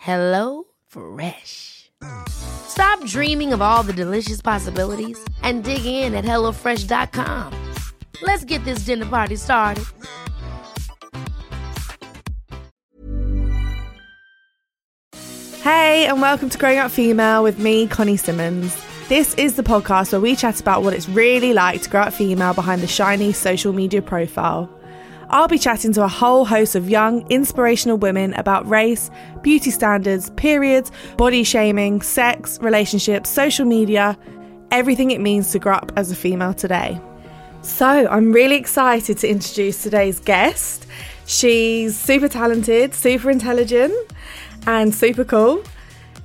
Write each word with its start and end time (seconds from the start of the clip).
Hello 0.00 0.64
Fresh. 0.86 1.90
Stop 2.30 3.04
dreaming 3.04 3.52
of 3.52 3.60
all 3.60 3.82
the 3.82 3.92
delicious 3.92 4.40
possibilities 4.40 5.22
and 5.42 5.62
dig 5.62 5.84
in 5.84 6.14
at 6.14 6.24
HelloFresh.com. 6.24 7.52
Let's 8.22 8.46
get 8.46 8.64
this 8.64 8.86
dinner 8.86 9.04
party 9.04 9.36
started. 9.36 9.84
Hey, 15.62 16.06
and 16.06 16.22
welcome 16.22 16.48
to 16.48 16.56
Growing 16.56 16.78
Up 16.78 16.90
Female 16.90 17.42
with 17.42 17.58
me, 17.58 17.86
Connie 17.86 18.16
Simmons. 18.16 18.74
This 19.10 19.34
is 19.34 19.56
the 19.56 19.62
podcast 19.62 20.12
where 20.12 20.20
we 20.22 20.34
chat 20.34 20.62
about 20.62 20.82
what 20.82 20.94
it's 20.94 21.10
really 21.10 21.52
like 21.52 21.82
to 21.82 21.90
grow 21.90 22.02
up 22.02 22.14
female 22.14 22.54
behind 22.54 22.80
the 22.80 22.86
shiny 22.86 23.34
social 23.34 23.74
media 23.74 24.00
profile. 24.00 24.79
I'll 25.32 25.46
be 25.46 25.58
chatting 25.58 25.92
to 25.92 26.02
a 26.02 26.08
whole 26.08 26.44
host 26.44 26.74
of 26.74 26.90
young, 26.90 27.24
inspirational 27.30 27.96
women 27.96 28.34
about 28.34 28.68
race, 28.68 29.12
beauty 29.42 29.70
standards, 29.70 30.30
periods, 30.30 30.90
body 31.16 31.44
shaming, 31.44 32.02
sex, 32.02 32.58
relationships, 32.60 33.30
social 33.30 33.64
media, 33.64 34.18
everything 34.72 35.12
it 35.12 35.20
means 35.20 35.52
to 35.52 35.60
grow 35.60 35.74
up 35.74 35.92
as 35.94 36.10
a 36.10 36.16
female 36.16 36.52
today. 36.52 37.00
So, 37.62 37.86
I'm 37.86 38.32
really 38.32 38.56
excited 38.56 39.18
to 39.18 39.28
introduce 39.28 39.84
today's 39.84 40.18
guest. 40.18 40.86
She's 41.26 41.96
super 41.96 42.26
talented, 42.26 42.92
super 42.92 43.30
intelligent, 43.30 43.94
and 44.66 44.92
super 44.92 45.24
cool. 45.24 45.62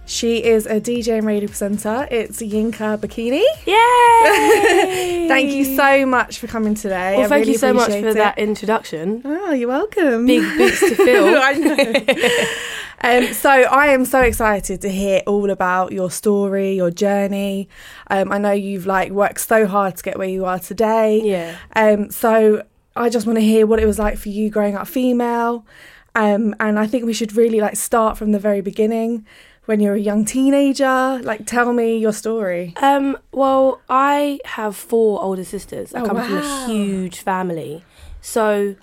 She 0.08 0.44
is 0.44 0.68
a 0.68 0.80
DJ 0.80 1.18
and 1.18 1.26
radio 1.26 1.48
presenter. 1.48 2.08
It's 2.12 2.40
Yinka 2.40 3.00
Bokinni. 3.00 3.44
Yay! 3.66 5.28
Thank 5.28 5.52
you 5.52 5.66
so 5.66 6.06
much 6.06 6.38
for 6.38 6.46
coming 6.46 6.76
today. 6.76 7.16
Well, 7.16 7.26
I 7.26 7.28
thank 7.28 7.42
really 7.42 7.54
you 7.54 7.58
so 7.58 7.74
much 7.74 7.90
for 7.90 8.10
it. 8.10 8.14
that 8.14 8.38
introduction. 8.38 9.24
Oh, 9.26 9.52
you're 9.52 9.68
welcome. 9.68 10.28
Big 10.28 10.44
boots 10.58 10.80
to 10.82 10.96
fill. 10.96 11.36
I 11.42 11.54
know. 11.54 13.28
um, 13.28 13.34
so 13.34 13.50
I 13.50 13.88
am 13.88 14.06
so 14.06 14.22
excited 14.22 14.82
to 14.82 14.90
hear 14.90 15.24
all 15.26 15.50
about 15.50 15.92
your 15.92 16.12
story, 16.12 16.76
your 16.76 16.92
journey. 16.92 17.68
Um, 18.12 18.32
I 18.32 18.38
know 18.38 18.52
you've 18.52 18.86
like 18.86 19.12
worked 19.12 19.40
so 19.40 19.66
hard 19.66 19.98
to 19.98 20.04
get 20.04 20.20
where 20.20 20.30
you 20.30 20.46
are 20.46 20.60
today. 20.60 21.20
Yeah. 21.24 21.58
Um, 21.76 22.12
so 22.12 22.64
I 22.96 23.10
just 23.10 23.26
want 23.26 23.40
to 23.40 23.44
hear 23.44 23.66
what 23.66 23.80
it 23.80 23.88
was 23.88 23.98
like 23.98 24.20
for 24.20 24.30
you 24.30 24.52
growing 24.52 24.76
up 24.76 24.88
female. 24.88 25.66
Um, 26.14 26.56
and 26.60 26.78
I 26.80 26.86
think 26.86 27.06
we 27.06 27.14
should 27.14 27.36
really 27.36 27.60
like 27.60 27.76
start 27.76 28.18
from 28.20 28.32
the 28.34 28.40
very 28.40 28.62
beginning 28.62 29.26
when 29.66 29.80
you're 29.80 29.96
a 29.96 30.00
young 30.00 30.26
teenager. 30.26 31.20
Like, 31.24 31.46
tell 31.46 31.74
me 31.74 31.98
your 31.98 32.14
story. 32.14 32.74
Um, 32.82 33.18
well, 33.32 33.82
I 33.90 34.40
have 34.46 34.76
four 34.76 35.22
older 35.22 35.44
sisters. 35.44 35.94
I 35.94 36.02
Oh, 36.02 36.06
come 36.06 36.18
from 36.18 36.38
a 36.38 36.66
huge 36.68 37.20
family. 37.20 37.84
So 38.22 38.76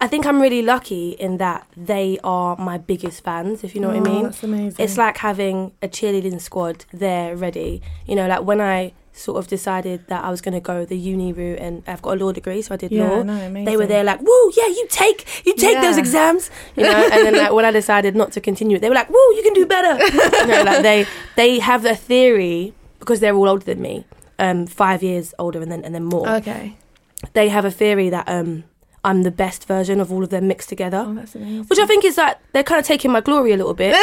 I 0.00 0.06
think 0.06 0.24
I'm 0.26 0.40
really 0.40 0.62
lucky 0.62 1.10
in 1.10 1.36
that 1.38 1.66
they 1.76 2.18
are 2.24 2.56
my 2.56 2.78
biggest 2.78 3.22
fans, 3.22 3.62
if 3.64 3.74
you 3.74 3.80
know 3.80 3.88
what 3.88 3.96
I 3.96 4.00
Oh, 4.00 4.02
mean. 4.14 4.22
that's 4.24 4.42
amazing. 4.42 4.82
It's 4.84 4.96
like 4.96 5.18
having 5.18 5.72
a 5.82 5.88
cheerleading 5.88 6.40
squad 6.40 6.84
there 6.92 7.36
ready. 7.36 7.82
You 8.06 8.16
know, 8.16 8.26
like 8.26 8.42
when 8.42 8.60
I 8.60 8.92
sort 9.12 9.38
of 9.38 9.48
decided 9.48 10.06
that 10.06 10.24
I 10.24 10.30
was 10.30 10.40
going 10.40 10.54
to 10.54 10.60
go 10.60 10.84
the 10.84 10.96
uni 10.96 11.32
route 11.32 11.58
and 11.58 11.82
I've 11.86 12.00
got 12.00 12.16
a 12.20 12.24
law 12.24 12.32
degree, 12.32 12.62
so 12.62 12.74
I 12.74 12.76
did 12.76 12.92
Yeah, 12.92 13.08
law. 13.08 13.22
no, 13.22 13.64
they 13.64 13.76
were 13.76 13.86
there 13.86 14.04
like, 14.04 14.20
woo, 14.22 14.52
yeah, 14.56 14.66
you 14.68 14.86
take, 14.88 15.44
you 15.44 15.54
take 15.54 15.80
those 15.80 15.98
exams, 15.98 16.50
you 16.76 16.84
know. 16.84 17.08
and 17.12 17.26
then 17.26 17.36
like 17.36 17.52
when 17.52 17.64
I 17.64 17.70
decided 17.72 18.14
not 18.16 18.32
to 18.32 18.40
continue 18.40 18.76
it, 18.76 18.80
they 18.80 18.88
were 18.88 18.94
like, 18.94 19.10
woo, 19.10 19.34
you 19.36 19.42
can 19.42 19.52
do 19.54 19.66
better. 19.66 20.02
you 20.40 20.46
know, 20.46 20.62
like 20.62 20.82
they 20.82 21.06
they 21.36 21.58
have 21.58 21.84
a 21.84 21.94
theory 21.96 22.72
because 23.00 23.20
they're 23.20 23.34
all 23.34 23.48
older 23.48 23.64
than 23.64 23.82
me, 23.82 24.04
um, 24.38 24.66
five 24.66 25.02
years 25.02 25.34
older 25.38 25.60
and 25.60 25.70
then 25.72 25.84
and 25.84 25.94
then 25.94 26.04
more. 26.04 26.28
Okay. 26.36 26.76
They 27.34 27.48
have 27.50 27.64
a 27.66 27.70
theory 27.70 28.08
that 28.10 28.26
um, 28.28 28.64
I'm 29.04 29.22
the 29.24 29.30
best 29.30 29.66
version 29.66 30.00
of 30.00 30.10
all 30.12 30.22
of 30.22 30.30
them 30.30 30.46
mixed 30.48 30.68
together 30.70 31.04
Oh, 31.06 31.12
that's 31.14 31.34
amazing. 31.34 31.64
which 31.64 31.78
I 31.78 31.84
think 31.86 32.04
is 32.04 32.16
like 32.16 32.38
they're 32.52 32.62
kind 32.62 32.78
of 32.78 32.86
taking 32.86 33.10
my 33.10 33.20
glory 33.20 33.52
a 33.52 33.56
little 33.56 33.74
bit, 33.74 33.94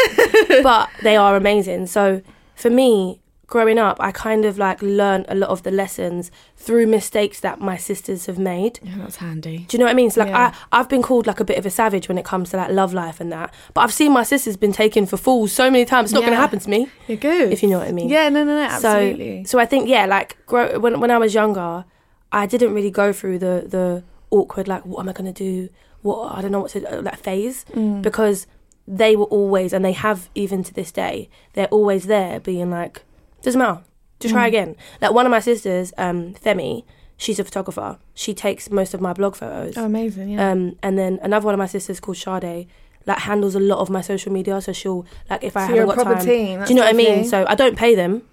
but 0.63 0.89
they 1.01 1.16
are 1.16 1.35
amazing. 1.35 1.88
So 1.88 2.22
for 2.56 2.69
me, 2.69 3.19
growing 3.47 3.79
up, 3.79 3.97
I 3.99 4.11
kind 4.11 4.43
of 4.45 4.57
like 4.57 4.81
learned 4.81 5.25
a 5.29 5.35
lot 5.35 5.49
of 5.49 5.63
the 5.63 5.71
lessons 5.71 6.31
through 6.57 6.85
mistakes 6.85 7.39
that 7.39 7.59
my 7.61 7.77
sisters 7.77 8.25
have 8.25 8.37
made. 8.37 8.79
Yeah, 8.83 8.95
that's 8.97 9.15
handy. 9.17 9.65
Do 9.69 9.77
you 9.77 9.79
know 9.79 9.85
what 9.85 9.91
I 9.91 9.95
mean? 9.95 10.11
So 10.11 10.21
like 10.21 10.29
Yeah. 10.29 10.53
I, 10.71 10.79
I've 10.79 10.89
been 10.89 11.01
called 11.01 11.27
like 11.27 11.39
a 11.39 11.45
bit 11.45 11.57
of 11.57 11.65
a 11.65 11.69
savage 11.69 12.07
when 12.09 12.17
it 12.17 12.25
comes 12.25 12.49
to 12.51 12.57
like 12.57 12.71
love 12.71 12.93
life 12.93 13.21
and 13.21 13.31
that, 13.31 13.53
but 13.73 13.81
I've 13.81 13.93
seen 13.93 14.11
my 14.11 14.23
sisters 14.23 14.57
been 14.57 14.73
taken 14.73 15.05
for 15.05 15.15
fools 15.17 15.51
so 15.53 15.71
many 15.71 15.85
times. 15.85 16.07
It's 16.07 16.13
not 16.13 16.21
going 16.21 16.33
to 16.33 16.37
happen 16.37 16.59
to 16.59 16.69
me 16.69 16.89
You're 17.07 17.17
good. 17.17 17.53
if 17.53 17.63
you 17.63 17.69
know 17.69 17.79
what 17.79 17.87
I 17.87 17.91
mean. 17.93 18.09
Yeah, 18.09 18.27
no, 18.29 18.43
no, 18.43 18.53
no, 18.55 18.63
absolutely. 18.63 19.45
So, 19.45 19.51
so 19.57 19.59
I 19.59 19.65
think 19.65 19.87
yeah, 19.87 20.05
like 20.05 20.37
grow, 20.45 20.77
when 20.79 20.99
when 20.99 21.09
I 21.11 21.17
was 21.17 21.33
younger, 21.33 21.85
I 22.31 22.45
didn't 22.47 22.73
really 22.73 22.91
go 22.91 23.13
through 23.13 23.39
the 23.39 23.63
the 23.67 24.03
awkward 24.29 24.67
like 24.67 24.85
what 24.85 24.99
am 24.99 25.07
I 25.09 25.13
gonna 25.13 25.31
do? 25.31 25.69
What 26.01 26.35
I 26.37 26.41
don't 26.41 26.51
know 26.51 26.59
what 26.59 26.71
to 26.71 26.79
like 27.01 27.17
phase 27.17 27.65
Mm. 27.73 28.01
because 28.01 28.45
they 28.89 29.15
were 29.15 29.25
always 29.25 29.71
and 29.73 29.83
they 29.85 29.93
have 29.93 30.29
even 30.35 30.63
to 30.63 30.73
this 30.73 30.91
day 30.93 31.29
they're 31.53 31.67
always 31.67 32.05
there 32.05 32.39
being 32.39 32.69
like 32.71 33.03
doesn't 33.43 33.59
matter 33.59 33.81
to 34.19 34.27
Mm. 34.27 34.31
try 34.31 34.47
again. 34.47 34.75
Like 35.01 35.11
one 35.13 35.25
of 35.25 35.31
my 35.31 35.39
sisters, 35.39 35.93
um, 35.97 36.33
Femi, 36.43 36.83
she's 37.17 37.39
a 37.39 37.43
photographer. 37.43 37.97
She 38.13 38.33
takes 38.33 38.69
most 38.71 38.93
of 38.93 39.01
my 39.01 39.13
blog 39.13 39.35
photos. 39.35 39.77
oh, 39.77 39.85
amazing. 39.85 40.29
Yeah. 40.29 40.51
Um, 40.51 40.75
and 40.83 40.97
then 40.97 41.19
another 41.21 41.45
one 41.45 41.53
of 41.53 41.59
my 41.59 41.67
sisters 41.67 41.99
called 41.99 42.17
Sade, 42.17 42.67
like 43.05 43.19
handles 43.19 43.55
a 43.55 43.59
lot 43.59 43.79
of 43.79 43.89
my 43.89 44.01
social 44.01 44.31
media. 44.33 44.59
So 44.61 44.73
she'll 44.73 45.05
like 45.29 45.43
if 45.43 45.55
I 45.55 45.67
So 45.67 45.73
haven't 45.73 45.85
got 45.87 45.95
proper 45.95 46.15
time. 46.15 46.25
team, 46.25 46.63
Do 46.63 46.69
you 46.69 46.75
know 46.75 46.81
what 46.83 46.93
I 46.93 46.97
mean? 46.97 47.25
So 47.25 47.45
I 47.47 47.55
don't 47.55 47.77
pay 47.77 47.95
them, 47.95 48.23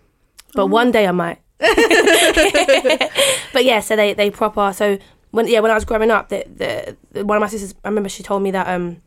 but 0.54 0.66
one 0.66 0.90
day 0.90 1.06
I 1.06 1.12
might. 1.12 1.38
but 3.52 3.64
yeah, 3.64 3.80
so 3.80 3.96
they 3.96 4.14
they 4.14 4.30
proper. 4.30 4.72
So 4.72 4.98
when 5.30 5.46
yeah, 5.48 5.60
when 5.60 5.70
I 5.70 5.74
was 5.74 5.84
growing 5.84 6.10
up, 6.10 6.28
the, 6.28 6.44
the 7.12 7.24
one 7.24 7.36
of 7.36 7.40
my 7.40 7.46
sisters, 7.48 7.74
I 7.84 7.88
remember 7.88 8.08
she 8.08 8.22
told 8.22 8.42
me 8.42 8.50
that 8.52 8.68
um, 8.68 8.98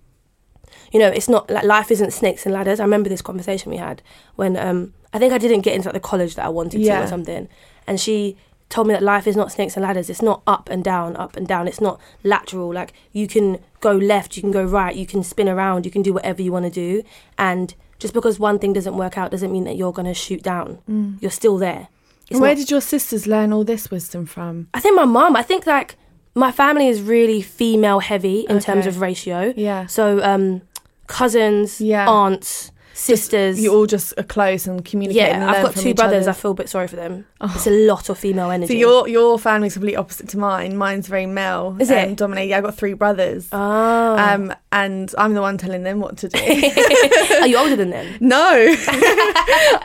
you 0.92 1.00
know, 1.00 1.08
it's 1.09 1.28
not 1.30 1.50
like 1.50 1.64
life 1.64 1.92
isn't 1.92 2.12
snakes 2.12 2.46
and 2.46 2.53
ladders. 2.53 2.80
I 2.80 2.84
remember 2.84 3.09
this 3.09 3.22
conversation 3.22 3.72
we 3.72 3.78
had 3.78 4.02
when 4.36 4.58
um, 4.58 4.94
I 5.14 5.20
think 5.20 5.34
I 5.34 5.38
didn't 5.38 5.62
get 5.62 5.74
into 5.75 5.88
like, 5.90 5.94
the 5.94 6.00
college 6.00 6.36
that 6.36 6.46
I 6.46 6.50
wanted 6.50 6.80
to 7.00 7.03
or 7.03 7.08
something, 7.08 7.48
and 7.86 8.00
she 8.00 8.38
told 8.70 8.88
me 8.88 8.94
that 8.94 9.02
life 9.03 9.28
is 9.28 9.36
not 9.38 9.52
snakes 9.52 9.78
and 9.78 9.84
ladders. 9.84 10.09
It's 10.09 10.22
not 10.22 10.42
up 10.46 10.70
and 10.70 10.84
down, 10.84 11.16
up 11.16 11.38
and 11.38 11.48
down. 11.48 11.68
It's 11.68 11.80
not 11.80 12.00
lateral. 12.24 12.74
Like 12.74 12.94
you 13.14 13.28
can 13.28 13.59
go 13.80 13.94
left, 13.94 14.36
you 14.36 14.42
can 14.42 14.52
go 14.52 14.64
right, 14.66 14.96
you 14.96 15.06
can 15.06 15.24
spin 15.24 15.48
around, 15.48 15.86
you 15.86 15.92
can 15.92 16.02
do 16.02 16.14
whatever 16.14 16.42
you 16.42 16.52
want 16.52 16.66
to 16.66 16.72
do, 16.72 17.04
and 17.38 17.74
just 18.00 18.14
because 18.14 18.40
one 18.40 18.59
thing 18.59 18.74
doesn't 18.74 18.96
work 18.98 19.18
out 19.18 19.31
doesn't 19.31 19.52
mean 19.52 19.64
that 19.64 19.75
you're 19.75 19.94
going 19.94 20.06
to 20.08 20.14
shoot 20.14 20.44
down. 20.44 21.18
You're 21.19 21.31
still 21.31 21.58
there. 21.58 21.88
It's 22.30 22.40
where 22.40 22.52
not- 22.52 22.58
did 22.58 22.69
your 22.72 22.81
sisters 22.81 23.25
learn 23.25 23.54
all 23.54 23.64
this 23.64 23.90
wisdom 23.90 24.25
from? 24.25 24.68
I 24.74 24.80
think 24.80 24.96
my 24.96 25.06
mum. 25.06 25.36
I 25.36 25.44
think 25.44 25.66
like 25.66 25.96
my 26.36 26.52
family 26.52 26.88
is 26.88 27.02
really 27.02 27.42
female 27.42 28.00
heavy 28.00 28.42
in 28.50 28.59
terms 28.59 28.86
of 28.86 29.01
ratio. 29.01 29.54
Yeah. 29.56 29.88
So 29.88 30.22
um, 30.22 30.62
cousins, 31.07 31.81
Yeah. 31.81 32.07
aunts, 32.09 32.71
sisters. 32.94 33.62
You 33.62 33.71
all 33.75 33.86
just 33.86 34.12
are 34.18 34.24
close 34.24 34.65
and 34.65 34.83
communicate. 34.83 35.21
yeah, 35.21 35.48
I've 35.51 35.63
got 35.63 35.75
two 35.75 35.94
brothers. 35.94 36.24
other. 36.27 36.31
I 36.31 36.33
feel 36.42 36.51
a 36.51 36.56
bit 36.56 36.68
sorry 36.68 36.88
for 36.88 36.95
them. 36.95 37.25
It's 37.42 37.68
a 37.68 37.86
lot 37.86 38.09
of 38.09 38.18
female 38.18 38.50
energy. 38.50 38.74
So 38.74 38.80
your 38.80 39.07
your 39.07 39.38
family's 39.38 39.74
completely 39.74 39.95
opposite 39.98 40.30
to 40.30 40.39
mine. 40.39 40.75
Mine's 40.75 41.07
very 41.07 41.27
male. 41.27 41.77
Is 41.80 41.92
it? 41.92 42.07
um, 42.07 42.15
dominated? 42.15 42.50
Yeah, 42.50 42.57
I've 42.57 42.63
got 42.63 42.75
three 42.75 42.94
brothers. 42.94 43.50
Ah. 43.51 44.33
Um, 44.33 44.51
and 44.71 45.13
I'm 45.18 45.36
the 45.36 45.42
one 45.42 45.57
telling 45.59 45.83
them 45.83 46.00
what 46.00 46.18
to 46.18 46.30
do. 46.30 46.39
Are 47.42 47.48
you 47.48 47.57
older 47.57 47.75
than 47.75 47.92
them? 47.92 48.18
no, 48.19 48.36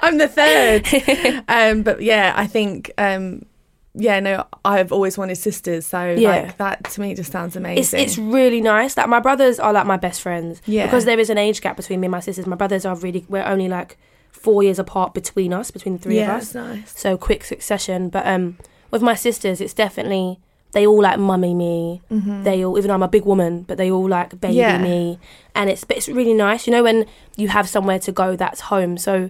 I'm 0.03 0.17
the 0.17 0.29
third. 0.29 1.45
Um, 1.49 1.83
but 1.83 2.01
yeah, 2.03 2.33
I 2.35 2.47
think 2.47 2.93
um, 2.97 3.45
yeah, 3.95 4.21
no, 4.21 4.47
I've 4.65 4.91
always 4.93 5.19
wanted 5.19 5.37
sisters. 5.37 5.87
So 5.87 6.15
Yeah. 6.19 6.31
like 6.31 6.57
that 6.59 6.85
to 6.93 7.01
me 7.01 7.15
just 7.15 7.31
sounds 7.33 7.57
amazing. 7.57 7.81
It's 7.83 7.95
it's 7.95 8.19
really 8.19 8.61
nice. 8.61 8.97
Like 8.97 9.09
my 9.09 9.21
brothers 9.21 9.59
are 9.61 9.73
like 9.73 9.87
my 9.87 9.97
best 9.99 10.23
friends. 10.23 10.63
Yeah. 10.67 10.87
Because 10.87 11.05
there 11.05 11.19
is 11.21 11.29
an 11.31 11.39
age 11.39 11.61
gap 11.61 11.77
between 11.77 12.01
me 12.01 12.07
and 12.07 12.13
my 12.13 12.21
sisters. 12.21 12.47
My 12.47 12.57
brothers 12.57 12.85
are 12.87 12.97
really 12.97 13.27
we're 13.29 13.45
only 13.45 13.69
like 13.69 13.99
four 14.31 14.63
years 14.63 14.79
apart 14.79 15.15
between 15.15 15.53
us, 15.53 15.71
between 15.71 15.97
the 15.97 16.03
three 16.03 16.17
yeah, 16.17 16.37
of 16.37 16.43
us. 16.43 16.55
nice. 16.55 16.99
so 16.99 17.17
quick 17.17 17.45
succession. 17.45 18.09
But 18.09 18.27
um, 18.27 18.59
with 18.91 19.03
my 19.03 19.15
sisters, 19.15 19.61
it's 19.61 19.75
definitely 19.75 20.41
they 20.73 20.87
all 20.87 21.03
like 21.03 21.19
mummy 21.19 21.53
me. 21.55 22.01
They 22.09 22.65
all, 22.65 22.79
even 22.79 22.89
though 22.89 22.95
I'm 22.95 23.03
a 23.03 23.09
big 23.09 23.27
woman, 23.27 23.63
but 23.65 23.77
they 23.77 23.91
all 23.91 24.09
like 24.09 24.41
baby 24.41 24.55
Yeah. 24.55 24.79
me, 24.83 25.19
and 25.55 25.69
it's 25.69 25.85
but 25.85 25.99
it's 25.99 26.09
really 26.09 26.33
nice. 26.33 26.67
You 26.67 26.73
know 26.73 26.83
when 26.83 27.05
you 27.37 27.49
have 27.49 27.69
somewhere 27.69 27.99
to 27.99 28.11
go 28.13 28.37
that's 28.37 28.61
home. 28.63 28.97
So 28.97 29.29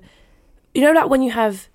you 0.73 0.83
know 0.83 0.93
like 0.93 1.11
when 1.11 1.21
you 1.21 1.33
have 1.33 1.69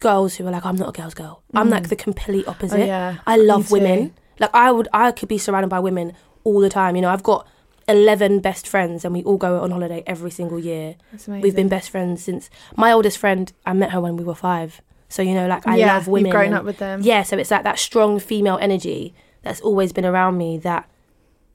girls 0.00 0.36
who 0.36 0.46
are 0.46 0.50
like, 0.50 0.64
I'm 0.64 0.76
not 0.76 0.90
a 0.90 0.92
girl's 1.00 1.14
girl. 1.14 1.42
I'm 1.54 1.70
like 1.70 1.84
mm. 1.84 1.88
the 1.88 1.96
complete 1.96 2.44
oh, 2.46 2.50
opposite. 2.50 2.80
Oh, 2.80 2.84
yeah. 2.84 3.18
I 3.26 3.36
love 3.36 3.70
women. 3.70 4.14
Like 4.38 4.50
I 4.54 4.70
would, 4.70 4.88
I 4.92 5.12
could 5.12 5.28
be 5.28 5.38
surrounded 5.38 5.68
by 5.68 5.80
women 5.80 6.12
all 6.44 6.60
the 6.60 6.68
time. 6.68 6.96
You 6.96 7.02
know, 7.02 7.10
I've 7.10 7.22
got 7.22 7.46
eleven 7.88 8.40
best 8.40 8.68
friends, 8.68 9.04
and 9.04 9.14
we 9.14 9.22
all 9.22 9.36
go 9.36 9.60
on 9.60 9.70
holiday 9.70 10.02
every 10.06 10.30
single 10.30 10.58
year. 10.58 10.96
That's 11.12 11.28
amazing. 11.28 11.42
We've 11.42 11.56
been 11.56 11.68
best 11.68 11.90
friends 11.90 12.22
since 12.22 12.50
my 12.76 12.92
oldest 12.92 13.18
friend. 13.18 13.52
I 13.64 13.72
met 13.72 13.90
her 13.90 14.00
when 14.00 14.16
we 14.16 14.24
were 14.24 14.34
five. 14.34 14.80
So 15.08 15.22
you 15.22 15.34
know, 15.34 15.46
like 15.46 15.66
I 15.66 15.76
yeah, 15.76 15.94
love 15.94 16.08
women. 16.08 16.26
You've 16.26 16.32
grown 16.32 16.46
and- 16.46 16.54
up 16.56 16.64
with 16.64 16.78
them. 16.78 17.00
yeah, 17.02 17.22
so 17.22 17.38
it's 17.38 17.50
like 17.50 17.64
that 17.64 17.78
strong 17.78 18.18
female 18.18 18.58
energy 18.60 19.14
that's 19.42 19.60
always 19.60 19.92
been 19.92 20.04
around 20.04 20.36
me 20.36 20.58
that 20.58 20.88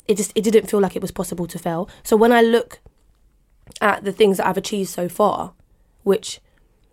it 0.08 0.18
just 0.18 0.32
it 0.36 0.44
didn't 0.44 0.68
feel 0.68 0.80
like 0.80 0.96
it 0.96 1.02
was 1.02 1.12
possible 1.12 1.46
to 1.48 1.60
fail. 1.60 1.90
So 2.04 2.16
when 2.16 2.32
I 2.32 2.42
look 2.42 2.80
at 3.80 4.04
the 4.04 4.12
things 4.12 4.38
that 4.38 4.48
I've 4.48 4.58
achieved 4.58 4.90
so 4.90 5.08
far, 5.08 5.54
which 6.04 6.40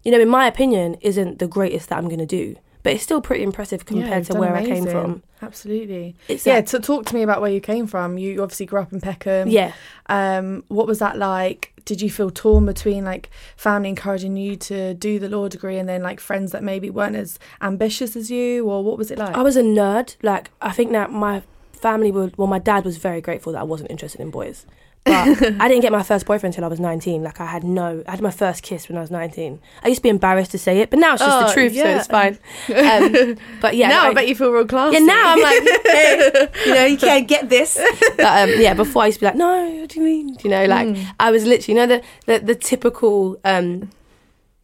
you 0.03 0.13
know 0.13 0.21
in 0.21 0.29
my 0.29 0.47
opinion 0.47 0.95
isn't 1.01 1.39
the 1.39 1.49
greatest 1.49 1.89
that 1.89 1.99
I'm 1.99 2.07
going 2.07 2.19
to 2.19 2.27
do, 2.27 2.57
but 2.83 2.93
it's 2.93 3.03
still 3.03 3.21
pretty 3.21 3.43
impressive 3.43 3.85
compared 3.85 4.21
you've 4.21 4.29
to 4.29 4.39
where 4.39 4.55
I 4.55 4.65
came 4.65 4.87
from. 4.87 5.23
Absolutely. 5.43 6.17
It's 6.27 6.47
yeah, 6.47 6.61
to 6.61 6.81
talk 6.81 7.07
to 7.07 7.15
me 7.15 7.23
about 7.23 7.41
where 7.41 7.51
you 7.51 7.61
came 7.61 7.87
from. 7.87 8.19
You 8.19 8.43
obviously 8.43 8.67
grew 8.67 8.81
up 8.81 8.93
in 8.93 9.01
Peckham. 9.01 9.49
Yeah. 9.49 9.73
Um, 10.07 10.65
what 10.69 10.87
was 10.87 10.99
that 10.99 11.17
like? 11.17 11.73
Did 11.85 12.03
you 12.03 12.11
feel 12.11 12.31
torn 12.31 12.67
between 12.67 13.05
like 13.05 13.31
family 13.57 13.89
encouraging 13.89 14.37
you 14.37 14.57
to 14.57 14.95
do 14.95 15.19
the 15.19 15.29
law 15.29 15.49
degree 15.49 15.79
and 15.79 15.89
then 15.89 16.03
like 16.03 16.21
friends 16.21 16.53
that 16.53 16.63
maybe 16.63 16.91
weren't 16.91 17.17
as 17.17 17.39
ambitious 17.61 18.17
as 18.17 18.31
you, 18.31 18.69
or 18.69 18.83
what 18.85 18.99
was 18.99 19.11
it 19.11 19.19
like? 19.19 19.37
I 19.37 19.43
was 19.43 19.57
a 19.57 19.63
nerd. 19.63 20.17
Like 20.23 20.51
I 20.61 20.73
think 20.73 20.93
that 20.93 21.11
my 21.11 21.43
family 21.79 22.11
would 22.13 22.37
well 22.37 22.49
my 22.49 22.59
dad 22.59 22.85
was 22.85 22.97
very 22.99 23.21
grateful 23.21 23.53
that 23.53 23.61
I 23.61 23.65
wasn't 23.65 23.91
interested 23.91 24.21
in 24.21 24.31
boys. 24.31 24.67
But 25.09 25.29
I 25.65 25.69
didn't 25.69 25.81
get 25.81 25.93
my 25.93 26.03
first 26.03 26.27
boyfriend 26.27 26.53
until 26.55 26.65
I 26.67 26.69
was 26.69 26.81
19. 26.81 27.23
Like 27.23 27.41
I 27.41 27.47
had 27.47 27.65
no 27.65 28.03
I 28.07 28.11
had 28.11 28.21
my 28.21 28.31
first 28.33 28.63
kiss 28.63 28.89
when 28.89 28.99
I 28.99 29.01
was 29.01 29.11
19. 29.11 29.59
I 29.83 29.89
used 29.89 30.01
to 30.01 30.03
be 30.03 30.09
embarrassed 30.11 30.51
to 30.51 30.59
say 30.59 30.81
it, 30.81 30.91
but 30.91 30.99
now 30.99 31.15
it's 31.15 31.23
just 31.23 31.37
Oh, 31.37 31.47
the 31.47 31.53
truth, 31.55 31.73
so 31.75 31.87
it's 31.87 32.07
fine. 32.09 32.39
Um, 32.69 33.37
but 33.63 33.75
yeah, 33.77 33.89
now 33.89 34.03
I 34.03 34.07
like- 34.09 34.17
bet 34.17 34.29
you 34.29 34.35
feel 34.35 34.51
real 34.51 34.67
classy. 34.67 34.95
Yeah, 34.99 35.05
now 35.07 35.23
I'm 35.33 35.41
like, 35.41 35.63
hey, 35.87 36.49
you 36.67 36.75
know, 36.75 36.85
you 36.85 36.99
can't 36.99 37.27
get 37.27 37.49
this. 37.49 37.79
But 38.19 38.49
um, 38.51 38.61
yeah, 38.61 38.75
before 38.75 39.03
I 39.05 39.07
used 39.07 39.19
to 39.21 39.23
be 39.23 39.27
like, 39.27 39.37
no, 39.37 39.71
what 39.81 39.89
do 39.91 40.01
you 40.01 40.05
mean? 40.05 40.37
You 40.45 40.51
know, 40.51 40.65
like 40.67 40.89
Mm. 40.89 41.07
I 41.19 41.31
was 41.31 41.45
literally, 41.47 41.81
you 41.81 41.87
know, 41.87 41.91
the 41.95 42.03
the, 42.27 42.45
the 42.45 42.55
typical, 42.55 43.39
um, 43.45 43.91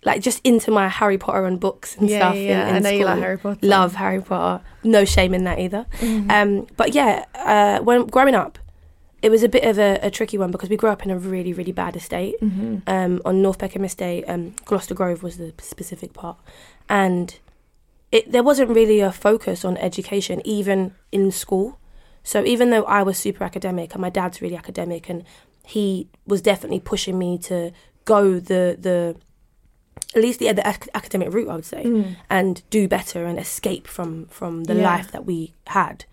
like 0.05 0.21
just 0.23 0.41
into 0.45 0.71
my 0.71 0.89
Harry 0.89 1.19
Potter 1.19 1.45
and 1.47 1.59
books 1.59 1.97
and 1.97 2.09
yeah, 2.11 2.19
stuff. 2.19 2.35
yeah, 2.35 2.41
in- 2.41 2.49
yeah. 2.49 2.69
in 2.69 2.75
I 2.77 2.79
know 2.81 2.91
you 2.91 3.05
like. 3.07 3.19
Harry 3.21 3.39
Potter. 3.39 3.59
Love 3.63 3.95
Harry 3.95 4.21
Potter. 4.21 4.63
No 4.83 5.05
shame 5.05 5.33
in 5.35 5.45
that 5.45 5.59
either. 5.59 5.87
Mhm. 6.01 6.31
Um, 6.31 6.67
but 6.77 6.95
yeah, 6.95 7.25
uh, 7.35 7.79
when 7.83 8.07
growing 8.07 8.35
up, 8.35 8.59
it 9.23 9.31
was 9.31 9.43
a 9.43 9.49
bit 9.49 9.65
of 9.65 9.79
a, 9.79 9.99
a 10.03 10.11
tricky 10.11 10.37
one 10.37 10.51
because 10.51 10.69
we 10.69 10.77
grew 10.77 10.91
up 10.91 11.03
in 11.03 11.11
a 11.11 11.19
really, 11.19 11.55
really 11.55 11.73
bad 11.73 11.97
estate 11.97 12.35
Mhm. 12.43 12.83
um, 12.87 13.23
on 13.25 13.41
North 13.41 13.59
Peckham 13.59 13.85
Estate. 13.85 14.25
Um, 14.29 14.55
Gloucester 14.67 14.95
Grove 14.95 15.23
was 15.23 15.39
the 15.39 15.55
specific 15.59 16.13
part, 16.13 16.37
and 16.89 17.39
it 18.13 18.31
there 18.31 18.43
wasn't 18.43 18.71
really 18.71 19.01
a 19.01 19.11
focus 19.11 19.65
on 19.65 19.77
education 19.79 20.43
even 20.45 20.93
in 21.11 21.31
school. 21.31 21.79
So 22.23 22.45
even 22.45 22.71
though 22.71 22.85
I 22.85 23.03
was 23.03 23.17
super 23.19 23.45
academic 23.45 23.93
and 23.95 24.01
my 24.03 24.11
dad's 24.11 24.43
really 24.43 24.57
academic, 24.57 25.09
and 25.09 25.25
he 25.65 26.09
was 26.27 26.43
definitely 26.43 26.81
pushing 26.81 27.19
me 27.19 27.39
to 27.39 27.73
go 28.05 28.39
the 28.39 28.77
the 28.79 29.17
at 30.15 30.23
least 30.23 30.39
the, 30.39 30.53
the 30.53 30.67
ac- 30.69 30.91
academic 30.95 31.33
route, 31.33 31.49
I 31.49 31.55
would 31.57 31.65
say, 31.65 31.85
Mm. 31.85 32.17
and 32.31 32.63
do 32.71 32.87
better 32.89 33.25
and 33.25 33.39
escape 33.39 33.87
from 33.87 34.27
from 34.27 34.65
the 34.65 34.75
Yeah. 34.75 34.83
life 34.93 35.11
that 35.13 35.25
we 35.27 35.55
had. 35.69 36.05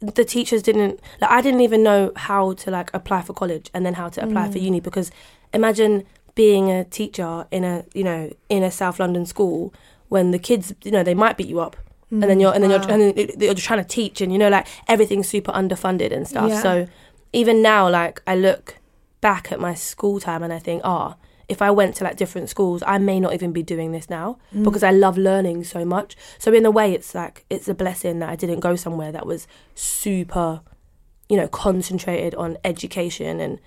The 0.00 0.24
teachers 0.24 0.62
didn't 0.62 1.00
like 1.20 1.30
I 1.30 1.40
didn't 1.40 1.60
even 1.60 1.82
know 1.82 2.10
how 2.16 2.52
to 2.54 2.70
like 2.70 2.90
apply 2.92 3.22
for 3.22 3.32
college 3.32 3.70
and 3.72 3.86
then 3.86 3.94
how 3.94 4.08
to 4.10 4.22
apply 4.22 4.50
for 4.50 4.58
Mm. 4.58 4.62
uni 4.62 4.80
because 4.80 5.10
imagine 5.54 6.04
being 6.34 6.70
a 6.70 6.84
teacher 6.84 7.46
in 7.50 7.62
a 7.64 7.84
you 7.94 8.02
know 8.04 8.30
in 8.48 8.62
a 8.62 8.70
South 8.70 8.98
London 8.98 9.24
school 9.26 9.72
when 10.08 10.30
the 10.32 10.38
kids 10.38 10.74
you 10.82 10.90
know 10.90 11.02
they 11.02 11.14
might 11.14 11.36
beat 11.36 11.48
you 11.48 11.60
up 11.60 11.76
and 12.10 12.22
then 12.24 12.40
you're 12.40 12.52
and 12.54 12.62
then 12.62 12.70
Mm. 12.70 12.80
Wow. 12.80 12.86
you're 12.88 12.92
and 13.06 13.16
then 13.16 13.40
you're 13.40 13.54
just 13.54 13.66
trying 13.66 13.82
to 13.82 13.88
teach 13.88 14.20
and 14.20 14.32
you 14.32 14.38
know 14.38 14.48
like 14.48 14.66
everything's 14.88 15.28
super 15.28 15.52
underfunded 15.52 16.10
and 16.12 16.26
stuff. 16.28 16.50
Yeah. 16.50 16.62
So 16.62 16.86
even 17.32 17.62
now 17.62 17.88
like 17.88 18.20
I 18.26 18.34
look 18.34 18.76
back 19.20 19.52
at 19.52 19.60
my 19.60 19.74
school 19.74 20.18
time 20.20 20.42
and 20.42 20.52
I 20.52 20.58
think 20.58 20.82
ah 20.84 21.14
if 21.52 21.60
I 21.62 21.70
went 21.70 21.94
to 21.96 22.04
like 22.04 22.16
different 22.22 22.48
schools 22.54 22.82
I 22.94 22.96
may 22.98 23.18
not 23.24 23.32
even 23.36 23.52
be 23.52 23.62
doing 23.74 23.92
this 23.96 24.08
now 24.18 24.28
Mm. 24.54 24.64
because 24.64 24.82
I 24.82 24.92
love 25.04 25.16
learning 25.30 25.58
so 25.74 25.80
much. 25.84 26.10
So 26.38 26.52
in 26.58 26.64
a 26.66 26.70
way 26.78 26.92
it's 26.96 27.14
like 27.14 27.44
it's 27.54 27.68
a 27.68 27.74
blessing 27.82 28.18
that 28.20 28.28
I 28.34 28.36
didn't 28.42 28.60
go 28.68 28.74
somewhere 28.76 29.12
that 29.16 29.26
was 29.32 29.46
super 29.74 30.60
you 31.28 31.36
know 31.40 31.48
concentrated 31.48 32.34
on 32.34 32.50
education 32.64 33.40
and 33.44 33.58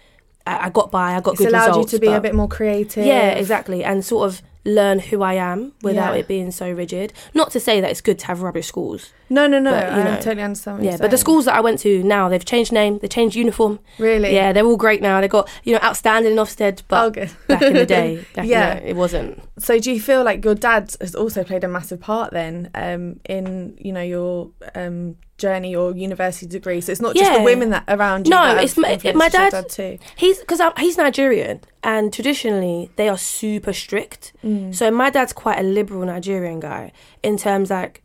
I, 0.45 0.65
I 0.65 0.69
got 0.69 0.91
by 0.91 1.07
I 1.17 1.21
got 1.21 1.31
it's 1.35 1.39
good 1.39 1.49
allowed 1.49 1.67
results 1.67 1.93
you 1.93 1.99
to 1.99 2.05
be 2.07 2.11
a 2.11 2.21
bit 2.21 2.35
more 2.35 2.47
creative. 2.47 3.05
yeah, 3.05 3.29
exactly. 3.43 3.83
And 3.83 4.03
sort 4.13 4.23
of 4.29 4.41
learn 4.65 4.97
who 4.99 5.21
I 5.21 5.35
am 5.35 5.73
without 5.83 6.13
Yeah. 6.13 6.19
it 6.21 6.27
being 6.27 6.49
so 6.51 6.69
rigid. 6.71 7.13
Not 7.35 7.51
to 7.51 7.59
say 7.59 7.79
that 7.81 7.91
it's 7.91 8.01
good 8.01 8.17
to 8.19 8.25
have 8.27 8.41
rubbish 8.41 8.65
schools. 8.67 9.11
No, 9.29 9.45
no, 9.47 9.59
no. 9.59 9.71
But, 9.71 9.91
you 9.93 9.99
I 9.99 10.03
know, 10.03 10.15
totally 10.17 10.41
understand. 10.41 10.77
What 10.79 10.85
yeah, 10.85 10.97
but 10.99 11.11
the 11.11 11.17
schools 11.17 11.45
that 11.45 11.53
I 11.55 11.59
went 11.59 11.79
to 11.79 12.03
now, 12.03 12.29
they've 12.29 12.43
changed 12.43 12.71
name, 12.71 12.97
they 12.99 13.07
changed 13.07 13.35
uniform. 13.35 13.79
really, 13.99 14.33
Yeah, 14.33 14.53
they're 14.53 14.65
all 14.65 14.77
great 14.77 15.01
now. 15.01 15.21
They've 15.21 15.29
got, 15.29 15.49
you 15.63 15.73
know, 15.73 15.79
outstanding 15.83 16.31
in 16.33 16.37
Ofsted, 16.37 16.81
but 16.87 17.17
oh, 17.17 17.25
back 17.47 17.61
in 17.61 17.73
the 17.73 17.85
day, 17.85 18.25
Yeah. 18.35 18.43
yeah. 18.43 18.73
it 18.75 18.95
wasn't. 18.95 19.41
So 19.59 19.79
do 19.79 19.91
you 19.91 20.01
feel 20.01 20.23
like 20.23 20.43
your 20.43 20.55
dad 20.55 20.93
has 20.99 21.15
also 21.15 21.43
played 21.43 21.63
a 21.63 21.67
massive 21.67 21.99
part 22.01 22.31
then 22.33 22.69
um, 22.75 23.19
in 23.29 23.77
you 23.79 23.91
know 23.93 24.01
your 24.01 24.49
um, 24.75 25.15
journey 25.37 25.75
or 25.75 25.95
university 25.95 26.45
degree? 26.47 26.81
So 26.81 26.91
it's 26.91 27.01
not 27.01 27.15
just 27.15 27.31
the 27.37 27.43
women 27.43 27.69
that 27.71 27.83
around 27.87 28.27
you. 28.27 28.31
No, 28.31 28.55
it's 28.57 28.77
my- 28.77 28.99
my 29.15 29.25
your 29.33 29.49
dad- 29.49 29.69
too. 29.69 29.97
He's 30.15 30.39
because 30.39 30.61
he's 30.77 30.97
Nigerian, 30.97 31.61
and 31.83 32.11
traditionally 32.13 32.89
they 32.95 33.09
are 33.09 33.17
super 33.17 33.73
strict. 33.73 34.33
Mm. 34.43 34.73
So 34.73 34.91
my 34.91 35.09
dad's 35.09 35.33
quite 35.33 35.59
a 35.59 35.63
liberal 35.63 36.05
Nigerian 36.05 36.59
guy 36.59 36.91
in 37.23 37.37
terms 37.37 37.69
like 37.69 38.01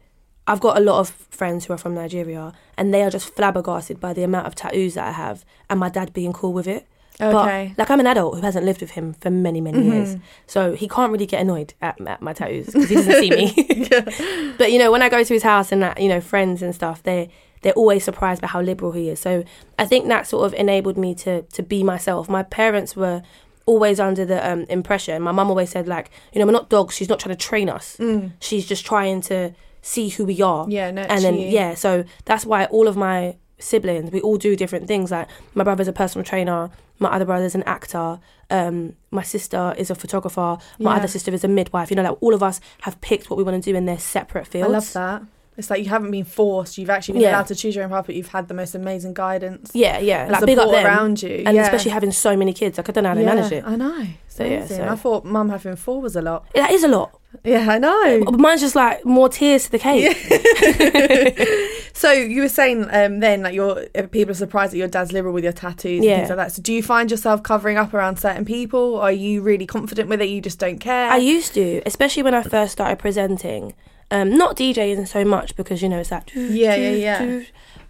I've 0.47 0.61
got 0.61 0.77
a 0.77 0.81
lot 0.81 0.99
of 0.99 1.11
friends 1.11 1.67
who 1.67 1.73
are 1.75 1.79
from 1.79 1.95
Nigeria, 1.95 2.53
and 2.77 2.93
they 2.93 3.03
are 3.03 3.11
just 3.11 3.35
flabbergasted 3.37 4.01
by 4.01 4.13
the 4.13 4.25
amount 4.25 4.47
of 4.47 4.55
tattoos 4.55 4.95
that 4.95 5.07
I 5.07 5.13
have, 5.13 5.45
and 5.69 5.79
my 5.79 5.89
dad 5.89 6.13
being 6.13 6.33
cool 6.33 6.53
with 6.53 6.67
it. 6.67 6.87
Okay. 7.23 7.73
But 7.77 7.79
like 7.83 7.91
I'm 7.91 8.01
an 8.01 8.07
adult 8.07 8.37
who 8.37 8.41
hasn't 8.43 8.65
lived 8.65 8.81
with 8.81 8.91
him 8.93 9.15
for 9.15 9.31
many 9.31 9.61
many 9.61 9.79
Mhm. 9.79 9.93
years, 9.93 10.17
so 10.47 10.75
he 10.75 10.89
can't 10.89 11.13
really 11.13 11.27
get 11.27 11.41
annoyed 11.41 11.75
at, 11.83 12.01
at 12.07 12.23
my 12.23 12.33
tattoos 12.33 12.67
because 12.67 12.89
he 12.89 12.95
doesn't 12.97 13.21
see 13.21 13.31
me. 13.31 13.47
But 14.59 14.73
you 14.73 14.79
know, 14.79 14.91
when 14.93 15.03
I 15.03 15.09
go 15.09 15.23
to 15.23 15.35
his 15.35 15.43
house 15.43 15.73
and 15.73 15.83
that, 15.83 16.01
you 16.01 16.09
know, 16.09 16.21
friends 16.21 16.63
and 16.63 16.75
stuff, 16.75 17.03
they 17.03 17.31
they're 17.63 17.73
always 17.75 18.05
surprised 18.05 18.41
by 18.41 18.49
how 18.49 18.61
liberal 18.63 18.93
he 18.93 19.09
is. 19.11 19.21
So 19.21 19.45
I 19.79 19.85
think 19.87 20.09
that 20.09 20.27
sort 20.27 20.47
of 20.47 20.55
enabled 20.55 20.97
me 20.97 21.15
to 21.17 21.43
to 21.43 21.63
be 21.63 21.83
myself. 21.83 22.29
My 22.29 22.43
parents 22.43 22.97
were 22.97 23.23
always 23.67 24.01
under 24.01 24.25
the 24.25 24.41
um, 24.51 24.65
impression. 24.69 25.23
My 25.23 25.33
mum 25.33 25.49
always 25.51 25.71
said 25.71 25.87
like, 25.87 26.11
you 26.33 26.39
know, 26.41 26.47
we're 26.47 26.53
not 26.53 26.71
dogs. 26.71 26.95
She's 26.95 27.09
not 27.09 27.21
trying 27.21 27.37
to 27.37 27.45
train 27.49 27.69
us. 27.69 27.97
Mm. 27.99 28.33
She's 28.41 28.67
just 28.67 28.85
trying 28.87 29.21
to 29.23 29.53
see 29.83 30.09
who 30.09 30.25
we 30.25 30.43
are. 30.43 30.67
Yeah, 30.69 30.89
and 30.89 31.23
then 31.25 31.37
yeah, 31.37 31.75
so 31.75 32.05
that's 32.25 32.45
why 32.45 32.65
all 32.67 32.89
of 32.89 32.97
my 32.97 33.37
siblings, 33.61 34.11
we 34.11 34.21
all 34.21 34.37
do 34.37 34.57
different 34.57 34.87
things. 34.89 35.11
Like 35.11 35.29
my 35.55 35.65
brother's 35.65 35.89
a 35.89 35.93
personal 35.93 36.25
trainer, 36.25 36.71
my 36.99 37.09
other 37.11 37.25
brother's 37.25 37.55
an 37.55 37.63
actor, 37.65 38.19
um, 38.51 38.95
my 39.11 39.23
sister 39.23 39.75
is 39.79 39.91
a 39.91 39.95
photographer, 39.95 40.59
my 40.79 40.93
Yeah. 40.93 40.97
other 40.99 41.09
sister 41.09 41.33
is 41.33 41.45
a 41.45 41.49
midwife. 41.49 41.91
You 41.91 41.97
know, 41.97 42.03
like 42.03 42.19
all 42.21 42.35
of 42.35 42.43
us 42.43 42.61
have 42.83 43.01
picked 43.01 43.31
what 43.31 43.37
we 43.37 43.43
want 43.43 43.63
to 43.63 43.71
do 43.73 43.77
in 43.77 43.87
their 43.87 43.99
separate 43.99 44.47
fields. 44.47 44.69
I 44.69 44.73
love 44.73 44.93
that. 44.93 45.23
It's 45.61 45.71
like 45.71 45.83
you 45.85 45.89
haven't 45.89 46.11
been 46.11 46.25
forced. 46.25 46.77
You've 46.79 46.91
actually 46.91 47.13
been 47.15 47.23
Yeah. 47.23 47.37
allowed 47.37 47.47
to 47.47 47.55
choose 47.55 47.77
your 47.77 47.85
own 47.85 47.91
path, 47.91 48.07
but 48.07 48.17
you've 48.17 48.29
had 48.29 48.49
the 48.49 48.55
most 48.55 48.75
amazing 48.75 49.15
guidance. 49.15 49.71
Yeah, 49.75 49.99
yeah, 50.01 50.23
and 50.25 50.33
like 50.33 50.45
big 50.45 50.59
support 50.59 50.75
up 50.75 50.83
them. 50.83 50.87
around 50.87 51.23
you, 51.23 51.43
and 51.47 51.55
yeah. 51.55 51.63
especially 51.63 51.93
having 51.93 52.11
so 52.11 52.37
many 52.37 52.53
kids, 52.53 52.77
like 52.79 52.89
I 52.89 52.93
don't 52.93 53.05
know 53.05 53.11
how 53.11 53.15
they 53.15 53.23
yeah, 53.23 53.35
manage 53.35 53.53
it. 53.53 53.65
I 53.65 53.77
know. 53.77 54.07
So, 54.29 54.45
yeah, 54.45 54.67
so- 54.67 54.89
I 54.89 54.97
thought 54.97 55.25
mum 55.25 55.51
having 55.51 55.77
four 55.77 56.01
was 56.01 56.17
a 56.17 56.23
lot. 56.23 56.47
That 56.55 56.71
is 56.73 56.83
a 56.83 56.89
lot. 56.89 57.17
Yeah, 57.45 57.67
I 57.71 57.79
know. 57.79 58.25
But 58.25 58.41
Mine's 58.41 58.61
just 58.61 58.75
like 58.75 59.05
more 59.05 59.29
tears 59.29 59.65
to 59.67 59.71
the 59.71 59.79
cake. 59.79 60.17
So 61.93 62.13
you 62.13 62.41
were 62.41 62.49
saying 62.49 62.87
um, 62.93 63.21
then 63.21 63.43
like 63.43 63.53
your 63.53 63.85
uh, 63.95 64.07
people 64.07 64.31
are 64.31 64.35
surprised 64.35 64.73
that 64.73 64.79
your 64.79 64.89
dad's 64.89 65.13
liberal 65.13 65.35
with 65.35 65.45
your 65.45 65.53
tattoos 65.53 66.03
Yeah. 66.03 66.13
and 66.13 66.21
things 66.21 66.31
like 66.31 66.39
that. 66.39 66.53
So 66.53 66.63
do 66.63 66.73
you 66.73 66.83
find 66.83 67.11
yourself 67.11 67.43
covering 67.43 67.77
up 67.77 67.93
around 67.93 68.19
certain 68.19 68.47
people? 68.47 68.97
Are 68.99 69.13
you 69.13 69.43
really 69.43 69.67
confident 69.67 70.09
with 70.09 70.23
it? 70.23 70.31
You 70.31 70.41
just 70.41 70.59
don't 70.59 70.79
care. 70.79 71.11
I 71.11 71.19
used 71.19 71.53
to, 71.55 71.83
especially 71.85 72.23
when 72.23 72.33
I 72.35 72.43
first 72.43 72.73
started 72.73 72.99
presenting. 72.99 73.75
Um, 74.11 74.37
not 74.37 74.57
DJing 74.57 75.07
so 75.07 75.25
much 75.25 75.55
because 75.57 75.83
you 75.83 75.89
know 75.89 75.99
it's 76.01 76.11
that. 76.11 76.31
Yeah, 76.35 76.75
yeah, 76.75 76.91
yeah. 76.91 77.43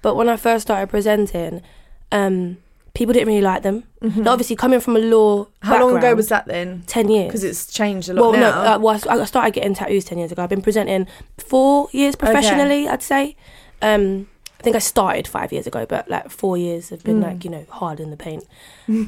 But 0.03 0.17
when 0.17 0.29
I 0.29 0.37
first 0.37 0.63
started 0.63 0.89
presenting, 0.89 1.63
um, 2.13 2.59
people 2.95 3.13
didn't 3.15 3.29
really 3.29 3.41
like 3.41 3.63
them. 3.63 3.85
Mhm. 4.03 4.17
Now, 4.25 4.33
obviously, 4.33 4.57
coming 4.57 4.81
from 4.81 4.97
a 4.97 5.01
law, 5.01 5.47
How 5.63 5.81
long 5.81 5.97
ago 5.97 6.15
was 6.15 6.29
that 6.29 6.47
then? 6.47 6.83
Ten 6.87 7.09
years. 7.11 7.29
Because 7.29 7.45
it's 7.45 7.73
changed 7.73 8.09
a 8.11 8.15
lot 8.15 8.23
well, 8.23 8.33
no, 8.33 8.51
now. 8.51 8.75
uh, 8.75 8.79
well, 8.79 8.95
I 8.95 8.97
s- 8.97 9.07
I 9.07 9.25
started 9.25 9.55
getting 9.55 9.75
tattoos 9.75 10.05
ten 10.05 10.19
years 10.19 10.31
ago. 10.33 10.43
I've 10.43 10.51
been 10.51 10.63
presenting 10.63 11.07
four 11.39 11.89
years 11.93 12.17
professionally. 12.17 12.87
I'd 12.89 13.03
say. 13.03 13.37
Um, 13.83 14.29
I 14.59 14.63
think 14.63 14.77
I 14.77 14.81
started 14.81 15.27
five 15.27 15.53
years 15.55 15.67
ago, 15.67 15.87
but 15.89 16.11
like 16.11 16.29
four 16.31 16.59
years 16.59 16.91
have 16.91 17.03
been 17.03 17.21
Mm. 17.21 17.25
like 17.29 17.45
you 17.45 17.51
know 17.51 17.65
hard 17.71 17.99
in 17.99 18.11
the 18.11 18.17
paint. 18.19 18.45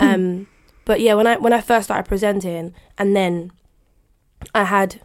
um, 0.00 0.46
but 0.86 1.00
yeah, 1.02 1.12
when 1.12 1.26
I 1.26 1.36
when 1.36 1.52
I 1.52 1.60
first 1.60 1.84
started 1.88 2.08
presenting, 2.08 2.72
and 2.96 3.14
then 3.14 3.50
I 4.54 4.64
had, 4.64 5.00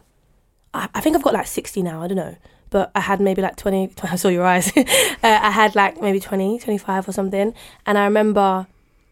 I, 0.78 0.88
I 0.94 1.00
think 1.00 1.16
I've 1.16 1.22
got 1.22 1.34
like 1.34 1.46
sixty 1.46 1.82
now. 1.82 2.02
I 2.02 2.06
don't 2.08 2.16
know, 2.16 2.36
but 2.70 2.90
I 2.94 3.00
had 3.00 3.20
maybe 3.20 3.42
like 3.42 3.56
20, 3.56 3.92
I 4.02 4.16
saw 4.16 4.28
your 4.28 4.44
eyes. 4.44 4.72
uh, 4.76 4.82
I 5.22 5.50
had 5.50 5.74
like 5.74 6.00
maybe 6.00 6.20
20, 6.20 6.58
25 6.58 7.08
or 7.08 7.12
something. 7.12 7.54
And 7.86 7.98
I 7.98 8.04
remember, 8.04 8.66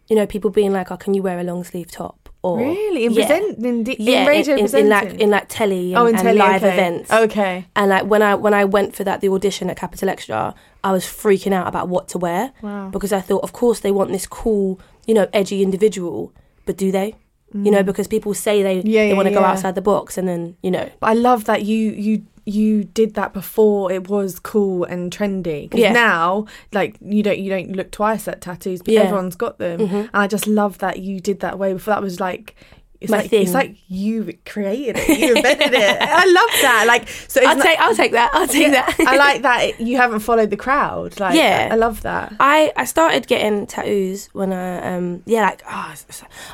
you 0.09 0.17
know, 0.17 0.27
people 0.27 0.51
being 0.51 0.73
like, 0.73 0.91
oh, 0.91 0.97
can 0.97 1.15
you 1.15 1.23
wear 1.23 1.39
a 1.39 1.43
long 1.45 1.65
sleeve 1.65 1.91
top? 1.91 2.29
Or, 2.43 2.59
Really? 2.59 3.07
In 3.07 3.13
yeah. 3.13 3.27
present 3.27 3.65
in, 3.65 3.83
di- 3.85 3.97
yeah, 3.99 4.27
radio 4.27 4.55
in, 4.55 4.61
in, 4.61 4.65
presenting? 4.67 4.91
like 4.91 5.15
in 5.21 5.31
like 5.31 5.47
telly 5.49 5.95
and, 5.95 6.03
oh, 6.03 6.07
in 6.07 6.15
and 6.15 6.23
telly, 6.23 6.39
live 6.39 6.63
okay. 6.63 6.73
events. 6.75 7.11
Okay. 7.11 7.67
And 7.75 7.89
like 7.91 8.05
when 8.05 8.23
I 8.23 8.35
when 8.37 8.55
I 8.55 8.65
went 8.65 8.95
for 8.95 9.03
that 9.05 9.21
the 9.21 9.29
audition 9.31 9.69
at 9.69 9.77
Capital 9.77 10.09
XTRA, 10.09 10.55
I 10.85 10.93
was 10.93 11.05
freaking 11.05 11.53
out 11.53 11.67
about 11.67 11.89
what 11.89 12.07
to 12.09 12.19
wear 12.19 12.53
Wow. 12.63 12.91
because 12.91 13.13
I 13.13 13.21
thought, 13.21 13.43
of 13.43 13.53
course, 13.53 13.81
they 13.81 13.91
want 13.91 14.13
this 14.13 14.27
cool, 14.29 14.79
you 15.07 15.15
know, 15.15 15.27
edgy 15.33 15.61
individual, 15.63 16.33
but 16.67 16.77
do 16.77 16.93
they? 16.93 17.17
You 17.55 17.71
know, 17.71 17.83
because 17.83 18.07
people 18.09 18.35
say 18.35 18.63
they 18.63 18.83
Mm. 18.83 18.83
Yeah, 18.85 19.03
they 19.03 19.09
yeah, 19.11 19.15
want 19.15 19.29
to 19.29 19.35
go 19.35 19.41
yeah. 19.41 19.51
outside 19.53 19.75
the 19.77 19.81
box, 19.83 20.19
and 20.19 20.29
then 20.29 20.57
you 20.63 20.71
know, 20.71 20.89
But 21.01 21.11
I 21.11 21.13
love 21.15 21.45
that 21.45 21.63
you 21.65 21.93
you 21.93 22.23
you 22.45 22.85
did 22.85 23.15
that 23.15 23.33
before 23.33 23.91
it 23.91 24.09
was 24.09 24.39
cool 24.39 24.85
and 24.85 25.11
trendy. 25.11 25.63
Because 25.63 25.81
Yeah. 25.81 25.93
now, 25.93 26.47
like 26.73 26.97
you 27.01 27.23
don't 27.23 27.39
you 27.39 27.49
don't 27.51 27.73
look 27.73 27.91
twice 27.91 28.29
at 28.29 28.41
tattoos, 28.41 28.83
but 28.83 28.95
everyone's 28.95 29.37
got 29.37 29.59
them. 29.59 29.81
Mhm. 29.81 30.01
And 30.01 30.11
I 30.13 30.27
just 30.27 30.47
love 30.47 30.79
that 30.79 30.99
you 31.01 31.19
did 31.21 31.41
that 31.41 31.59
way 31.59 31.73
before. 31.73 31.95
That 31.95 32.03
was 32.03 32.21
like. 32.21 32.55
It's 33.01 33.11
My 33.11 33.19
like 33.19 33.33
it's 33.33 33.51
thing. 33.51 33.53
like 33.53 33.77
you 33.89 34.37
created 34.47 34.97
it, 34.99 35.19
you 35.19 35.37
invented 35.37 35.73
it. 35.75 35.99
I 36.03 36.25
love 36.25 36.51
that. 36.63 36.85
Like 36.87 37.09
so, 37.09 37.41
it's 37.41 37.49
I'll 37.49 37.61
take 37.61 37.79
I'll 37.79 37.95
take 37.95 38.13
that. 38.13 38.31
I'll 38.35 38.47
take 38.47 38.63
Yeah, 38.73 38.87
that. 38.87 39.01
I 39.07 39.17
like 39.17 39.43
that 39.49 39.81
you 39.81 39.97
haven't 39.99 40.21
followed 40.21 40.51
the 40.51 40.57
crowd. 40.57 41.21
Like, 41.21 41.35
Yeah. 41.37 41.69
I 41.71 41.77
love 41.77 42.03
that. 42.03 42.35
I, 42.41 42.73
I 42.77 42.85
started 42.87 43.27
getting 43.27 43.67
tattoos 43.67 44.29
when 44.33 44.53
I 44.53 44.95
um 44.97 45.23
yeah 45.27 45.43
like 45.43 45.63
oh, 45.69 45.95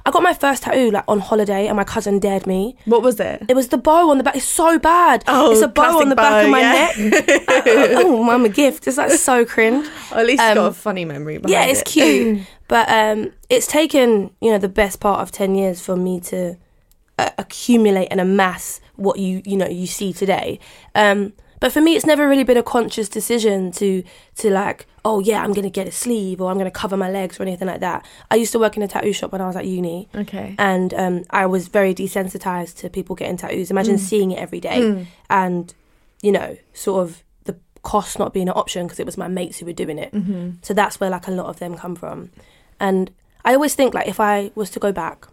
I 0.06 0.10
got 0.10 0.22
my 0.22 0.34
first 0.34 0.64
tattoo 0.64 0.90
like 0.90 1.04
on 1.06 1.20
holiday 1.20 1.68
and 1.68 1.76
my 1.76 1.84
cousin 1.84 2.18
dared 2.18 2.46
me. 2.46 2.76
What 2.86 3.02
was 3.02 3.20
it? 3.20 3.44
It 3.48 3.54
was 3.54 3.68
the 3.68 3.78
bow 3.78 4.10
on 4.10 4.18
the 4.18 4.24
back. 4.24 4.36
It's 4.36 4.44
so 4.44 4.78
bad. 4.78 5.22
Oh, 5.28 5.52
it's 5.52 5.62
a 5.62 5.68
bow 5.68 6.00
on 6.00 6.08
the 6.08 6.16
back 6.16 6.44
of 6.44 6.50
my 6.50 6.60
yeah. 6.60 6.72
neck. 6.72 7.42
oh, 8.04 8.22
mum, 8.24 8.44
a 8.44 8.48
gift. 8.48 8.86
It's 8.86 8.96
like 8.98 9.10
so 9.12 9.44
cringe. 9.44 9.86
Or 10.10 10.18
at 10.18 10.26
least 10.26 10.42
it's 10.42 10.50
Um, 10.50 10.54
got 10.56 10.66
a 10.66 10.72
funny 10.74 11.04
memory. 11.04 11.40
Yeah, 11.46 11.64
it's 11.66 11.80
it. 11.82 11.86
cute. 11.86 12.40
But 12.72 12.86
um, 12.88 13.18
it's 13.54 13.66
taken 13.66 14.08
you 14.40 14.50
know 14.52 14.58
the 14.58 14.74
best 14.82 14.96
part 15.06 15.20
of 15.20 15.30
ten 15.30 15.50
years 15.54 15.78
for 15.86 15.94
me 16.06 16.14
to 16.32 16.56
uh, 17.18 17.30
accumulate 17.44 18.08
and 18.12 18.20
amass 18.20 18.80
what 18.96 19.18
you 19.18 19.42
you 19.44 19.56
know 19.60 19.68
you 19.68 19.86
see 19.86 20.12
today. 20.22 20.58
Um, 20.94 21.18
but 21.60 21.70
for 21.70 21.80
me, 21.86 21.94
it's 21.96 22.06
never 22.12 22.24
really 22.28 22.42
been 22.50 22.56
a 22.56 22.62
conscious 22.76 23.08
decision 23.18 23.70
to 23.72 23.88
to 24.40 24.50
like, 24.50 24.86
oh 25.04 25.18
yeah, 25.20 25.40
I'm 25.44 25.52
gonna 25.52 25.70
get 25.80 25.86
a 25.86 25.92
sleeve 25.92 26.40
or 26.40 26.50
I'm 26.50 26.58
gonna 26.58 26.70
cover 26.82 26.96
my 26.96 27.10
legs 27.10 27.38
or 27.38 27.42
anything 27.44 27.68
like 27.72 27.80
that. 27.80 28.00
I 28.32 28.36
used 28.42 28.52
to 28.52 28.58
work 28.58 28.74
in 28.78 28.82
a 28.82 28.88
tattoo 28.88 29.12
shop 29.12 29.30
when 29.32 29.40
I 29.40 29.46
was 29.46 29.56
at 29.56 29.66
uni, 29.66 30.08
Okay. 30.22 30.54
and 30.58 30.92
um, 30.94 31.24
I 31.42 31.44
was 31.46 31.68
very 31.68 31.94
desensitized 31.94 32.74
to 32.78 32.88
people 32.90 33.14
getting 33.20 33.36
tattoos. 33.36 33.70
Imagine 33.70 33.98
seeing 33.98 34.30
it 34.32 34.38
every 34.46 34.60
day, 34.60 35.06
and 35.30 35.74
you 36.22 36.32
know, 36.32 36.56
sort 36.72 36.98
of 37.04 37.22
the 37.44 37.54
cost 37.82 38.18
not 38.18 38.32
being 38.32 38.48
an 38.48 38.54
option 38.62 38.86
because 38.86 38.98
it 38.98 39.06
was 39.06 39.18
my 39.18 39.28
mates 39.28 39.58
who 39.58 39.66
were 39.66 39.72
doing 39.84 39.98
it. 39.98 40.10
Mm-hmm. 40.12 40.50
So 40.62 40.72
that's 40.74 40.98
where 41.00 41.10
like 41.10 41.28
a 41.28 41.32
lot 41.40 41.46
of 41.52 41.58
them 41.58 41.76
come 41.76 41.96
from. 41.96 42.30
And 42.82 43.12
I 43.44 43.54
always 43.54 43.74
think 43.74 43.94
like 43.94 44.08
if 44.08 44.18
I 44.18 44.50
was 44.56 44.68
to 44.70 44.80
go 44.80 44.90
back 44.90 45.28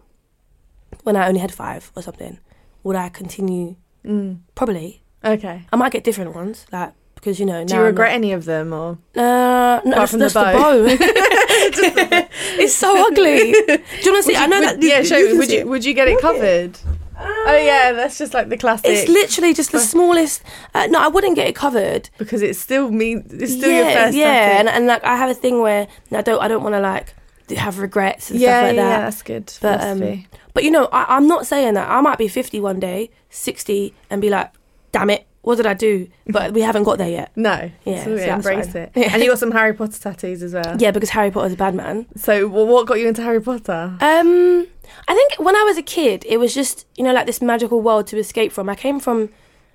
when 1.02 1.16
I 1.16 1.26
only 1.26 1.40
had 1.40 1.52
five 1.52 1.90
or 1.96 2.02
something, 2.02 2.38
would 2.84 2.96
I 2.96 3.08
continue? 3.08 3.74
Mm. 4.04 4.38
Probably. 4.54 5.02
Okay. 5.24 5.66
I 5.72 5.76
might 5.76 5.92
get 5.92 6.04
different 6.04 6.32
ones, 6.34 6.64
like 6.70 6.92
because 7.16 7.40
you 7.40 7.46
know. 7.46 7.64
Do 7.64 7.74
you 7.74 7.82
regret 7.82 8.12
any 8.12 8.32
of 8.32 8.44
them 8.44 8.72
or? 8.72 8.98
Uh, 9.16 9.80
no, 9.84 9.96
that's, 9.96 10.12
from 10.12 10.20
the 10.20 10.28
that's 10.28 10.34
the 10.34 10.40
bow. 10.40 10.86
bow. 10.86 10.86
it's 12.62 12.74
so 12.74 13.06
ugly. 13.06 13.52
Do 13.52 14.00
you 14.04 14.12
want 14.12 14.16
to 14.16 14.22
see? 14.22 14.36
I 14.36 14.46
know 14.46 14.60
Would- 14.60 14.80
that. 14.80 14.82
yeah, 14.82 15.02
show 15.02 15.16
you 15.18 15.32
me. 15.32 15.38
Would 15.38 15.50
you 15.50 15.66
would 15.66 15.84
you 15.84 15.92
get 15.92 16.06
it 16.08 16.20
covered? 16.20 16.78
oh 17.22 17.56
yeah, 17.62 17.92
that's 17.92 18.16
just 18.16 18.32
like 18.32 18.48
the 18.48 18.56
classic. 18.56 18.86
It's 18.88 19.10
literally 19.10 19.52
just 19.52 19.72
the 19.72 19.80
smallest. 19.80 20.42
Uh, 20.72 20.86
no, 20.86 21.00
I 21.00 21.08
wouldn't 21.08 21.34
get 21.34 21.48
it 21.48 21.56
covered. 21.56 22.08
because 22.16 22.42
it 22.42 22.56
still 22.56 22.90
means 22.90 23.30
it's 23.32 23.52
still 23.52 23.70
yeah, 23.70 23.82
your 23.82 23.92
first 23.92 24.16
yeah, 24.16 24.58
and, 24.60 24.68
and 24.68 24.86
like 24.86 25.04
I 25.04 25.16
have 25.16 25.28
a 25.28 25.34
thing 25.34 25.60
where 25.60 25.88
I 26.12 26.22
don't 26.22 26.40
I 26.40 26.48
don't 26.48 26.62
want 26.62 26.74
to 26.76 26.80
like 26.80 27.14
have 27.56 27.78
regrets 27.78 28.30
and 28.30 28.40
yeah, 28.40 28.60
stuff 28.60 28.62
like 28.68 28.76
yeah, 28.76 28.82
that. 28.82 28.90
Yeah, 28.90 29.00
that's 29.00 29.22
good. 29.22 29.52
But 29.60 29.80
um, 29.80 30.24
but 30.54 30.64
you 30.64 30.70
know, 30.70 30.88
I, 30.92 31.16
I'm 31.16 31.26
not 31.26 31.46
saying 31.46 31.74
that 31.74 31.88
I 31.90 32.00
might 32.00 32.18
be 32.18 32.28
50 32.28 32.60
one 32.60 32.80
day, 32.80 33.10
60, 33.30 33.94
and 34.10 34.20
be 34.20 34.30
like, 34.30 34.52
damn 34.92 35.10
it, 35.10 35.26
what 35.42 35.56
did 35.56 35.66
I 35.66 35.74
do? 35.74 36.08
But 36.26 36.52
we 36.52 36.60
haven't 36.60 36.82
got 36.84 36.98
there 36.98 37.08
yet. 37.08 37.32
no, 37.36 37.70
yeah, 37.84 38.04
so 38.04 38.16
so 38.16 38.24
embrace 38.34 38.72
fine. 38.72 38.82
it. 38.82 38.92
Yeah. 38.94 39.10
And 39.14 39.22
you 39.22 39.28
got 39.30 39.38
some 39.38 39.52
Harry 39.52 39.72
Potter 39.72 39.98
tattoos 39.98 40.42
as 40.42 40.52
well. 40.52 40.76
Yeah, 40.78 40.90
because 40.90 41.10
Harry 41.10 41.30
Potter's 41.30 41.54
a 41.54 41.56
bad 41.56 41.74
man. 41.74 42.06
So, 42.16 42.46
well, 42.48 42.66
what 42.66 42.86
got 42.86 42.98
you 42.98 43.08
into 43.08 43.22
Harry 43.22 43.40
Potter? 43.40 43.96
Um, 44.00 44.66
I 45.08 45.14
think 45.14 45.38
when 45.38 45.56
I 45.56 45.62
was 45.62 45.78
a 45.78 45.82
kid, 45.82 46.24
it 46.28 46.38
was 46.38 46.54
just 46.54 46.86
you 46.96 47.04
know 47.04 47.12
like 47.12 47.26
this 47.26 47.40
magical 47.40 47.80
world 47.80 48.06
to 48.08 48.18
escape 48.18 48.52
from. 48.52 48.68
I 48.68 48.74
came 48.74 49.00
from, 49.00 49.30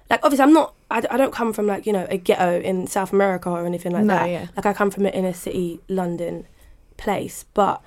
like 0.10 0.20
obviously 0.24 0.44
I'm 0.44 0.54
not. 0.54 0.74
I, 0.92 1.04
I 1.10 1.18
don't 1.18 1.34
come 1.34 1.52
from 1.52 1.66
like 1.66 1.88
you 1.88 1.94
know 1.94 2.06
a 2.10 2.18
ghetto 2.18 2.60
in 2.62 2.86
South 2.86 3.12
America 3.12 3.50
or 3.50 3.66
anything 3.66 3.92
like 3.92 4.04
No, 4.06 4.14
that. 4.16 4.30
yeah. 4.30 4.48
Like 4.56 4.68
I 4.68 4.74
come 4.74 4.92
from 4.92 5.06
an 5.08 5.14
inner 5.14 5.34
city 5.34 5.80
London 5.90 6.46
place, 6.98 7.46
but 7.54 7.82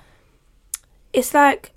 it's 1.13 1.33
like 1.33 1.71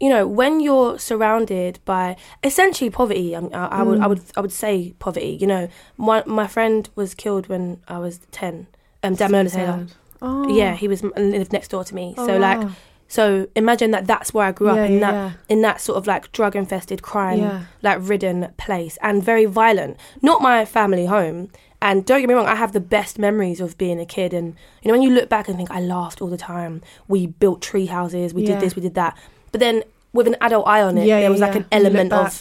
you 0.00 0.08
know 0.10 0.26
when 0.26 0.60
you're 0.60 0.98
surrounded 0.98 1.78
by 1.84 2.16
essentially 2.42 2.90
poverty. 2.90 3.34
I, 3.36 3.40
I, 3.52 3.66
I 3.66 3.82
would 3.82 4.00
I 4.00 4.06
would 4.06 4.20
I 4.36 4.40
would 4.40 4.52
say 4.52 4.94
poverty. 4.98 5.36
You 5.40 5.46
know, 5.46 5.68
my 5.96 6.22
my 6.26 6.46
friend 6.46 6.88
was 6.94 7.14
killed 7.14 7.46
when 7.48 7.80
I 7.88 7.98
was 7.98 8.18
ten. 8.30 8.66
Um, 9.02 9.16
Damilola 9.16 9.52
Taylor. 9.52 9.86
Oh, 10.22 10.48
Yeah, 10.48 10.74
he 10.74 10.88
was 10.88 11.02
lived 11.02 11.52
next 11.52 11.68
door 11.68 11.84
to 11.84 11.94
me. 11.94 12.14
Oh, 12.16 12.26
so 12.26 12.38
like 12.38 12.58
wow. 12.60 12.70
so 13.08 13.46
imagine 13.54 13.90
that 13.90 14.06
that's 14.06 14.32
where 14.32 14.46
I 14.46 14.52
grew 14.52 14.68
up 14.68 14.76
Yeah, 14.76 14.84
in 14.86 15.00
that 15.00 15.12
yeah. 15.12 15.32
in 15.50 15.60
that 15.62 15.80
sort 15.82 15.98
of 15.98 16.06
like 16.06 16.32
drug 16.32 16.56
infested 16.56 17.02
crime 17.02 17.38
Yeah. 17.40 17.64
like 17.82 17.98
ridden 18.00 18.52
place 18.56 18.96
and 19.02 19.22
very 19.22 19.44
violent. 19.44 19.98
Not 20.22 20.40
my 20.40 20.64
family 20.64 21.04
home. 21.06 21.50
And 21.84 22.04
don't 22.06 22.20
get 22.20 22.28
me 22.28 22.34
wrong, 22.34 22.46
I 22.46 22.54
have 22.54 22.72
the 22.72 22.80
best 22.80 23.18
memories 23.18 23.60
of 23.60 23.76
being 23.76 24.00
a 24.00 24.06
kid. 24.06 24.32
And 24.32 24.56
you 24.82 24.88
know 24.88 24.94
when 24.94 25.02
you 25.02 25.10
look 25.10 25.28
back 25.28 25.48
and 25.48 25.56
think 25.56 25.70
I 25.70 25.80
laughed 25.80 26.22
all 26.22 26.28
the 26.28 26.38
time. 26.38 26.80
We 27.08 27.26
built 27.26 27.60
tree 27.60 27.86
houses. 27.86 28.32
We 28.32 28.40
Yeah. 28.42 28.52
did 28.54 28.60
this. 28.60 28.74
We 28.74 28.80
did 28.80 28.94
that. 28.94 29.16
But 29.52 29.60
then 29.60 29.84
with 30.14 30.26
an 30.26 30.36
adult 30.40 30.66
eye 30.66 30.80
on 30.82 30.96
it, 30.96 31.06
Yeah, 31.06 31.16
there 31.16 31.24
yeah, 31.24 31.28
was 31.28 31.40
like 31.40 31.52
yeah. 31.54 31.60
an 31.60 31.66
element 31.70 32.12
of 32.12 32.40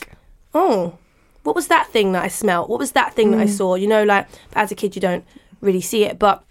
oh, 0.56 0.94
what 1.44 1.56
was 1.56 1.68
that 1.68 1.88
thing 1.88 2.14
that 2.14 2.24
I 2.24 2.30
smelt? 2.30 2.70
What 2.70 2.80
was 2.80 2.94
that 2.94 3.14
thing 3.16 3.32
that 3.32 3.42
I 3.42 3.46
Mm. 3.48 3.58
saw? 3.58 3.76
You 3.76 3.88
know, 3.88 4.04
like 4.06 4.28
as 4.56 4.72
a 4.72 4.76
kid, 4.76 4.96
you 4.96 5.02
don't 5.02 5.26
really 5.60 5.82
see 5.82 6.06
it, 6.06 6.18
but 6.18 6.42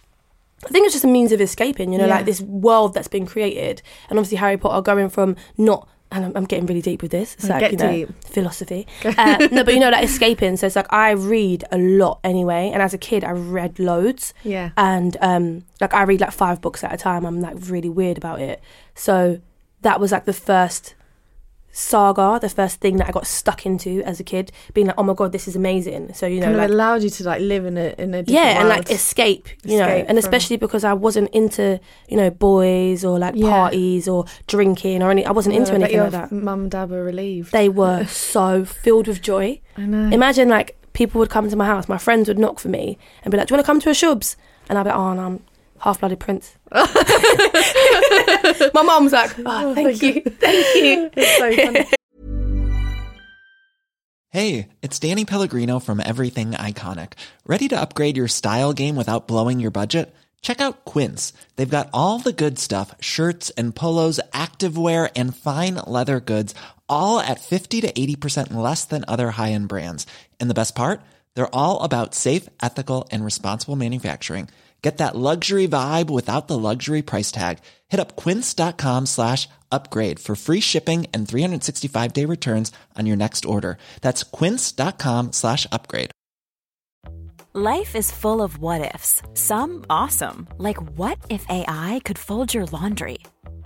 I 0.66 0.68
think 0.68 0.84
it's 0.84 0.94
just 0.94 1.04
a 1.04 1.08
means 1.08 1.32
of 1.32 1.40
escaping. 1.40 1.92
You 1.94 1.98
know, 1.98 2.06
like 2.06 2.26
this 2.26 2.42
world 2.42 2.92
that's 2.92 3.08
been 3.08 3.24
created, 3.26 3.80
and 4.10 4.18
obviously 4.18 4.36
Harry 4.36 4.58
Potter 4.58 4.82
going 4.82 5.08
from 5.08 5.34
not. 5.56 5.88
And 6.12 6.24
I'm, 6.26 6.32
I'm 6.36 6.44
getting 6.44 6.66
really 6.66 6.82
deep 6.82 7.02
with 7.02 7.10
this. 7.10 7.34
It's 7.34 7.48
like 7.48 7.60
Get 7.60 7.72
you 7.72 7.78
know, 7.78 7.90
deep. 7.92 8.24
philosophy. 8.24 8.86
Uh, 9.04 9.48
no, 9.50 9.64
but 9.64 9.74
you 9.74 9.80
know, 9.80 9.90
like 9.90 10.04
escaping. 10.04 10.56
So 10.56 10.66
it's 10.66 10.76
like 10.76 10.92
I 10.92 11.10
read 11.12 11.64
a 11.72 11.78
lot 11.78 12.20
anyway, 12.24 12.70
and 12.72 12.82
as 12.82 12.92
a 12.94 12.98
kid, 12.98 13.24
I 13.24 13.30
read 13.32 13.78
loads 13.78 14.34
Yeah. 14.44 14.70
and 14.76 15.16
um 15.20 15.64
like 15.80 15.94
I 15.94 16.02
read 16.02 16.20
like 16.20 16.32
five 16.32 16.60
books 16.60 16.84
at 16.84 16.92
a 16.92 16.96
time. 16.96 17.24
I'm 17.24 17.40
like 17.40 17.56
really 17.68 17.88
weird 17.88 18.18
about 18.18 18.40
it. 18.40 18.60
So 18.94 19.40
that 19.82 19.98
was 20.00 20.12
like 20.12 20.24
the 20.26 20.32
first 20.32 20.94
saga, 21.72 22.38
the 22.40 22.48
first 22.48 22.80
thing 22.80 22.98
that 22.98 23.08
I 23.08 23.10
got 23.10 23.26
stuck 23.26 23.64
into 23.66 24.02
as 24.04 24.20
a 24.20 24.24
kid, 24.24 24.52
being 24.74 24.86
like, 24.86 24.96
oh 24.98 25.02
my 25.02 25.14
god, 25.14 25.32
this 25.32 25.48
is 25.48 25.56
amazing. 25.56 26.12
So 26.14 26.26
you 26.26 26.38
know, 26.40 26.46
kind 26.46 26.58
like 26.58 26.68
of 26.68 26.74
allowed 26.74 27.02
you 27.02 27.10
to 27.10 27.24
like 27.24 27.40
live 27.40 27.64
in 27.64 27.76
a 27.78 27.94
in 27.98 28.14
a 28.14 28.22
yeah, 28.26 28.60
and 28.60 28.68
like 28.68 28.90
escape, 28.90 29.48
you 29.64 29.78
know, 29.78 29.84
Escape 29.86 30.00
and 30.08 30.08
from- 30.08 30.18
especially 30.18 30.56
because 30.58 30.84
I 30.84 30.92
wasn't 30.92 31.30
into 31.30 31.80
you 32.08 32.16
know 32.16 32.30
boys 32.30 33.04
or 33.04 33.18
like 33.18 33.34
Yeah. 33.36 33.48
parties 33.50 34.06
or 34.06 34.26
drinking 34.46 35.02
or 35.02 35.10
any. 35.10 35.24
I 35.24 35.32
wasn't 35.32 35.56
into 35.56 35.72
I 35.72 35.76
anything 35.76 36.00
like 36.00 36.12
that. 36.12 36.30
Mum 36.32 36.62
and 36.62 36.70
dad 36.70 36.90
were 36.90 37.02
relieved. 37.04 37.52
They 37.52 37.68
were 37.68 38.04
so 38.06 38.64
filled 38.64 39.08
with 39.08 39.22
joy. 39.22 39.60
I 39.76 39.82
know. 39.86 40.10
Imagine 40.14 40.48
like 40.48 40.76
people 40.92 41.18
would 41.20 41.30
come 41.30 41.48
to 41.48 41.56
my 41.56 41.64
house, 41.66 41.88
my 41.88 41.98
friends 41.98 42.28
would 42.28 42.38
knock 42.38 42.58
for 42.58 42.68
me 42.68 42.98
and 43.24 43.32
be 43.32 43.38
like, 43.38 43.46
"Do 43.48 43.52
you 43.54 43.56
want 43.56 43.64
to 43.64 43.70
come 43.70 43.80
to 43.80 43.88
a 43.90 43.92
shubs?" 43.94 44.36
And 44.68 44.78
I'd 44.78 44.82
be 44.84 44.90
like, 44.90 44.98
"Oh, 44.98 45.14
no, 45.14 45.22
I'm 45.22 45.40
half-blooded 45.82 46.20
prince." 46.20 46.56
my 46.72 46.86
mum's 48.82 49.12
like, 49.12 49.34
ah, 49.44 49.64
oh, 49.64 49.74
"Thank 49.74 50.00
you, 50.02 50.22
thank 50.22 50.74
you." 50.76 51.10
it's 51.16 51.38
so 51.38 51.52
funny. 51.52 51.84
Hey, 54.30 54.68
it's 54.80 54.98
Danny 54.98 55.26
Pellegrino 55.26 55.78
from 55.78 56.00
Everything 56.00 56.52
Iconic. 56.52 57.12
Ready 57.46 57.68
to 57.68 57.78
upgrade 57.78 58.16
your 58.16 58.28
style 58.28 58.72
game 58.72 58.96
without 58.96 59.28
blowing 59.28 59.60
your 59.60 59.70
budget? 59.70 60.14
Check 60.40 60.62
out 60.62 60.86
Quince. 60.86 61.34
They've 61.56 61.68
got 61.68 61.90
all 61.92 62.18
the 62.18 62.32
good 62.32 62.58
stuff 62.58 62.94
shirts 62.98 63.50
and 63.50 63.74
polos, 63.74 64.18
activewear, 64.32 65.10
and 65.14 65.36
fine 65.36 65.74
leather 65.86 66.18
goods, 66.18 66.54
all 66.88 67.20
at 67.20 67.40
50 67.40 67.82
to 67.82 67.92
80% 67.92 68.54
less 68.54 68.86
than 68.86 69.04
other 69.06 69.32
high 69.32 69.52
end 69.52 69.68
brands. 69.68 70.06
And 70.40 70.48
the 70.48 70.54
best 70.54 70.74
part? 70.74 71.02
They're 71.34 71.54
all 71.54 71.80
about 71.80 72.14
safe, 72.14 72.48
ethical, 72.62 73.08
and 73.10 73.22
responsible 73.24 73.76
manufacturing. 73.76 74.48
Get 74.82 74.98
that 74.98 75.14
luxury 75.16 75.68
vibe 75.68 76.10
without 76.10 76.48
the 76.48 76.58
luxury 76.58 77.02
price 77.02 77.30
tag. 77.30 77.60
Hit 77.88 78.00
up 78.00 78.16
quince.com 78.16 79.06
slash 79.06 79.48
upgrade 79.70 80.18
for 80.18 80.34
free 80.34 80.60
shipping 80.60 81.06
and 81.14 81.26
365 81.26 82.12
day 82.12 82.26
returns 82.26 82.72
on 82.98 83.06
your 83.06 83.16
next 83.16 83.44
order. 83.44 83.78
That's 84.02 84.24
quince.com 84.24 85.32
slash 85.32 85.66
upgrade. 85.70 86.10
Life 87.54 87.94
is 87.94 88.10
full 88.10 88.40
of 88.40 88.56
what 88.58 88.94
ifs. 88.94 89.20
Some 89.34 89.84
awesome, 89.90 90.48
like 90.56 90.80
what 90.96 91.18
if 91.28 91.44
AI 91.50 92.00
could 92.02 92.18
fold 92.18 92.54
your 92.54 92.64
laundry? 92.64 93.18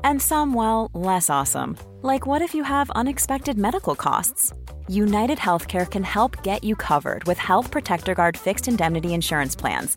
And 0.02 0.20
some, 0.20 0.54
well, 0.54 0.90
less 0.92 1.30
awesome, 1.30 1.76
like 2.02 2.26
what 2.26 2.42
if 2.42 2.52
you 2.52 2.64
have 2.64 2.90
unexpected 2.90 3.56
medical 3.56 3.94
costs? 3.94 4.52
United 4.88 5.38
Healthcare 5.38 5.88
can 5.88 6.02
help 6.02 6.42
get 6.42 6.64
you 6.64 6.74
covered 6.74 7.24
with 7.24 7.38
Health 7.38 7.70
Protector 7.70 8.14
Guard 8.14 8.36
fixed 8.36 8.66
indemnity 8.68 9.14
insurance 9.14 9.54
plans. 9.54 9.96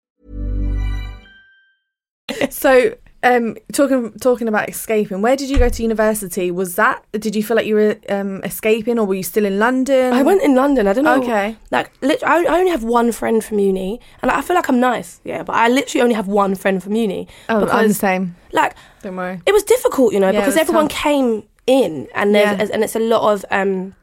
So, 2.51 2.95
um, 3.23 3.55
talking 3.71 4.11
talking 4.19 4.47
about 4.47 4.67
escaping, 4.67 5.21
where 5.21 5.35
did 5.35 5.49
you 5.49 5.59
go 5.59 5.69
to 5.69 5.83
university? 5.83 6.49
Was 6.49 6.75
that 6.75 7.05
did 7.11 7.35
you 7.35 7.43
feel 7.43 7.55
like 7.55 7.67
you 7.67 7.75
were 7.75 7.95
um, 8.09 8.43
escaping, 8.43 8.97
or 8.97 9.05
were 9.05 9.13
you 9.13 9.21
still 9.23 9.45
in 9.45 9.59
London? 9.59 10.11
I 10.13 10.23
went 10.23 10.41
in 10.41 10.55
London. 10.55 10.87
I 10.87 10.93
don't 10.93 11.03
know. 11.03 11.21
Okay. 11.21 11.55
Like, 11.69 11.91
lit- 12.01 12.23
I 12.23 12.43
only 12.45 12.71
have 12.71 12.83
one 12.83 13.11
friend 13.11 13.43
from 13.43 13.59
uni, 13.59 13.99
and 14.23 14.31
I 14.31 14.41
feel 14.41 14.55
like 14.55 14.69
I'm 14.69 14.79
nice, 14.79 15.21
yeah. 15.23 15.43
But 15.43 15.53
I 15.55 15.67
literally 15.69 16.01
only 16.01 16.15
have 16.15 16.27
one 16.27 16.55
friend 16.55 16.81
from 16.81 16.95
uni. 16.95 17.27
Oh, 17.47 17.67
I'm 17.69 17.89
the 17.89 17.93
same. 17.93 18.35
like, 18.53 18.75
Don't 19.03 19.15
worry. 19.15 19.39
it 19.45 19.51
was 19.53 19.63
difficult, 19.63 20.13
you 20.13 20.19
know, 20.19 20.31
Yeah, 20.31 20.39
because 20.41 20.57
everyone 20.57 20.87
tough. 20.87 20.97
came 21.03 21.43
in, 21.67 22.07
and 22.15 22.33
there's 22.33 22.57
Yeah. 22.57 22.73
and 22.73 22.83
it's 22.83 22.95
a 22.95 22.99
lot 22.99 23.31
of 23.33 23.45
um, 23.51 23.93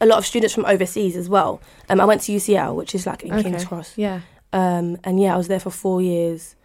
a 0.00 0.06
lot 0.06 0.16
of 0.16 0.24
students 0.24 0.54
from 0.54 0.64
overseas 0.64 1.14
as 1.14 1.28
well. 1.28 1.60
Um, 1.90 2.00
I 2.00 2.06
went 2.06 2.22
to 2.22 2.32
UCL, 2.32 2.74
which 2.74 2.94
is 2.94 3.06
like 3.06 3.22
in 3.22 3.42
King's 3.42 3.66
Cross. 3.66 3.92
Yeah. 3.98 4.20
Um, 4.54 4.96
and 5.04 5.20
yeah, 5.20 5.34
I 5.34 5.36
was 5.36 5.48
there 5.48 5.60
for 5.60 5.70
four 5.70 6.00
years. 6.00 6.55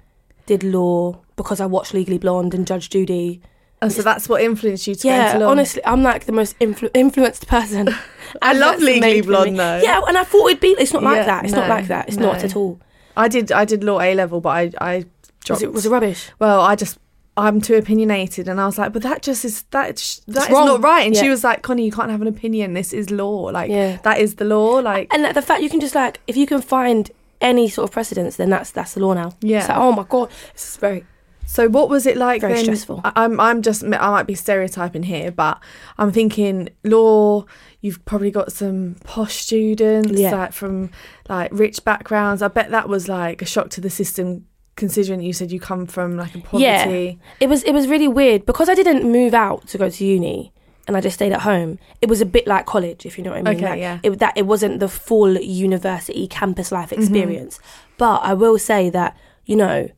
Did 0.59 0.63
law 0.63 1.19
because 1.37 1.59
I 1.61 1.65
watched 1.65 1.93
Legally 1.93 2.17
Blonde 2.17 2.53
and 2.53 2.67
Judge 2.67 2.89
Judy. 2.89 3.41
Oh, 3.81 3.89
so 3.89 4.01
that's 4.01 4.27
what 4.29 4.41
influenced 4.41 4.85
you 4.85 4.95
to 4.95 5.03
go 5.03 5.09
Yeah, 5.09 5.27
into 5.33 5.45
law. 5.45 5.51
honestly, 5.51 5.81
I'm 5.85 6.03
like 6.03 6.25
the 6.25 6.31
most 6.33 6.59
influ- 6.59 6.91
influenced 6.93 7.47
person. 7.47 7.89
I 8.41 8.53
love 8.53 8.79
Legally 8.79 8.99
made 8.99 9.25
for 9.25 9.31
me. 9.31 9.35
Blonde, 9.37 9.59
though. 9.59 9.79
Yeah, 9.81 10.01
and 10.07 10.17
I 10.17 10.23
thought 10.23 10.47
it'd 10.49 10.59
be. 10.59 10.75
It's 10.77 10.93
not 10.93 11.03
Yeah, 11.03 11.09
like 11.09 11.25
that. 11.25 11.45
It's 11.45 11.53
not 11.53 11.69
like 11.69 11.87
that. 11.87 12.07
It's 12.09 12.17
not 12.17 12.43
at 12.43 12.55
all. 12.55 12.79
I 13.17 13.27
did 13.27 13.51
I 13.51 13.63
did 13.65 13.83
law 13.83 13.99
A 14.01 14.13
level, 14.13 14.41
but 14.41 14.49
I 14.49 14.71
I 14.79 14.95
Was 14.97 15.05
dropped. 15.45 15.61
it 15.63 15.73
was 15.73 15.85
it 15.85 15.89
rubbish? 15.89 16.29
well, 16.39 16.59
I 16.61 16.75
just 16.75 16.97
I'm 17.37 17.61
too 17.61 17.75
opinionated, 17.75 18.47
and 18.49 18.59
I 18.59 18.65
was 18.65 18.77
like, 18.77 18.91
but 18.91 19.01
that 19.03 19.21
just 19.21 19.45
is 19.45 19.63
that 19.71 19.97
sh- 19.99 20.19
that 20.27 20.49
is 20.49 20.53
not 20.53 20.83
right. 20.83 21.07
And 21.07 21.15
she 21.15 21.29
was 21.29 21.43
like, 21.45 21.61
Connie, 21.61 21.85
you 21.85 21.91
can't 21.93 22.11
have 22.11 22.21
an 22.21 22.27
opinion. 22.27 22.73
This 22.73 22.91
is 22.91 23.09
law. 23.09 23.43
Like 23.57 23.71
Yeah. 23.71 23.97
that 24.03 24.19
is 24.19 24.35
the 24.35 24.45
law. 24.45 24.79
Like 24.91 25.07
And 25.13 25.23
the 25.33 25.41
fact 25.41 25.63
you 25.63 25.69
can 25.69 25.79
just 25.79 25.95
like, 25.95 26.19
if 26.27 26.35
you 26.35 26.45
can 26.45 26.61
find 26.61 27.09
any 27.41 27.67
sort 27.67 27.89
of 27.89 27.91
precedence, 27.93 28.35
then 28.37 28.49
that's 28.49 28.71
that's 28.71 28.93
the 28.93 28.99
law 29.01 29.13
now. 29.13 29.33
Yeah. 29.41 29.59
It's 29.59 29.69
like, 29.69 29.77
oh 29.77 29.91
my 29.91 30.03
god, 30.07 30.29
this 30.53 30.69
is 30.69 30.77
very. 30.77 31.05
So 31.47 31.67
what 31.67 31.89
was 31.89 32.05
it 32.05 32.15
like 32.15 32.39
Very 32.41 32.53
then? 32.53 32.63
stressful. 32.63 33.01
I- 33.03 33.11
I'm 33.15 33.37
I'm 33.39 33.61
just 33.61 33.83
I 33.83 33.87
might 33.87 34.27
be 34.27 34.35
stereotyping 34.35 35.03
here, 35.03 35.31
but 35.31 35.59
I'm 35.97 36.11
thinking 36.11 36.69
law. 36.85 37.45
You've 37.81 38.05
probably 38.05 38.31
got 38.31 38.51
some 38.53 38.95
posh 39.03 39.35
students 39.37 40.11
Yeah. 40.19 40.33
like 40.35 40.53
from 40.53 40.91
like 41.27 41.49
rich 41.51 41.83
backgrounds. 41.83 42.41
I 42.41 42.47
bet 42.47 42.69
that 42.71 42.87
was 42.87 43.09
like 43.09 43.41
a 43.41 43.45
shock 43.45 43.69
to 43.71 43.81
the 43.81 43.89
system, 43.89 44.45
considering 44.75 45.19
you 45.21 45.33
said 45.33 45.51
you 45.51 45.59
come 45.59 45.87
from 45.87 46.15
like 46.15 46.35
a 46.35 46.39
poverty. 46.39 46.63
Yeah, 46.63 47.13
It 47.41 47.49
was 47.49 47.63
it 47.63 47.73
was 47.73 47.87
really 47.87 48.07
weird 48.07 48.45
because 48.45 48.69
I 48.69 48.75
didn't 48.75 49.11
move 49.11 49.33
out 49.33 49.67
to 49.69 49.77
go 49.77 49.89
to 49.89 50.05
uni 50.05 50.53
and 50.91 50.97
I 50.97 51.01
just 51.01 51.15
stayed 51.15 51.31
at 51.33 51.41
home. 51.41 51.79
It 52.01 52.09
was 52.09 52.21
a 52.21 52.25
bit 52.25 52.45
like 52.47 52.65
college, 52.65 53.05
if 53.05 53.17
you 53.17 53.23
know 53.23 53.31
what 53.31 53.39
I 53.39 53.43
mean. 53.43 53.57
Okay, 53.57 53.69
Like, 53.69 53.79
yeah. 53.79 53.99
It, 54.03 54.19
that 54.19 54.33
it 54.37 54.45
wasn't 54.45 54.79
the 54.79 54.87
full 54.89 55.33
university 55.39 56.27
campus 56.27 56.71
life 56.71 56.89
Mm-hmm. 56.91 57.01
experience, 57.01 57.59
but 57.97 58.17
I 58.23 58.33
will 58.33 58.57
say 58.59 58.89
that 58.91 59.15
you 59.45 59.55
know, 59.55 59.89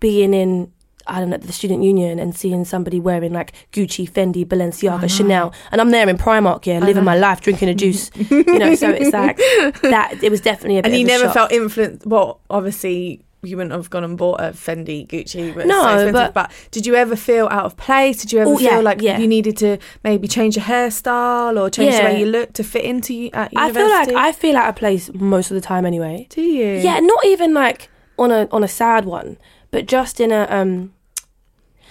being 0.00 0.32
in. 0.34 0.72
I 1.06 1.20
don't 1.20 1.28
know 1.28 1.36
the 1.36 1.52
student 1.52 1.82
union 1.82 2.18
and 2.18 2.34
seeing 2.34 2.64
somebody 2.64 2.98
wearing 2.98 3.34
like 3.34 3.52
Gucci, 3.72 4.08
Fendi, 4.10 4.42
Balenciaga, 4.46 5.10
Chanel, 5.14 5.52
and 5.70 5.78
I'm 5.82 5.90
there 5.90 6.08
in 6.08 6.16
Primark, 6.16 6.64
yeah, 6.64 6.78
living 6.78 7.04
my 7.04 7.14
life, 7.18 7.42
drinking 7.42 7.68
a 7.68 7.74
juice, 7.74 8.10
you 8.30 8.58
know. 8.58 8.74
So 8.74 8.88
it's 8.88 9.12
like 9.12 9.36
that. 9.82 10.16
It 10.22 10.30
was 10.30 10.40
definitely 10.40 10.78
a 10.78 10.82
bit. 10.82 10.92
And 10.92 10.98
you 11.00 11.06
never 11.06 11.24
shock. 11.24 11.34
felt 11.34 11.52
influenced. 11.52 12.06
Well, 12.06 12.40
obviously 12.48 13.22
you 13.46 13.56
wouldn't 13.56 13.72
have 13.72 13.90
gone 13.90 14.04
and 14.04 14.16
bought 14.18 14.40
a 14.40 14.52
Fendi, 14.52 15.06
Gucci, 15.06 15.54
but 15.54 15.66
No, 15.66 15.82
so 15.82 15.88
expensive. 15.88 16.12
but- 16.12 16.34
But, 16.34 16.50
did 16.70 16.86
you 16.86 16.94
ever 16.94 17.16
feel 17.16 17.46
out 17.50 17.64
of 17.64 17.76
place? 17.76 18.18
Did 18.22 18.32
you 18.32 18.40
ever 18.40 18.50
Oh, 18.50 18.56
feel 18.56 18.70
yeah, 18.72 18.78
like 18.80 19.00
yeah. 19.02 19.18
you 19.18 19.26
needed 19.28 19.56
to 19.58 19.78
maybe 20.02 20.26
change 20.28 20.56
your 20.56 20.64
hairstyle 20.64 21.60
or 21.60 21.70
change 21.70 21.94
the 21.96 22.02
way 22.04 22.18
you 22.20 22.26
look 22.26 22.52
to 22.54 22.64
fit 22.64 22.84
into 22.84 23.12
you 23.14 23.30
at 23.32 23.52
I 23.56 23.72
feel 23.72 23.88
like 23.88 24.08
I 24.10 24.32
feel 24.32 24.56
out 24.56 24.68
of 24.68 24.76
place 24.76 25.10
most 25.14 25.50
of 25.50 25.54
the 25.54 25.60
time 25.60 25.84
anyway. 25.86 26.26
do 26.30 26.40
you? 26.42 26.76
Yeah, 26.78 27.00
not 27.00 27.24
even 27.24 27.54
like 27.54 27.88
on 28.18 28.30
a 28.30 28.48
on 28.52 28.62
a 28.64 28.68
sad 28.68 29.04
one, 29.04 29.36
but 29.70 29.86
just 29.86 30.20
in 30.20 30.30
a 30.32 30.46
um. 30.50 30.92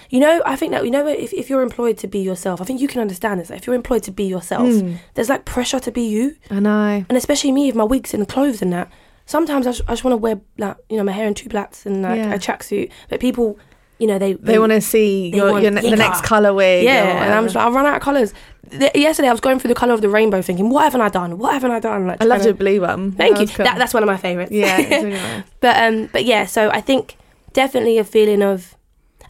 You 0.09 0.19
know, 0.19 0.43
I 0.45 0.55
think 0.55 0.73
that 0.73 0.85
you 0.85 0.91
know 0.91 1.07
if 1.07 1.33
if 1.33 1.49
you're 1.49 1.63
employed 1.63 1.97
to 1.99 2.07
be 2.07 2.19
yourself, 2.19 2.61
I 2.61 2.65
think 2.65 2.79
you 2.81 2.87
can 2.87 3.01
understand 3.01 3.39
this. 3.39 3.49
Like, 3.49 3.59
if 3.59 3.65
you're 3.67 3.75
employed 3.75 4.03
to 4.03 4.11
be 4.11 4.25
yourself, 4.25 4.67
Mm. 4.67 4.97
there's 5.15 5.29
like 5.29 5.43
pressure 5.45 5.79
to 5.79 5.91
be 5.91 6.03
you, 6.03 6.35
I 6.51 6.59
know. 6.59 7.05
and 7.09 7.17
especially 7.17 7.51
me 7.51 7.65
with 7.67 7.75
my 7.75 7.83
wigs 7.83 8.13
and 8.13 8.27
clothes 8.27 8.61
and 8.61 8.71
that. 8.73 8.91
Sometimes 9.25 9.65
I 9.67 9.71
just, 9.71 9.81
I 9.87 9.91
just 9.93 10.03
want 10.03 10.13
to 10.13 10.17
wear 10.17 10.39
like 10.57 10.77
you 10.89 10.97
know 10.97 11.03
my 11.03 11.11
hair 11.11 11.27
in 11.27 11.33
two 11.33 11.49
plaits 11.49 11.85
and 11.85 12.01
like 12.01 12.17
Yeah. 12.17 12.33
a 12.33 12.39
tracksuit, 12.39 12.91
but 13.09 13.19
people, 13.19 13.57
you 13.99 14.07
know, 14.07 14.19
they 14.19 14.33
They 14.33 14.59
want 14.59 14.71
to 14.73 14.81
see 14.81 15.29
your, 15.33 15.59
your 15.59 15.71
ne- 15.71 15.89
the 15.89 15.95
next 15.95 16.29
or 16.31 16.61
yeah, 16.61 17.23
and 17.23 17.33
I'm 17.33 17.43
just 17.45 17.55
like 17.55 17.65
I 17.65 17.69
run 17.69 17.85
out 17.85 17.95
of 17.97 18.01
colors. 18.01 18.33
Yesterday 18.95 19.27
I 19.27 19.31
was 19.31 19.39
going 19.41 19.59
through 19.59 19.67
the 19.69 19.75
color 19.75 19.93
of 19.93 20.01
the 20.01 20.09
rainbow, 20.09 20.41
thinking, 20.41 20.69
what 20.69 20.83
haven't 20.83 21.01
I 21.01 21.09
done? 21.09 21.37
What 21.37 21.53
haven't 21.53 21.71
I 21.71 21.79
done? 21.79 22.07
Like, 22.07 22.21
I 22.21 22.25
loved 22.25 22.41
trying 22.43 22.47
your 22.55 22.57
blue 22.57 22.81
one. 22.81 23.11
Thank 23.11 23.35
That 23.35 23.41
you. 23.41 23.47
cool. 23.55 23.65
That, 23.65 23.77
that's 23.77 23.93
one 23.93 24.01
of 24.03 24.07
my 24.07 24.17
favorites. 24.17 24.51
yeah. 24.51 24.77
really 24.77 25.09
nice. 25.11 25.43
But 25.59 25.77
um, 25.83 26.09
but 26.11 26.25
yeah, 26.25 26.45
so 26.45 26.69
I 26.71 26.81
think 26.81 27.17
definitely 27.53 27.97
a 27.97 28.03
feeling 28.03 28.41
of. 28.41 28.75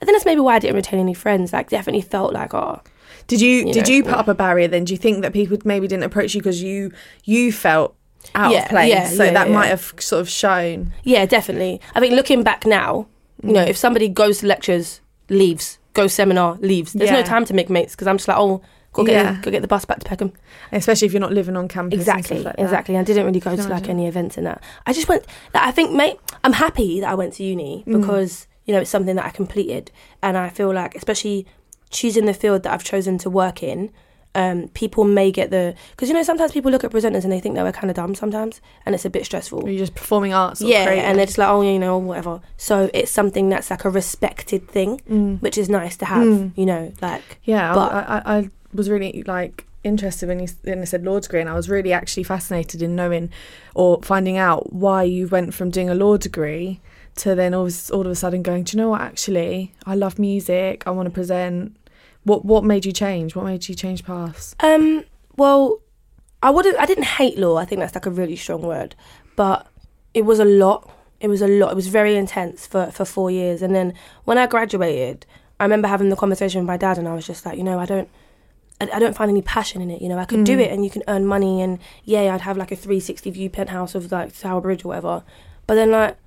I 0.02 0.06
think 0.06 0.16
that's 0.18 0.26
maybe 0.26 0.42
why 0.42 0.56
I 0.56 0.60
didn't 0.60 0.76
retain 0.76 1.00
any 1.00 1.14
friends. 1.14 1.54
Like, 1.54 1.70
definitely 1.70 2.02
felt 2.02 2.34
like, 2.34 2.54
oh, 2.54 2.82
Did 3.28 3.40
you, 3.42 3.66
You 3.68 3.74
did 3.74 3.88
know, 3.88 3.94
you 3.94 4.04
put 4.04 4.12
yeah. 4.12 4.18
up 4.18 4.28
a 4.28 4.34
barrier 4.34 4.68
then? 4.68 4.84
Do 4.86 4.94
you 4.94 4.98
think 4.98 5.22
that 5.22 5.32
people 5.34 5.58
maybe 5.66 5.88
didn't 5.88 6.04
approach 6.04 6.34
you 6.36 6.42
because 6.42 6.62
you 6.64 6.92
you 7.24 7.52
felt 7.52 7.96
out 8.36 8.52
Yeah, 8.52 8.64
of 8.64 8.70
place? 8.70 8.90
yeah, 8.90 9.08
so 9.08 9.24
yeah, 9.24 9.32
that 9.34 9.50
might 9.50 9.68
have 9.68 9.94
sort 10.00 10.22
of 10.22 10.30
shown. 10.30 10.94
yeah, 11.04 11.26
definitely. 11.26 11.82
I 11.96 12.00
think 12.00 12.14
looking 12.14 12.44
back 12.44 12.66
now, 12.66 13.08
you 13.42 13.50
Mm. 13.50 13.54
know, 13.54 13.62
if 13.64 13.78
somebody 13.78 14.10
goes 14.10 14.40
to 14.40 14.48
lectures, 14.48 15.02
leaves, 15.30 15.78
goes 15.94 16.14
seminar, 16.14 16.58
leaves, 16.62 16.94
there's 16.94 17.12
no 17.12 17.24
time 17.24 17.46
to 17.46 17.54
make 17.54 17.70
mates 17.70 17.94
because 17.94 18.08
I'm 18.08 18.18
just 18.18 18.28
like, 18.28 18.38
oh, 18.38 18.62
go 18.94 19.04
get 19.04 19.14
Yeah. 19.14 19.32
the, 19.34 19.42
go 19.42 19.52
get 19.52 19.62
the 19.62 19.68
bus 19.68 19.86
back 19.86 20.00
to 20.00 20.06
Peckham. 20.06 20.32
Especially 20.72 21.06
if 21.08 21.14
you're 21.14 21.20
not 21.20 21.34
living 21.34 21.56
on 21.58 21.68
campus. 21.68 22.00
Exactly, 22.00 22.40
like 22.44 22.56
that. 22.56 22.64
exactly. 22.64 22.98
I 22.98 23.04
didn't 23.04 23.26
really 23.26 23.40
go 23.40 23.56
to 23.56 23.68
like 23.68 23.90
any 23.90 24.08
events 24.08 24.38
in 24.38 24.44
that. 24.46 24.62
I 24.88 24.94
just 24.94 25.08
went. 25.10 25.26
Like, 25.54 25.64
I 25.64 25.72
think, 25.72 25.92
mate, 25.92 26.18
I'm 26.44 26.54
happy 26.54 27.00
that 27.02 27.10
I 27.10 27.16
went 27.16 27.34
to 27.34 27.44
uni 27.44 27.84
Mm. 27.88 28.00
because 28.02 28.48
you 28.66 28.74
know 28.74 28.80
it's 28.82 28.90
something 28.90 29.16
that 29.18 29.26
I 29.26 29.30
completed, 29.30 29.92
and 30.22 30.38
I 30.38 30.50
feel 30.50 30.72
like, 30.74 30.96
especially 30.96 31.46
choosing 31.90 32.26
the 32.26 32.34
field 32.34 32.64
that 32.64 32.72
I've 32.74 32.84
chosen 32.84 33.18
to 33.20 33.30
work 33.30 33.62
in. 33.62 33.92
Um, 34.36 34.68
people 34.70 35.04
may 35.04 35.32
get 35.32 35.52
the 35.52 35.76
because 35.92 36.10
you 36.10 36.16
know 36.16 36.24
sometimes 36.24 36.52
people 36.52 36.72
look 36.72 36.84
at 36.84 36.90
presenters 36.92 37.24
and 37.24 37.32
they 37.32 37.40
think 37.40 37.54
that 37.56 37.64
we're 37.64 37.72
kind 37.72 37.92
of 37.92 37.96
dumb 37.96 38.16
sometimes, 38.16 38.62
and 38.86 38.96
it's 38.96 39.06
a 39.06 39.10
bit 39.10 39.26
stressful. 39.26 39.70
You're 39.70 39.78
just 39.78 39.94
performing 39.94 40.34
arts. 40.34 40.62
Or 40.62 40.66
yeah, 40.66 40.90
and 40.90 41.20
they're 41.20 41.28
just 41.28 41.38
like, 41.38 41.50
oh, 41.50 41.62
you 41.62 41.78
know, 41.78 41.98
whatever. 42.00 42.42
So 42.58 42.90
it's 42.96 43.12
something 43.12 43.50
that's 43.50 43.70
like 43.70 43.86
a 43.86 43.90
respected 43.92 44.68
thing, 44.68 45.02
Mm. 45.10 45.40
which 45.42 45.58
is 45.58 45.70
nice 45.70 45.96
to 45.98 46.06
have. 46.06 46.26
Mm. 46.28 46.52
You 46.58 46.66
know, 46.66 46.92
like 47.02 47.40
Yeah, 47.44 47.74
But- 47.76 47.94
I, 47.94 48.00
I, 48.26 48.38
I 48.40 48.50
was 48.74 48.90
really 48.90 49.24
like 49.28 49.66
interested 49.84 50.30
when 50.30 50.40
you 50.40 50.48
when 50.64 50.80
you 50.80 50.86
said 50.88 51.04
law 51.04 51.20
degree, 51.20 51.42
and 51.42 51.50
I 51.50 51.54
was 51.54 51.70
really 51.70 51.94
actually 51.94 52.24
fascinated 52.24 52.82
in 52.82 52.96
knowing 52.96 53.30
or 53.76 54.02
finding 54.02 54.38
out 54.38 54.74
why 54.74 55.04
you 55.04 55.28
went 55.28 55.54
from 55.54 55.70
doing 55.70 55.90
a 55.92 55.96
law 55.96 56.18
degree 56.18 56.80
to 57.18 57.36
then 57.36 57.54
all, 57.54 57.68
of- 57.68 57.92
all 57.94 58.02
of 58.02 58.08
a 58.08 58.16
sudden 58.16 58.42
going, 58.42 58.64
do 58.64 58.76
you 58.76 58.82
know 58.82 58.90
what? 58.90 59.02
Actually, 59.02 59.74
I 59.86 59.94
love 59.94 60.18
music. 60.18 60.82
I 60.88 60.90
want 60.90 61.06
to 61.06 61.12
present. 61.12 61.76
What 62.24 62.46
what 62.46 62.64
made 62.64 62.86
you 62.86 62.92
change? 62.92 63.36
What 63.36 63.46
made 63.46 63.68
you 63.68 63.76
change 63.76 64.04
paths? 64.06 64.56
Um, 64.62 65.04
well, 65.36 65.80
I 66.42 66.50
wouldn't. 66.50 66.78
I 66.80 66.86
didn't 66.86 67.06
hate 67.06 67.38
law. 67.38 67.58
I 67.58 67.66
think 67.66 67.80
that's 67.80 67.96
like 67.96 68.06
a 68.06 68.12
really 68.12 68.36
strong 68.36 68.62
word, 68.62 68.96
but 69.36 69.68
it 70.14 70.24
was 70.26 70.40
a 70.40 70.46
lot. 70.46 70.90
It 71.20 71.28
was 71.28 71.42
a 71.42 71.48
lot. 71.48 71.72
It 71.72 71.76
was 71.76 71.88
very 71.88 72.16
intense 72.16 72.66
for 72.68 72.92
for 72.92 73.06
four 73.06 73.30
years, 73.32 73.62
and 73.62 73.74
then 73.76 73.94
when 74.26 74.38
I 74.38 74.48
graduated, 74.48 75.26
I 75.60 75.64
remember 75.66 75.88
having 75.88 76.10
the 76.10 76.16
conversation 76.16 76.62
with 76.62 76.68
my 76.68 76.78
dad, 76.78 76.98
and 76.98 77.08
I 77.08 77.14
was 77.16 77.26
just 77.28 77.46
like, 77.46 77.58
you 77.58 77.64
know, 77.64 77.80
I 77.80 77.86
don't. 77.86 78.10
I 78.82 78.90
I 78.94 79.00
don't 79.00 79.16
find 79.16 79.30
any 79.30 79.42
passion 79.42 79.82
in 79.82 79.90
it, 79.92 80.02
you 80.02 80.10
know. 80.10 80.18
I 80.18 80.26
could 80.26 80.44
do 80.46 80.58
Mm. 80.58 80.62
it, 80.62 80.72
and 80.72 80.84
you 80.84 80.90
can 80.90 81.04
earn 81.08 81.26
money, 81.26 81.62
and 81.62 81.80
yeah, 82.04 82.34
I'd 82.34 82.42
have 82.42 82.58
like 82.58 82.72
a 82.72 82.76
360 82.76 83.32
view 83.32 83.50
penthouse 83.50 83.96
of 83.96 84.12
like 84.12 84.38
Tower 84.38 84.62
Bridge 84.62 84.84
or 84.86 84.90
whatever. 84.90 85.24
But 85.68 85.76
then, 85.76 85.92
like, 85.92 86.18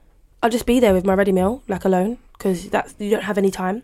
I'll 0.43 0.51
just 0.51 0.67
be 0.67 0.81
there 0.81 0.95
with 0.95 1.05
my 1.05 1.15
ready 1.15 1.33
meal, 1.33 1.63
like 1.69 1.85
alone, 1.85 2.19
because 2.33 2.69
that's 2.71 2.95
you 2.99 3.11
don't 3.11 3.25
have 3.25 3.37
any 3.39 3.51
time. 3.51 3.83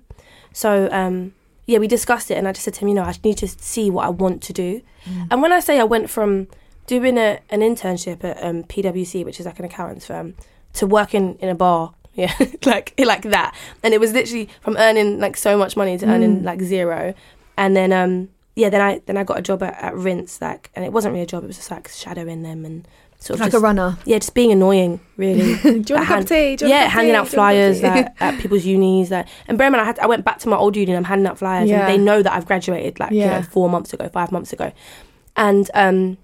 So 0.55 0.89
um, 0.93 1.35
yeah, 1.67 1.79
we 1.79 1.87
discussed 1.89 2.31
it, 2.31 2.35
and 2.35 2.49
I 2.49 2.53
just 2.53 2.65
said 2.65 2.75
to 2.75 2.81
him, 2.81 2.89
you 2.89 2.95
know, 2.95 3.05
I 3.05 3.15
need 3.23 3.39
to 3.39 3.49
see 3.49 3.91
what 3.91 4.05
I 4.05 4.09
want 4.09 4.43
to 4.45 4.53
do. 4.53 4.83
And 5.31 5.43
when 5.43 5.53
I 5.53 5.61
say 5.61 5.79
I 5.81 5.85
went 5.85 6.11
from 6.11 6.49
doing 6.87 7.19
a, 7.19 7.41
an 7.51 7.61
internship 7.61 8.25
at 8.25 8.43
um, 8.43 8.65
PwC, 8.65 9.25
which 9.25 9.39
is 9.41 9.47
like 9.47 9.59
an 9.59 9.65
accountant's 9.65 10.07
firm, 10.07 10.35
to 10.75 10.87
working 10.87 11.37
in 11.41 11.49
a 11.49 11.55
bar, 11.55 11.95
yeah, 12.15 12.33
like 12.67 12.95
like 12.99 13.23
that, 13.23 13.55
and 13.83 13.95
it 13.95 14.01
was 14.01 14.13
literally 14.13 14.49
from 14.61 14.77
earning 14.77 15.19
like 15.19 15.37
so 15.37 15.57
much 15.57 15.77
money 15.77 15.97
to 15.99 16.07
earning 16.07 16.43
like 16.43 16.61
zero, 16.61 17.15
and 17.57 17.75
then 17.77 17.93
um 17.93 18.29
yeah, 18.55 18.69
then 18.69 18.81
I 18.81 19.01
then 19.07 19.17
I 19.17 19.25
got 19.25 19.39
a 19.39 19.43
job 19.43 19.63
at, 19.63 19.75
at 19.83 19.95
Rinse, 19.95 20.41
like, 20.41 20.71
and 20.75 20.85
it 20.85 20.93
wasn't 20.93 21.13
really 21.13 21.23
a 21.25 21.27
job; 21.27 21.43
it 21.45 21.47
was 21.47 21.57
just 21.57 21.71
like 21.71 21.89
shadowing 21.89 22.43
them 22.43 22.65
and 22.65 22.87
sort 23.23 23.37
of 23.37 23.41
Like 23.41 23.53
just, 23.53 23.61
a 23.63 23.65
runner. 23.65 23.97
yeah, 24.05 24.19
just 24.19 24.35
being 24.35 24.53
annoying, 24.53 25.01
really. 25.17 25.55
Do 25.63 25.69
you 25.69 25.75
want 25.75 25.89
a 25.91 25.95
Like, 25.95 26.07
cup 26.09 26.21
of 26.21 26.29
tea? 26.29 26.57
Do 26.57 26.65
you 26.67 26.71
yeah, 26.73 26.89
handing 26.89 27.13
tea? 27.13 27.17
out 27.17 27.29
Do 27.31 27.37
you 27.37 27.39
want 27.43 27.55
a 27.57 27.61
cup 27.61 27.71
of 27.73 27.79
flyers 27.79 27.83
like, 27.83 28.23
at 28.23 28.41
people's 28.41 28.65
unis. 28.65 29.11
Like, 29.11 29.27
and 29.49 29.57
bear 29.57 29.67
in 29.69 29.73
mind, 29.73 29.83
I, 29.83 29.85
had 29.87 29.99
I 30.01 30.07
went 30.07 30.25
back 30.25 30.39
to 30.41 30.49
my 30.49 30.57
old 30.57 30.77
uni 30.77 30.91
and 30.93 30.99
I'm 30.99 31.05
handing 31.05 31.27
out 31.27 31.39
flyers, 31.39 31.69
Yeah. 31.71 31.87
and 31.87 31.89
they 31.89 31.99
know 31.99 32.23
that 32.23 32.33
I've 32.33 32.47
graduated 32.47 32.99
like 33.01 33.13
you 33.13 33.27
know 33.27 33.43
four 33.43 33.69
months 33.71 33.93
ago, 33.93 34.09
five 34.09 34.33
months 34.33 34.53
ago, 34.53 34.73
and 35.37 35.71
um, 35.75 36.19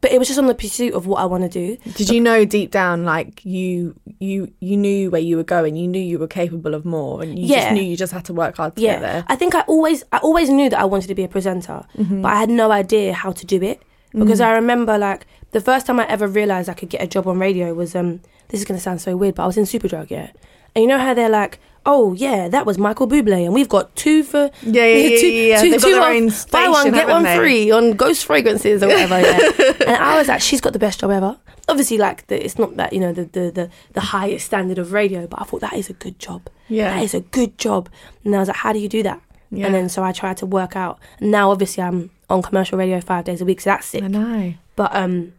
but 0.00 0.10
it 0.10 0.18
was 0.18 0.26
just 0.26 0.38
on 0.38 0.46
the 0.48 0.54
pursuit 0.54 0.94
of 0.94 1.06
what 1.06 1.18
I 1.20 1.26
want 1.26 1.44
to 1.44 1.48
do. 1.48 1.76
Did 1.94 2.10
you 2.10 2.20
know 2.20 2.44
deep 2.44 2.72
down, 2.72 3.04
like 3.04 3.44
you, 3.46 3.94
you, 4.18 4.52
you 4.58 4.76
knew 4.76 5.10
where 5.12 5.20
you 5.20 5.36
were 5.36 5.44
going. 5.44 5.76
You 5.76 5.86
knew 5.86 6.00
you 6.02 6.18
were 6.18 6.26
capable 6.26 6.74
of 6.74 6.84
more, 6.84 7.22
and 7.22 7.38
you 7.38 7.46
Yeah. 7.46 7.60
just 7.60 7.72
knew 7.74 7.82
you 7.84 7.96
just 7.96 8.12
had 8.12 8.24
to 8.24 8.34
work 8.34 8.56
hard 8.56 8.74
to 8.76 8.82
Yeah, 8.82 8.94
get 8.94 9.00
there. 9.02 9.24
I 9.28 9.36
think 9.36 9.54
I 9.54 9.60
always 9.62 10.02
I 10.12 10.18
always 10.18 10.50
knew 10.50 10.68
that 10.70 10.80
I 10.80 10.84
wanted 10.84 11.06
to 11.06 11.14
be 11.14 11.22
a 11.22 11.28
presenter, 11.28 11.84
Mm-hmm. 11.96 12.20
but 12.22 12.32
I 12.32 12.36
had 12.36 12.50
no 12.50 12.72
idea 12.72 13.12
how 13.12 13.30
to 13.30 13.46
do 13.46 13.62
it 13.62 13.80
Mm. 14.16 14.20
because 14.24 14.40
I 14.40 14.52
remember 14.52 14.96
like 14.98 15.26
the 15.52 15.60
first 15.60 15.86
time 15.86 16.00
I 16.00 16.06
ever 16.08 16.26
realized 16.26 16.68
I 16.68 16.74
could 16.74 16.88
get 16.88 17.02
a 17.02 17.06
job 17.06 17.26
on 17.28 17.38
radio 17.38 17.72
was 17.74 17.94
um 17.94 18.20
this 18.48 18.60
is 18.60 18.66
gonna 18.66 18.80
sound 18.80 19.00
so 19.00 19.16
weird, 19.16 19.34
but 19.36 19.42
I 19.42 19.46
was 19.46 19.56
in 19.56 19.64
Superdrug, 19.64 20.08
yeah, 20.10 20.30
and 20.74 20.82
you 20.82 20.88
know 20.88 20.98
how 20.98 21.14
they're 21.14 21.28
like. 21.28 21.60
Oh 21.88 22.14
yeah, 22.14 22.48
that 22.48 22.66
was 22.66 22.78
Michael 22.78 23.06
Bublé, 23.06 23.44
and 23.44 23.54
we've 23.54 23.68
got 23.68 23.94
two 23.94 24.24
for 24.24 24.50
Yeah, 24.64 24.84
yeah, 24.86 24.94
yeah, 24.96 25.20
two, 25.20 25.26
yeah, 25.28 25.46
yeah. 25.46 25.62
two- 25.62 25.72
two 25.78 25.92
their 25.92 26.00
off- 26.00 26.08
own 26.08 26.30
buy 26.50 26.68
one 26.68 26.90
get 26.90 27.06
one 27.06 27.22
they? 27.22 27.36
free 27.36 27.70
on 27.70 27.92
Ghost 27.92 28.24
Fragrances 28.24 28.82
or 28.82 28.88
whatever. 28.88 29.20
Yeah. 29.20 29.72
and 29.86 29.96
I 29.96 30.18
was 30.18 30.26
like, 30.26 30.40
she's 30.40 30.60
got 30.60 30.72
the 30.72 30.80
best 30.80 30.98
job 30.98 31.12
ever. 31.12 31.38
Obviously, 31.68 31.96
like 31.98 32.26
the, 32.26 32.44
it's 32.44 32.58
not 32.58 32.74
that 32.78 32.92
you 32.92 32.98
know 32.98 33.12
the, 33.12 33.26
the 33.26 33.50
the 33.52 33.70
the 33.92 34.00
highest 34.00 34.46
standard 34.46 34.78
of 34.78 34.92
radio, 34.92 35.28
but 35.28 35.40
I 35.40 35.44
thought 35.44 35.60
that 35.60 35.74
is 35.74 35.88
a 35.88 35.92
good 35.92 36.18
job. 36.18 36.48
Yeah. 36.68 36.92
that 36.92 37.04
is 37.04 37.14
a 37.14 37.20
good 37.20 37.56
job. 37.56 37.88
And 38.24 38.34
I 38.34 38.40
was 38.40 38.48
like, 38.48 38.56
how 38.56 38.72
do 38.72 38.80
you 38.80 38.88
do 38.88 39.04
that? 39.04 39.20
Yeah. 39.52 39.66
And 39.66 39.74
then 39.76 39.88
so 39.88 40.02
I 40.02 40.10
tried 40.10 40.38
to 40.38 40.46
work 40.46 40.74
out. 40.74 40.98
And 41.20 41.30
now 41.30 41.52
obviously 41.52 41.84
I'm 41.84 42.10
on 42.28 42.42
commercial 42.42 42.78
radio 42.78 43.00
five 43.00 43.24
days 43.24 43.40
a 43.40 43.44
week, 43.44 43.60
so 43.60 43.70
that's 43.70 43.86
sick. 43.86 44.02
I 44.02 44.08
know. 44.08 44.54
But 44.74 44.94
um, 44.94 45.32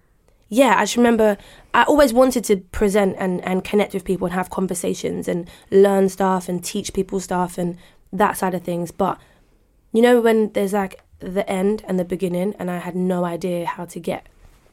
yeah, 0.49 0.75
I 0.77 0.83
just 0.83 0.97
remember 0.97 1.37
I 1.73 1.83
always 1.83 2.13
wanted 2.13 2.43
to 2.45 2.57
present 2.57 3.15
and, 3.19 3.43
and 3.43 3.63
connect 3.63 3.93
with 3.93 4.05
people 4.05 4.27
and 4.27 4.33
have 4.33 4.49
conversations 4.49 5.27
and 5.27 5.49
learn 5.71 6.09
stuff 6.09 6.47
and 6.47 6.63
teach 6.63 6.93
people 6.93 7.19
stuff 7.19 7.57
and 7.57 7.77
that 8.13 8.37
side 8.37 8.53
of 8.53 8.63
things. 8.63 8.91
But 8.91 9.19
you 9.91 10.01
know 10.01 10.21
when 10.21 10.51
there's 10.53 10.73
like 10.73 11.01
the 11.19 11.49
end 11.49 11.83
and 11.87 11.99
the 11.99 12.05
beginning, 12.05 12.55
and 12.59 12.69
I 12.71 12.77
had 12.77 12.95
no 12.95 13.25
idea 13.25 13.65
how 13.65 13.85
to 13.85 13.99
get 13.99 14.27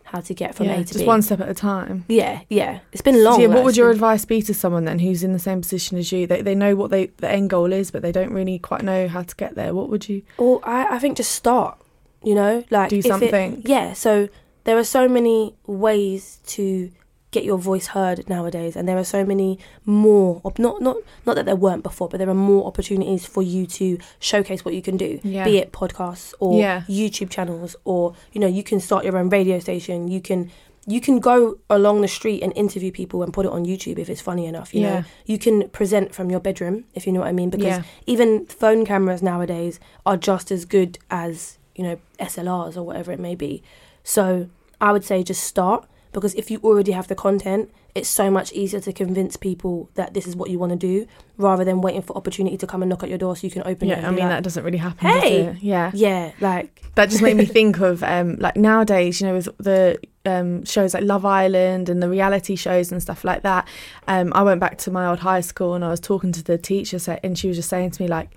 how 0.04 0.20
to 0.20 0.34
get 0.34 0.54
from 0.54 0.66
yeah, 0.66 0.74
A 0.74 0.76
to 0.76 0.82
just 0.82 0.92
B. 0.92 0.98
Just 0.98 1.06
one 1.06 1.22
step 1.22 1.40
at 1.40 1.48
a 1.48 1.54
time. 1.54 2.04
Yeah, 2.08 2.42
yeah, 2.48 2.80
it's 2.92 3.02
been 3.02 3.24
long. 3.24 3.36
So, 3.36 3.40
yeah, 3.42 3.48
what 3.48 3.56
like, 3.56 3.64
would 3.64 3.76
your 3.76 3.88
been- 3.88 3.96
advice 3.96 4.24
be 4.24 4.42
to 4.42 4.54
someone 4.54 4.84
then 4.84 5.00
who's 5.00 5.24
in 5.24 5.32
the 5.32 5.38
same 5.38 5.62
position 5.62 5.98
as 5.98 6.12
you? 6.12 6.26
They 6.26 6.42
they 6.42 6.54
know 6.54 6.76
what 6.76 6.90
they 6.90 7.06
the 7.06 7.28
end 7.30 7.50
goal 7.50 7.72
is, 7.72 7.90
but 7.90 8.02
they 8.02 8.12
don't 8.12 8.32
really 8.32 8.58
quite 8.58 8.82
know 8.82 9.08
how 9.08 9.22
to 9.22 9.34
get 9.34 9.54
there. 9.56 9.74
What 9.74 9.88
would 9.88 10.08
you? 10.08 10.22
Well, 10.38 10.60
I, 10.62 10.96
I 10.96 10.98
think 11.00 11.16
just 11.16 11.32
start. 11.32 11.78
You 12.24 12.34
know, 12.34 12.64
like 12.70 12.90
Do 12.90 12.98
if 12.98 13.04
it- 13.04 13.08
something. 13.08 13.62
yeah. 13.64 13.92
So 13.92 14.28
there 14.64 14.76
are 14.78 14.84
so 14.84 15.08
many 15.08 15.54
ways 15.66 16.38
to 16.46 16.90
get 17.30 17.44
your 17.44 17.58
voice 17.58 17.88
heard 17.88 18.28
nowadays, 18.28 18.76
and 18.76 18.88
there 18.88 18.96
are 18.96 19.04
so 19.04 19.24
many 19.24 19.58
more. 19.84 20.40
op- 20.44 20.58
Not 20.58 20.80
not 20.80 20.96
not 21.26 21.34
that 21.36 21.44
there 21.46 21.56
weren't 21.56 21.82
before, 21.82 22.08
but 22.08 22.18
there 22.18 22.28
are 22.30 22.34
more 22.52 22.64
opportunities 22.66 23.26
for 23.26 23.42
you 23.42 23.66
to 23.66 23.98
showcase 24.20 24.64
what 24.64 24.72
you 24.74 24.82
can 24.82 24.96
do. 24.96 25.18
Yeah. 25.24 25.44
Be 25.44 25.58
it 25.58 25.72
podcasts 25.72 26.32
or 26.38 26.58
Yeah. 26.58 26.82
YouTube 26.88 27.30
channels, 27.30 27.74
or 27.84 28.14
you 28.32 28.40
know, 28.40 28.46
you 28.46 28.62
can 28.62 28.78
start 28.80 29.04
your 29.04 29.18
own 29.18 29.28
radio 29.28 29.58
station. 29.58 30.08
You 30.08 30.20
can. 30.20 30.50
You 30.86 31.00
can 31.00 31.18
go 31.18 31.56
along 31.70 32.02
the 32.02 32.08
street 32.08 32.42
and 32.42 32.52
interview 32.54 32.92
people 32.92 33.22
and 33.22 33.32
put 33.32 33.46
it 33.46 33.52
on 33.52 33.64
YouTube 33.64 33.98
if 33.98 34.10
it's 34.10 34.20
funny 34.20 34.44
enough. 34.44 34.74
You 34.74 34.82
Yeah. 34.82 34.94
know, 35.00 35.04
you 35.24 35.38
can 35.38 35.70
present 35.70 36.14
from 36.14 36.28
your 36.30 36.40
bedroom 36.40 36.84
if 36.94 37.06
you 37.06 37.12
know 37.14 37.20
what 37.20 37.28
I 37.30 37.32
mean. 37.32 37.48
Because 37.48 37.78
Yeah. 37.78 37.82
even 38.06 38.44
phone 38.44 38.84
cameras 38.84 39.22
nowadays 39.22 39.80
are 40.04 40.18
just 40.18 40.50
as 40.52 40.66
good 40.66 40.98
as 41.10 41.56
you 41.74 41.84
know 41.84 41.98
SLRs 42.18 42.76
or 42.76 42.82
whatever 42.82 43.12
it 43.12 43.20
may 43.20 43.34
be. 43.34 43.62
So 44.02 44.48
I 44.80 44.92
would 44.92 45.04
say 45.04 45.22
just 45.22 45.44
start 45.44 45.86
because 46.12 46.34
if 46.34 46.50
you 46.50 46.58
already 46.62 46.92
have 46.92 47.08
the 47.08 47.14
content, 47.14 47.70
it's 47.94 48.08
so 48.08 48.30
much 48.30 48.52
easier 48.52 48.80
to 48.80 48.92
convince 48.92 49.36
people 49.36 49.90
that 49.94 50.14
this 50.14 50.26
is 50.26 50.34
what 50.34 50.50
you 50.50 50.58
want 50.58 50.70
to 50.70 50.78
do 50.78 51.06
rather 51.36 51.64
than 51.64 51.80
waiting 51.80 52.02
for 52.02 52.16
opportunity 52.16 52.56
to 52.56 52.66
come 52.66 52.82
and 52.82 52.88
knock 52.88 53.02
at 53.02 53.08
your 53.08 53.18
door 53.18 53.36
so 53.36 53.46
you 53.46 53.50
can 53.50 53.62
open 53.64 53.90
it. 53.90 53.98
Yeah, 53.98 54.06
I 54.06 54.10
mean 54.10 54.20
like, 54.20 54.28
that 54.30 54.44
doesn't 54.44 54.64
really 54.64 54.78
happen. 54.78 55.10
does 55.10 55.22
Hey! 55.22 55.40
it? 55.42 55.56
yeah. 55.62 55.90
yeah, 55.94 56.32
like 56.40 56.82
That 56.94 57.10
just 57.10 57.22
made 57.22 57.36
me 57.36 57.44
think 57.58 57.80
of 57.80 58.02
um, 58.02 58.36
like 58.36 58.56
nowadays, 58.56 59.20
you 59.20 59.26
know, 59.26 59.34
with 59.34 59.48
the 59.58 59.98
um, 60.24 60.64
shows 60.64 60.94
like 60.94 61.04
Love 61.04 61.24
Island 61.24 61.88
and 61.88 62.02
the 62.02 62.08
reality 62.08 62.56
shows 62.56 62.90
and 62.90 63.02
stuff 63.02 63.24
like 63.24 63.42
that. 63.42 63.68
Um, 64.08 64.32
I 64.34 64.42
went 64.42 64.60
back 64.60 64.78
to 64.78 64.90
my 64.90 65.06
old 65.06 65.20
high 65.20 65.40
school 65.40 65.74
and 65.74 65.84
I 65.84 65.88
was 65.88 66.00
talking 66.00 66.32
to 66.32 66.42
the 66.42 66.58
teacher, 66.58 66.98
and 67.22 67.38
she 67.38 67.48
was 67.48 67.56
just 67.56 67.68
saying 67.68 67.92
to 67.92 68.02
me 68.02 68.08
like, 68.08 68.30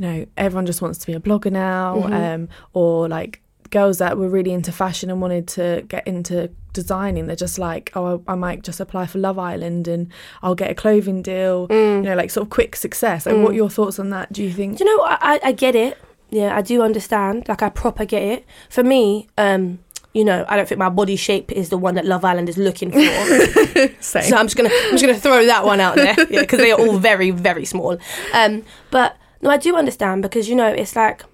you 0.00 0.06
know, 0.06 0.26
everyone 0.38 0.64
just 0.64 0.80
wants 0.80 0.98
to 0.98 1.06
be 1.06 1.12
a 1.12 1.20
blogger 1.20 1.52
now, 1.52 1.96
Mm-hmm. 1.96 2.12
um, 2.12 2.48
or 2.72 3.06
like 3.08 3.42
girls 3.68 3.98
that 3.98 4.16
were 4.16 4.28
really 4.28 4.50
into 4.52 4.72
fashion 4.72 5.10
and 5.10 5.20
wanted 5.20 5.46
to 5.46 5.84
get 5.88 6.06
into 6.06 6.50
designing. 6.72 7.26
They're 7.26 7.36
just 7.36 7.58
like, 7.58 7.92
oh, 7.94 8.22
I, 8.26 8.32
I 8.32 8.34
might 8.34 8.62
just 8.62 8.80
apply 8.80 9.06
for 9.06 9.18
Love 9.18 9.38
Island 9.38 9.86
and 9.88 10.08
I'll 10.42 10.54
get 10.54 10.70
a 10.70 10.74
clothing 10.74 11.20
deal. 11.22 11.68
Mm. 11.68 11.96
You 11.96 12.02
know, 12.02 12.14
like 12.16 12.30
sort 12.30 12.46
of 12.46 12.50
quick 12.50 12.74
success. 12.76 13.26
Like, 13.26 13.36
what 13.36 13.50
are 13.52 13.54
your 13.54 13.68
thoughts 13.70 13.98
on 13.98 14.08
that? 14.10 14.32
Do 14.32 14.42
you 14.42 14.52
think? 14.52 14.78
Do 14.78 14.84
you 14.84 14.96
know, 14.96 15.04
I, 15.04 15.38
I- 15.44 15.52
get 15.52 15.74
it. 15.76 15.98
Yeah, 16.30 16.56
I 16.56 16.62
do 16.62 16.80
understand. 16.82 17.48
Like, 17.48 17.60
I 17.62 17.68
proper 17.68 18.04
get 18.04 18.22
it. 18.22 18.46
For 18.70 18.82
me, 18.84 19.28
um, 19.36 19.80
you 20.14 20.24
know, 20.24 20.44
I 20.48 20.56
don't 20.56 20.68
think 20.68 20.78
my 20.78 20.88
body 20.88 21.16
shape 21.16 21.50
is 21.52 21.68
the 21.70 21.76
one 21.78 21.94
that 21.96 22.04
Love 22.06 22.24
Island 22.24 22.48
is 22.48 22.56
looking 22.56 22.90
for. 22.92 22.98
So 24.00 24.18
I'm 24.20 24.46
just 24.46 24.56
gonna, 24.56 24.70
I'm 24.72 24.92
just 24.92 25.02
gonna 25.04 25.18
throw 25.18 25.44
that 25.46 25.64
one 25.64 25.80
out 25.80 25.94
there, 25.96 26.14
yeah, 26.30 26.40
because 26.40 26.58
they 26.58 26.70
are 26.72 26.78
all 26.80 26.98
very, 26.98 27.30
very 27.30 27.64
small. 27.64 27.98
Um, 28.32 28.64
but 28.90 29.16
no, 29.40 29.50
I 29.50 29.56
do 29.56 29.76
understand 29.76 30.22
because 30.22 30.48
you 30.48 30.54
know, 30.54 30.68
it's 30.68 30.96
like 30.96 31.24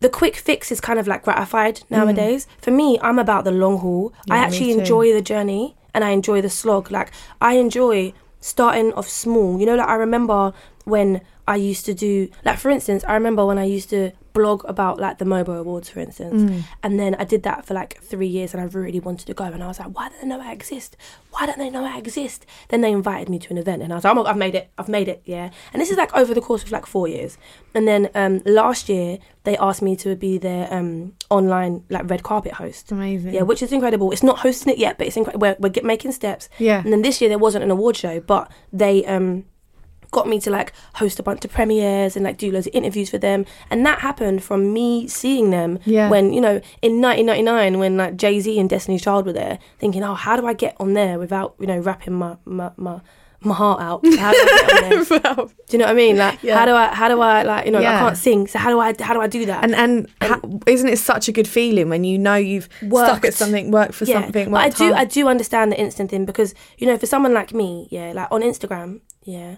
the 0.00 0.08
quick 0.08 0.36
fix 0.36 0.70
is 0.70 0.80
kind 0.80 0.98
of 0.98 1.06
like 1.06 1.24
gratified 1.24 1.76
mm. 1.76 1.90
nowadays. 1.90 2.46
For 2.60 2.70
me, 2.70 2.98
I'm 3.02 3.18
about 3.18 3.44
the 3.44 3.50
long 3.50 3.78
haul. 3.78 4.12
I 4.30 4.36
Yeah, 4.36 4.40
me 4.40 4.46
actually 4.46 4.72
enjoy 4.72 5.12
the 5.12 5.22
journey 5.22 5.76
and 5.94 6.04
I 6.04 6.10
enjoy 6.10 6.40
the 6.40 6.50
slog. 6.50 6.90
Like 6.90 7.10
I 7.40 7.54
enjoy 7.54 8.12
starting 8.40 8.92
off 8.92 9.08
small. 9.08 9.58
You 9.58 9.66
know, 9.66 9.76
like 9.76 9.88
I 9.88 9.94
remember 9.94 10.52
when 10.84 11.22
I 11.48 11.56
used 11.56 11.84
to 11.86 11.94
do 11.94 12.28
like 12.44 12.58
for 12.58 12.70
instance, 12.70 13.04
I 13.08 13.14
remember 13.14 13.44
when 13.44 13.58
I 13.58 13.64
used 13.64 13.90
to 13.90 14.12
blog 14.36 14.64
about 14.66 15.00
like 15.00 15.18
the 15.18 15.24
MOBO 15.24 15.58
Awards, 15.58 15.88
for 15.88 16.00
instance. 16.00 16.42
Mm. 16.42 16.62
And 16.82 17.00
then 17.00 17.14
I 17.16 17.24
did 17.24 17.42
that 17.44 17.64
for 17.64 17.74
like 17.74 18.00
three 18.02 18.26
years 18.26 18.52
and 18.52 18.60
I 18.60 18.66
really 18.66 19.00
wanted 19.00 19.26
to 19.26 19.34
go 19.34 19.44
and 19.44 19.64
I 19.64 19.66
was 19.66 19.80
like, 19.80 19.88
Why 19.96 20.08
don't 20.08 20.20
they 20.20 20.28
know 20.28 20.40
I 20.40 20.52
exist? 20.52 20.96
Why 21.30 21.46
don't 21.46 21.58
they 21.58 21.70
know 21.70 21.84
I 21.84 21.96
exist? 21.96 22.46
Then 22.68 22.82
they 22.82 22.92
invited 22.92 23.28
me 23.28 23.38
to 23.40 23.50
an 23.50 23.58
event 23.58 23.82
and 23.82 23.92
I 23.92 23.96
was 23.96 24.04
like, 24.04 24.16
oh, 24.16 24.24
I've 24.24 24.36
made 24.36 24.54
it, 24.54 24.70
I've 24.78 24.88
made 24.88 25.08
it, 25.08 25.22
yeah. 25.24 25.50
And 25.72 25.80
this 25.80 25.90
is 25.90 25.96
like 25.96 26.14
over 26.14 26.34
the 26.34 26.40
course 26.40 26.62
of 26.62 26.70
like 26.70 26.86
four 26.86 27.08
years. 27.08 27.38
And 27.74 27.88
then 27.88 28.10
um 28.14 28.42
last 28.44 28.88
year 28.88 29.18
they 29.44 29.56
asked 29.56 29.82
me 29.82 29.96
to 29.96 30.14
be 30.16 30.38
their 30.38 30.72
um 30.72 31.14
online 31.30 31.84
like 31.88 32.08
red 32.10 32.22
carpet 32.22 32.52
host. 32.52 32.92
Amazing. 32.92 33.34
Yeah, 33.34 33.42
which 33.42 33.62
is 33.62 33.72
incredible. 33.72 34.12
It's 34.12 34.22
not 34.22 34.38
hosting 34.40 34.72
it 34.72 34.78
yet, 34.78 34.98
but 34.98 35.06
it's 35.06 35.16
incredible. 35.16 35.46
We're, 35.46 35.56
we're 35.58 35.70
get, 35.70 35.84
making 35.84 36.12
steps. 36.12 36.48
Yeah. 36.58 36.82
And 36.82 36.92
then 36.92 37.02
this 37.02 37.20
year 37.20 37.28
there 37.28 37.38
wasn't 37.38 37.64
an 37.64 37.70
award 37.70 37.96
show, 37.96 38.20
but 38.20 38.50
they 38.72 39.04
um 39.06 39.44
got 40.16 40.26
me 40.26 40.40
to 40.40 40.50
like 40.58 40.72
host 41.00 41.18
a 41.20 41.22
bunch 41.22 41.44
of 41.44 41.52
premieres 41.52 42.16
and 42.16 42.24
like 42.24 42.38
do 42.38 42.50
loads 42.50 42.66
of 42.66 42.74
interviews 42.74 43.08
for 43.10 43.18
them. 43.18 43.44
And 43.70 43.84
that 43.86 43.98
happened 44.00 44.42
from 44.42 44.72
me 44.72 45.06
seeing 45.08 45.50
them 45.50 45.78
Yeah. 45.84 46.08
when, 46.12 46.32
you 46.32 46.40
know, 46.40 46.56
in 46.82 46.92
1999 47.00 47.78
when 47.78 47.96
like 47.96 48.16
Jay-Z 48.16 48.58
and 48.58 48.68
Destiny's 48.70 49.02
Child 49.02 49.26
were 49.26 49.32
there, 49.42 49.58
thinking, 49.78 50.02
"Oh, 50.02 50.14
how 50.14 50.34
do 50.40 50.46
I 50.46 50.54
get 50.54 50.74
on 50.80 50.94
there 50.94 51.18
without, 51.18 51.54
you 51.60 51.66
know, 51.66 51.78
rapping 51.78 52.14
my 52.14 52.36
my 52.44 52.70
my, 52.76 53.00
my 53.40 53.54
heart 53.54 53.80
out? 53.88 54.00
How 54.18 54.30
do 54.32 54.38
I 54.38 54.46
get 54.46 54.70
on 54.72 54.80
there? 54.90 55.46
Do 55.68 55.72
you 55.72 55.78
know 55.80 55.84
what 55.86 55.90
I 55.92 55.94
mean? 56.04 56.16
Like, 56.16 56.42
Yeah. 56.42 56.58
how 56.58 56.64
do 56.64 56.72
I, 56.82 56.86
how 57.00 57.08
do 57.08 57.20
I, 57.20 57.42
like, 57.42 57.66
you 57.66 57.72
know, 57.72 57.80
Yeah. 57.80 57.96
I 57.96 57.98
can't 58.04 58.16
sing, 58.16 58.46
so 58.46 58.58
how 58.58 58.70
do 58.70 58.78
I, 58.86 58.94
how 59.08 59.14
do 59.14 59.20
I 59.20 59.26
do 59.26 59.44
that? 59.50 59.64
And 59.64 59.74
and 59.74 59.90
ha- 60.22 60.40
isn't 60.66 60.88
it 60.88 60.98
such 60.98 61.28
a 61.28 61.32
good 61.32 61.48
feeling 61.48 61.88
when 61.92 62.02
you 62.04 62.16
know 62.18 62.36
you've 62.36 62.68
stuck 62.78 62.90
Worked. 62.92 63.24
at 63.24 63.34
something, 63.34 63.70
worked 63.70 63.94
for 63.94 64.06
something? 64.06 64.50
But 64.52 64.60
I 64.66 64.68
do, 64.70 64.84
hard? 64.92 64.94
I 65.02 65.04
do 65.04 65.28
understand 65.28 65.72
the 65.72 65.78
instant 65.86 66.10
thing 66.10 66.24
because 66.24 66.54
you 66.78 66.86
know, 66.86 66.96
for 66.96 67.06
someone 67.06 67.34
like 67.34 67.52
me, 67.52 67.70
yeah, 67.90 68.12
like 68.14 68.28
on 68.30 68.42
Instagram, 68.42 69.00
yeah, 69.24 69.56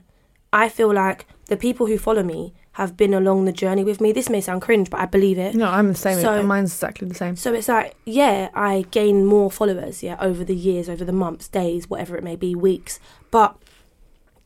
I 0.53 0.69
feel 0.69 0.93
like 0.93 1.27
the 1.47 1.57
people 1.57 1.87
who 1.87 1.99
follow 1.99 2.23
me 2.23 2.55
have 2.73 2.97
been 2.97 3.13
along 3.13 3.45
the 3.45 3.53
journey 3.53 3.83
with 3.83 4.01
me. 4.01 4.13
This 4.13 4.29
may 4.31 4.41
sound 4.41 4.63
cringe, 4.63 4.89
but 4.89 5.01
I 5.01 5.07
believe 5.07 5.37
it. 5.39 5.55
No, 5.55 5.67
I'm 5.67 5.89
the 5.89 5.95
same. 5.95 6.21
So- 6.21 6.43
Mine's 6.45 6.73
exactly 6.73 7.09
the 7.09 7.15
same. 7.15 7.35
So 7.37 7.53
it's 7.53 7.69
like, 7.69 7.97
yeah, 8.05 8.51
I 8.55 8.87
gain 8.93 9.25
more 9.27 9.51
followers, 9.51 10.03
yeah, 10.03 10.17
over 10.21 10.45
the 10.45 10.55
years, 10.55 10.89
over 10.89 11.05
the 11.05 11.13
months, 11.13 11.49
days, 11.49 11.91
whatever 11.91 12.17
it 12.17 12.23
may 12.23 12.37
be, 12.37 12.55
weeks. 12.55 13.01
But 13.33 13.57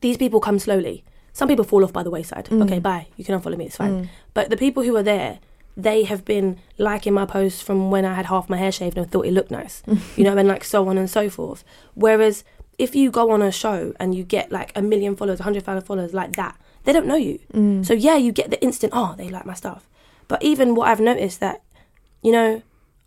these 0.00 0.16
people 0.16 0.40
come 0.40 0.58
slowly. 0.58 1.04
Some 1.34 1.48
people 1.48 1.64
fall 1.64 1.84
off 1.84 1.92
by 1.92 2.02
the 2.02 2.10
wayside. 2.10 2.46
Mm. 2.46 2.64
Okay, 2.64 2.78
bye. 2.78 3.06
You 3.16 3.24
can 3.24 3.38
unfollow 3.38 3.56
me. 3.56 3.66
It's 3.66 3.76
fine. 3.76 4.08
But 4.34 4.50
the 4.50 4.56
people 4.56 4.82
who 4.82 4.96
are 4.96 5.02
there, 5.02 5.38
they 5.76 6.04
have 6.04 6.24
been 6.24 6.58
liking 6.78 7.14
my 7.14 7.24
posts 7.26 7.62
from 7.62 7.90
when 7.90 8.04
I 8.04 8.14
had 8.14 8.26
half 8.26 8.48
my 8.50 8.56
hair 8.58 8.72
shaved 8.72 8.98
and 8.98 9.10
thought 9.10 9.26
it 9.26 9.32
looked 9.32 9.50
nice, 9.50 9.82
you 10.16 10.24
know, 10.24 10.36
and 10.36 10.48
like 10.48 10.64
so 10.64 10.88
on 10.88 10.98
and 10.98 11.08
so 11.08 11.30
forth. 11.30 11.64
Whereas 11.94 12.44
if 12.82 12.96
you 12.96 13.10
go 13.12 13.30
on 13.30 13.42
a 13.42 13.52
show 13.52 13.94
and 14.00 14.12
you 14.16 14.24
get 14.24 14.50
like 14.50 14.72
a 14.74 14.82
million 14.82 15.14
followers, 15.14 15.38
a 15.40 15.44
hundred 15.44 15.62
thousand 15.64 15.86
followers 15.86 16.12
like 16.12 16.32
that, 16.32 16.54
they 16.84 16.92
don't 16.92 17.06
know 17.06 17.14
you. 17.28 17.38
Mm. 17.54 17.86
So 17.86 17.94
yeah, 17.94 18.16
you 18.16 18.32
get 18.32 18.50
the 18.50 18.60
instant, 18.62 18.92
oh, 18.96 19.14
they 19.16 19.28
like 19.28 19.46
my 19.46 19.54
stuff. 19.54 19.88
But 20.26 20.42
even 20.42 20.74
what 20.74 20.88
I've 20.88 21.00
noticed 21.00 21.38
that, 21.40 21.62
you 22.22 22.32
know, 22.32 22.62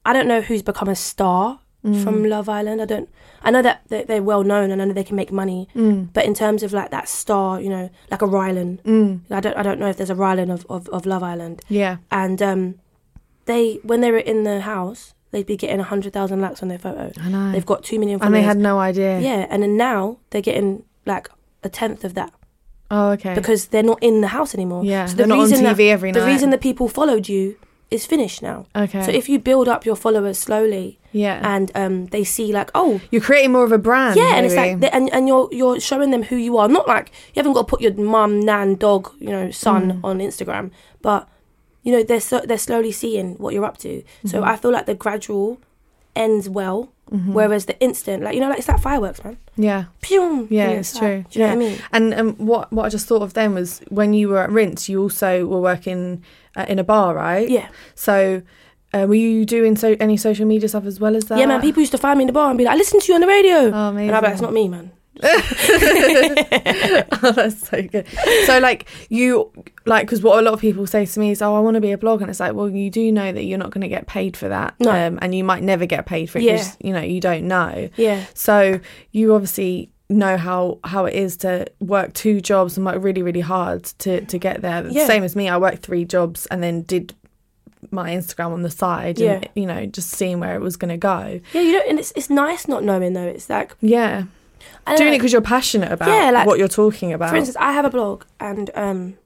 I 0.06 0.14
don't 0.14 0.28
know 0.28 0.40
who's 0.42 0.62
become 0.62 0.88
a 0.88 0.96
star 0.96 1.60
mm. 1.84 2.02
from 2.04 2.24
Love 2.24 2.48
Island. 2.48 2.82
I 2.82 2.86
don't. 2.86 3.10
I 3.44 3.52
know 3.52 3.62
that 3.62 3.82
they- 3.90 4.06
they're 4.06 4.24
well 4.24 4.44
known 4.44 4.72
and 4.72 4.82
I 4.82 4.86
know 4.86 4.94
they 4.94 5.04
can 5.04 5.18
make 5.18 5.32
money. 5.32 5.68
Mm. 5.76 6.10
But 6.14 6.24
in 6.26 6.34
terms 6.34 6.64
of 6.64 6.72
like 6.72 6.92
that 6.92 7.10
star, 7.10 7.60
you 7.60 7.70
know, 7.70 7.90
like 8.12 8.22
a 8.22 8.28
Rylan, 8.28 8.80
I 9.30 9.40
don't. 9.42 9.58
I 9.58 9.64
don't 9.64 9.80
know 9.80 9.88
if 9.90 9.98
there's 9.98 10.10
a 10.10 10.16
Rylan 10.16 10.52
of, 10.54 10.66
of, 10.70 10.88
of 10.90 11.06
Love 11.06 11.24
Island. 11.24 11.62
Yeah. 11.68 11.98
And 12.12 12.42
um, 12.42 12.76
they 13.46 13.80
when 13.84 14.00
they 14.02 14.12
were 14.12 14.20
in 14.34 14.44
the 14.44 14.62
house, 14.62 15.14
they'd 15.36 15.45
be 15.45 15.58
getting 15.58 15.80
hundred 15.80 16.13
thousand 16.13 16.39
likes 16.41 16.62
on 16.63 16.69
their 16.69 16.80
photo. 16.80 17.12
I 17.21 17.30
know. 17.30 17.52
They've 17.52 17.65
got 17.65 17.84
two 17.84 18.00
million 18.00 18.19
and 18.21 18.34
they 18.34 18.41
had 18.41 18.58
no 18.58 18.80
idea. 18.80 19.19
yeah, 19.19 19.45
and 19.50 19.62
then 19.62 19.76
now 19.78 20.17
they're 20.30 20.41
getting 20.41 20.84
like 21.06 21.30
a 21.63 21.69
tenth 21.69 22.04
of 22.04 22.13
that 22.13 22.32
Oh, 22.89 23.10
okay. 23.12 23.34
because 23.36 23.67
they're 23.67 23.84
not 23.84 24.02
in 24.02 24.21
the 24.21 24.30
house 24.30 24.54
anymore. 24.56 24.84
Yeah, 24.86 25.06
so 25.08 25.15
they're 25.17 25.28
not 25.28 25.39
on 25.39 25.50
that- 25.50 25.76
TV 25.78 25.89
every 25.91 26.12
The 26.12 26.26
reason 26.26 26.50
that 26.52 26.62
people 26.62 26.88
followed 26.88 27.28
you 27.28 27.58
is 27.91 28.06
finished 28.06 28.41
now. 28.41 28.65
okay. 28.76 29.04
So 29.04 29.12
if 29.12 29.28
you 29.30 29.38
build 29.39 29.67
up 29.67 29.86
your 29.86 29.95
followers 29.95 30.38
slowly 30.39 30.98
yeah, 31.12 31.39
and 31.43 31.71
um, 31.76 32.06
they 32.08 32.24
see 32.24 32.52
like, 32.52 32.69
oh, 32.76 33.00
you're 33.12 33.21
creating 33.21 33.52
more 33.52 33.63
of 33.63 33.71
a 33.71 33.78
brand. 33.78 34.15
yeah, 34.17 34.36
and 34.36 34.45
it's 34.45 34.56
like, 34.56 34.80
they- 34.80 34.89
and 34.89 35.12
and 35.13 35.28
you're 35.28 35.48
you're 35.52 35.80
showing 35.80 36.12
them 36.12 36.24
who 36.24 36.36
you 36.36 36.58
are. 36.58 36.67
Not 36.67 36.88
like 36.88 37.12
you 37.34 37.39
haven't 37.41 37.54
got 37.54 37.63
to 37.67 37.71
put 37.74 37.82
your 37.82 37.93
mum, 37.93 38.39
nan, 38.39 38.76
dog, 38.76 39.12
you 39.19 39.30
know, 39.36 39.52
son 39.52 39.84
Mm. 39.93 40.00
on 40.04 40.19
Instagram, 40.19 40.71
but 41.02 41.28
you 41.86 41.91
know 41.93 42.04
they're 42.04 42.19
so, 42.19 42.41
they're 42.48 42.58
slowly 42.69 42.91
seeing 42.91 43.36
what 43.36 43.54
you're 43.54 43.63
up 43.71 43.78
to. 43.86 44.04
So 44.26 44.39
Mm-hmm. 44.41 44.50
I 44.52 44.56
feel 44.58 44.71
like 44.71 44.86
the 44.88 44.95
gradual 44.95 45.62
ends 46.15 46.48
well, 46.50 46.89
whereas 47.12 47.65
the 47.65 47.78
instant, 47.80 48.24
like 48.24 48.34
you 48.36 48.41
know, 48.41 48.50
like 48.50 48.60
it's 48.60 48.67
like 48.67 48.82
fireworks, 48.82 49.24
man. 49.24 49.38
yeah. 49.58 49.86
Pew! 50.02 50.48
Yeah, 50.50 50.69
it's 50.80 50.89
sky. 50.89 51.00
true. 51.00 51.26
Do 51.30 51.39
you 51.39 51.45
yeah. 51.45 51.54
know 51.54 51.60
what 51.60 51.65
I 51.65 51.69
mean? 51.69 51.80
And 51.95 52.06
um, 52.19 52.30
what 52.50 52.71
what 52.74 52.86
I 52.86 52.89
just 52.89 53.08
thought 53.08 53.21
of 53.21 53.34
then 53.34 53.54
was 53.54 53.80
when 53.89 54.13
you 54.13 54.28
were 54.30 54.39
at 54.39 54.50
Rinse, 54.50 54.89
you 54.89 55.02
also 55.02 55.45
were 55.45 55.62
working 55.62 56.24
uh, 56.58 56.65
in 56.67 56.80
a 56.80 56.84
bar, 56.84 57.13
right? 57.15 57.48
Yeah. 57.50 57.67
So, 57.95 58.41
uh, 58.93 59.06
were 59.10 59.15
you 59.28 59.45
doing 59.45 59.76
so 59.76 59.95
any 60.00 60.17
social 60.17 60.45
media 60.48 60.67
stuff 60.69 60.86
as 60.86 61.00
well 61.00 61.15
as 61.15 61.26
that? 61.26 61.38
Yeah, 61.38 61.45
man. 61.48 61.62
People 61.62 61.82
used 61.82 61.91
to 61.91 61.98
find 62.00 62.17
me 62.17 62.24
in 62.24 62.28
the 62.28 62.34
bar 62.34 62.50
and 62.50 62.58
be 62.58 62.63
like, 62.65 62.74
"I 62.74 62.78
listen 62.78 63.00
to 63.00 63.08
you 63.12 63.15
on 63.15 63.21
the 63.21 63.28
radio," 63.28 63.71
Oh, 63.71 63.89
amazing. 63.89 64.08
and 64.10 64.15
I'm 64.17 64.24
like, 64.24 64.34
"It's 64.34 64.41
not 64.41 64.54
me, 64.54 64.67
man." 64.67 64.91
oh, 67.21 67.32
that's 67.36 67.67
so 67.67 67.82
good. 67.84 68.06
So, 68.45 68.60
like 68.60 68.88
you, 69.10 69.51
like, 69.86 70.06
because 70.08 70.21
what 70.21 70.39
a 70.39 70.41
lot 70.41 70.54
of 70.54 70.60
people 70.60 70.86
say 70.88 71.06
to 71.06 71.19
me 71.19 71.32
is, 71.32 71.41
"Oh, 71.41 71.56
I 71.56 71.60
want 71.60 71.75
to 71.75 71.82
be 71.82 71.91
a 71.91 71.97
blog," 71.97 72.21
and 72.21 72.30
it's 72.30 72.39
like, 72.39 72.54
well, 72.54 72.69
you 72.69 72.89
do 72.89 73.12
know 73.12 73.32
that 73.32 73.43
you're 73.43 73.58
not 73.58 73.71
going 73.71 73.82
to 73.82 73.88
get 73.88 74.08
paid 74.08 74.36
for 74.38 74.49
that, 74.49 74.75
No. 74.80 74.91
um, 74.91 75.19
and 75.21 75.34
you 75.34 75.43
might 75.43 75.63
never 75.63 75.86
get 75.86 76.06
paid 76.06 76.28
for 76.30 76.39
it 76.39 76.43
Yeah. 76.43 76.71
you 76.82 76.93
know 76.93 77.01
you 77.01 77.19
don't 77.21 77.47
know. 77.47 77.89
Yeah. 77.95 78.25
So 78.34 78.80
you 79.12 79.34
obviously 79.34 79.89
know 80.10 80.38
how 80.38 80.80
how 80.84 81.06
it 81.06 81.15
is 81.15 81.38
to 81.38 81.65
work 81.80 82.13
two 82.13 82.39
jobs 82.39 82.78
and 82.78 82.86
work 82.86 83.04
really 83.04 83.21
really 83.23 83.41
hard 83.41 83.84
to 83.99 84.21
to 84.25 84.38
get 84.38 84.62
there. 84.62 84.86
Yeah. 84.88 85.08
Same 85.08 85.23
as 85.23 85.36
me, 85.36 85.49
I 85.49 85.58
worked 85.58 85.80
three 85.84 86.06
jobs 86.06 86.45
and 86.47 86.62
then 86.62 86.84
did 86.84 87.13
my 87.91 88.12
Instagram 88.15 88.51
on 88.51 88.62
the 88.63 88.69
side 88.71 89.19
and 89.19 89.43
Yeah. 89.43 89.49
you 89.56 89.65
know 89.65 89.86
just 89.86 90.10
seeing 90.10 90.39
where 90.39 90.56
it 90.56 90.62
was 90.62 90.75
going 90.75 90.89
to 90.89 90.97
go. 90.97 91.39
Yeah, 91.54 91.62
you 91.62 91.73
know, 91.73 91.84
and 91.89 91.99
it's 91.99 92.12
it's 92.15 92.30
nice 92.30 92.67
not 92.67 92.84
knowing 92.84 93.13
though. 93.13 93.21
It's 93.28 93.49
like 93.49 93.75
Yeah. 93.82 94.23
I 94.88 94.91
don't 94.91 94.97
Doing 94.97 95.10
know. 95.10 95.15
it 95.15 95.17
because 95.19 95.32
you're 95.32 95.41
passionate 95.41 95.91
about 95.91 96.10
Yeah, 96.10 96.32
like, 96.32 96.47
what 96.47 96.60
you're 96.60 96.67
talking 96.67 97.13
about. 97.13 97.30
For 97.32 97.36
instance, 97.36 97.58
I 97.60 97.71
have 97.73 97.86
a 97.86 97.89
blog 97.89 98.23
and 98.39 98.69
um, 98.75 99.17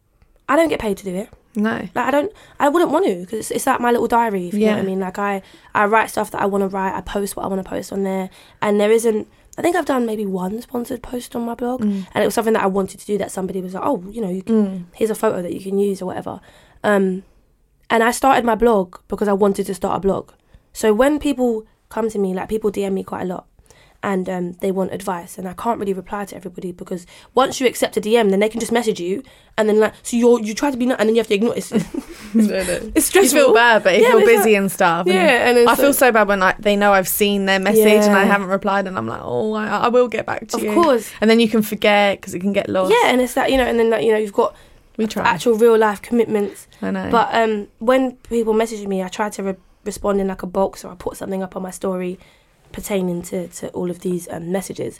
I 0.48 0.56
don't 0.56 0.70
get 0.70 0.80
paid 0.80 0.98
to 0.98 1.04
do 1.04 1.16
it. 1.16 1.30
no. 1.56 1.72
Like 1.96 1.98
I 1.98 2.12
don't, 2.12 2.32
I 2.60 2.70
wouldn't 2.70 2.92
want 2.92 3.06
to 3.08 3.16
because 3.22 3.40
it's, 3.40 3.52
it's 3.52 3.66
like 3.68 3.80
my 3.80 3.92
little 3.92 4.08
diary. 4.08 4.48
If 4.48 4.54
you 4.54 4.62
know 4.62 4.66
Yeah. 4.68 4.76
what 4.76 4.84
I 4.84 4.86
mean. 4.86 5.00
Like 5.00 5.20
I, 5.20 5.42
I 5.74 5.86
write 5.86 6.10
stuff 6.10 6.32
that 6.32 6.42
I 6.42 6.46
want 6.46 6.62
to 6.64 6.68
write. 6.68 6.94
I 6.96 7.02
post 7.02 7.36
what 7.36 7.44
I 7.44 7.48
want 7.48 7.64
to 7.64 7.70
post 7.70 7.92
on 7.92 8.04
there, 8.04 8.30
and 8.62 8.80
there 8.80 8.92
isn't. 8.92 9.28
I 9.58 9.62
think 9.62 9.76
I've 9.76 9.86
done 9.86 10.06
maybe 10.06 10.26
one 10.26 10.62
sponsored 10.62 11.02
post 11.04 11.36
on 11.36 11.42
my 11.44 11.54
blog, 11.56 11.82
Mm. 11.82 12.08
and 12.14 12.24
it 12.24 12.28
was 12.28 12.34
something 12.34 12.54
that 12.54 12.64
I 12.64 12.68
wanted 12.68 13.00
to 13.02 13.06
do. 13.06 13.18
That 13.18 13.30
somebody 13.32 13.60
was 13.62 13.74
like, 13.74 13.84
"Oh, 13.86 14.02
you 14.10 14.22
know, 14.22 14.30
you 14.30 14.42
can, 14.42 14.88
here's 14.94 15.10
a 15.10 15.16
photo 15.16 15.42
that 15.42 15.52
you 15.54 15.60
can 15.60 15.78
use 15.78 16.02
or 16.02 16.06
whatever." 16.06 16.40
Um, 16.84 17.24
and 17.90 18.02
I 18.04 18.12
started 18.12 18.46
my 18.46 18.56
blog 18.56 18.98
because 19.10 19.28
I 19.28 19.34
wanted 19.34 19.66
to 19.66 19.74
start 19.74 19.98
a 19.98 20.00
blog. 20.00 20.32
So 20.72 20.94
when 20.94 21.20
people 21.20 21.66
come 21.90 22.10
to 22.10 22.20
me, 22.20 22.34
like 22.34 22.48
people 22.48 22.72
DM 22.72 22.94
me 22.94 23.04
quite 23.04 23.24
a 23.24 23.26
lot, 23.26 23.48
and 24.02 24.30
um, 24.30 24.52
they 24.62 24.72
want 24.72 24.94
advice, 24.94 25.38
and 25.38 25.48
I 25.48 25.54
can't 25.54 25.80
really 25.80 25.94
reply 25.94 26.26
to 26.26 26.36
everybody 26.36 26.72
because 26.72 27.06
once 27.36 27.60
you 27.60 27.68
accept 27.68 27.98
a 27.98 28.02
DM, 28.02 28.30
then 28.30 28.40
they 28.40 28.48
can 28.50 28.60
just 28.62 28.72
message 28.72 29.00
you, 29.00 29.24
and 29.58 29.68
then 29.68 29.80
like 29.80 29.94
so 30.04 30.16
you 30.16 30.40
you 30.42 30.54
try 30.54 30.72
to 30.72 30.78
be 30.78 30.86
nice, 30.86 30.98
and 31.00 31.10
then 31.10 31.16
you 31.16 31.20
have 31.20 31.28
to 31.28 31.34
ignore 31.36 31.56
it. 31.58 31.70
no, 32.34 32.44
no. 32.46 32.92
It's 32.96 32.96
You 32.96 33.02
stressful. 33.02 33.40
feel 33.40 33.54
bad, 33.54 33.84
but 33.84 33.96
if 33.96 34.02
Yeah, 34.04 34.10
you're 34.10 34.20
it's 34.22 34.30
busy 34.30 34.52
like- 34.52 34.58
and 34.60 34.72
stuff, 34.72 35.06
and 35.08 35.16
Yeah, 35.16 35.50
and 35.50 35.58
it's 35.58 35.70
I 35.72 35.76
feel 35.76 35.88
like- 35.88 35.96
so 35.96 36.12
bad 36.12 36.28
when 36.28 36.42
I, 36.42 36.56
they 36.60 36.76
know 36.76 36.94
I've 36.94 37.08
seen 37.08 37.46
their 37.46 37.60
message 37.60 37.86
and 38.06 38.16
I 38.16 38.22
Yeah. 38.24 38.32
haven't 38.32 38.48
replied, 38.48 38.88
and 38.88 38.98
I'm 38.98 39.08
like, 39.08 39.22
oh, 39.24 39.54
I, 39.54 39.66
I 39.68 39.88
will 39.90 40.08
get 40.08 40.26
back 40.26 40.48
to 40.50 40.58
Of 40.58 40.64
you. 40.64 40.74
course. 40.74 41.12
and 41.22 41.30
then 41.30 41.40
you 41.40 41.50
can 41.50 41.62
forget 41.62 42.20
because 42.22 42.34
it 42.34 42.40
can 42.40 42.54
get 42.54 42.70
lost. 42.70 42.92
Yeah, 42.94 43.12
and 43.12 43.20
it's 43.22 43.34
that 43.34 43.52
you 43.52 43.58
know, 43.58 43.66
and 43.66 43.78
then 43.80 43.90
like 43.90 44.04
you 44.06 44.12
know, 44.12 44.18
you've 44.18 44.34
got 44.34 44.56
we 44.98 45.08
try. 45.08 45.24
actual 45.24 45.56
real 45.56 45.78
life 45.78 46.02
commitments. 46.02 46.68
I 46.82 46.92
know, 46.92 47.10
But 47.12 47.34
um, 47.34 47.68
when 47.80 48.14
people 48.30 48.54
message 48.54 48.86
me, 48.88 49.04
I 49.04 49.08
try 49.10 49.30
to 49.30 49.44
re- 49.44 49.56
respond 49.84 50.22
in 50.22 50.28
like 50.28 50.44
a 50.44 50.48
bulk, 50.48 50.78
so 50.78 50.90
I 50.90 50.96
put 50.96 51.18
something 51.18 51.42
up 51.44 51.56
on 51.58 51.64
my 51.64 51.72
story 51.72 52.18
pertaining 52.72 53.22
to 53.24 53.48
to 53.48 53.70
all 53.70 53.90
of 53.90 54.00
these 54.00 54.28
um, 54.30 54.52
messages, 54.52 55.00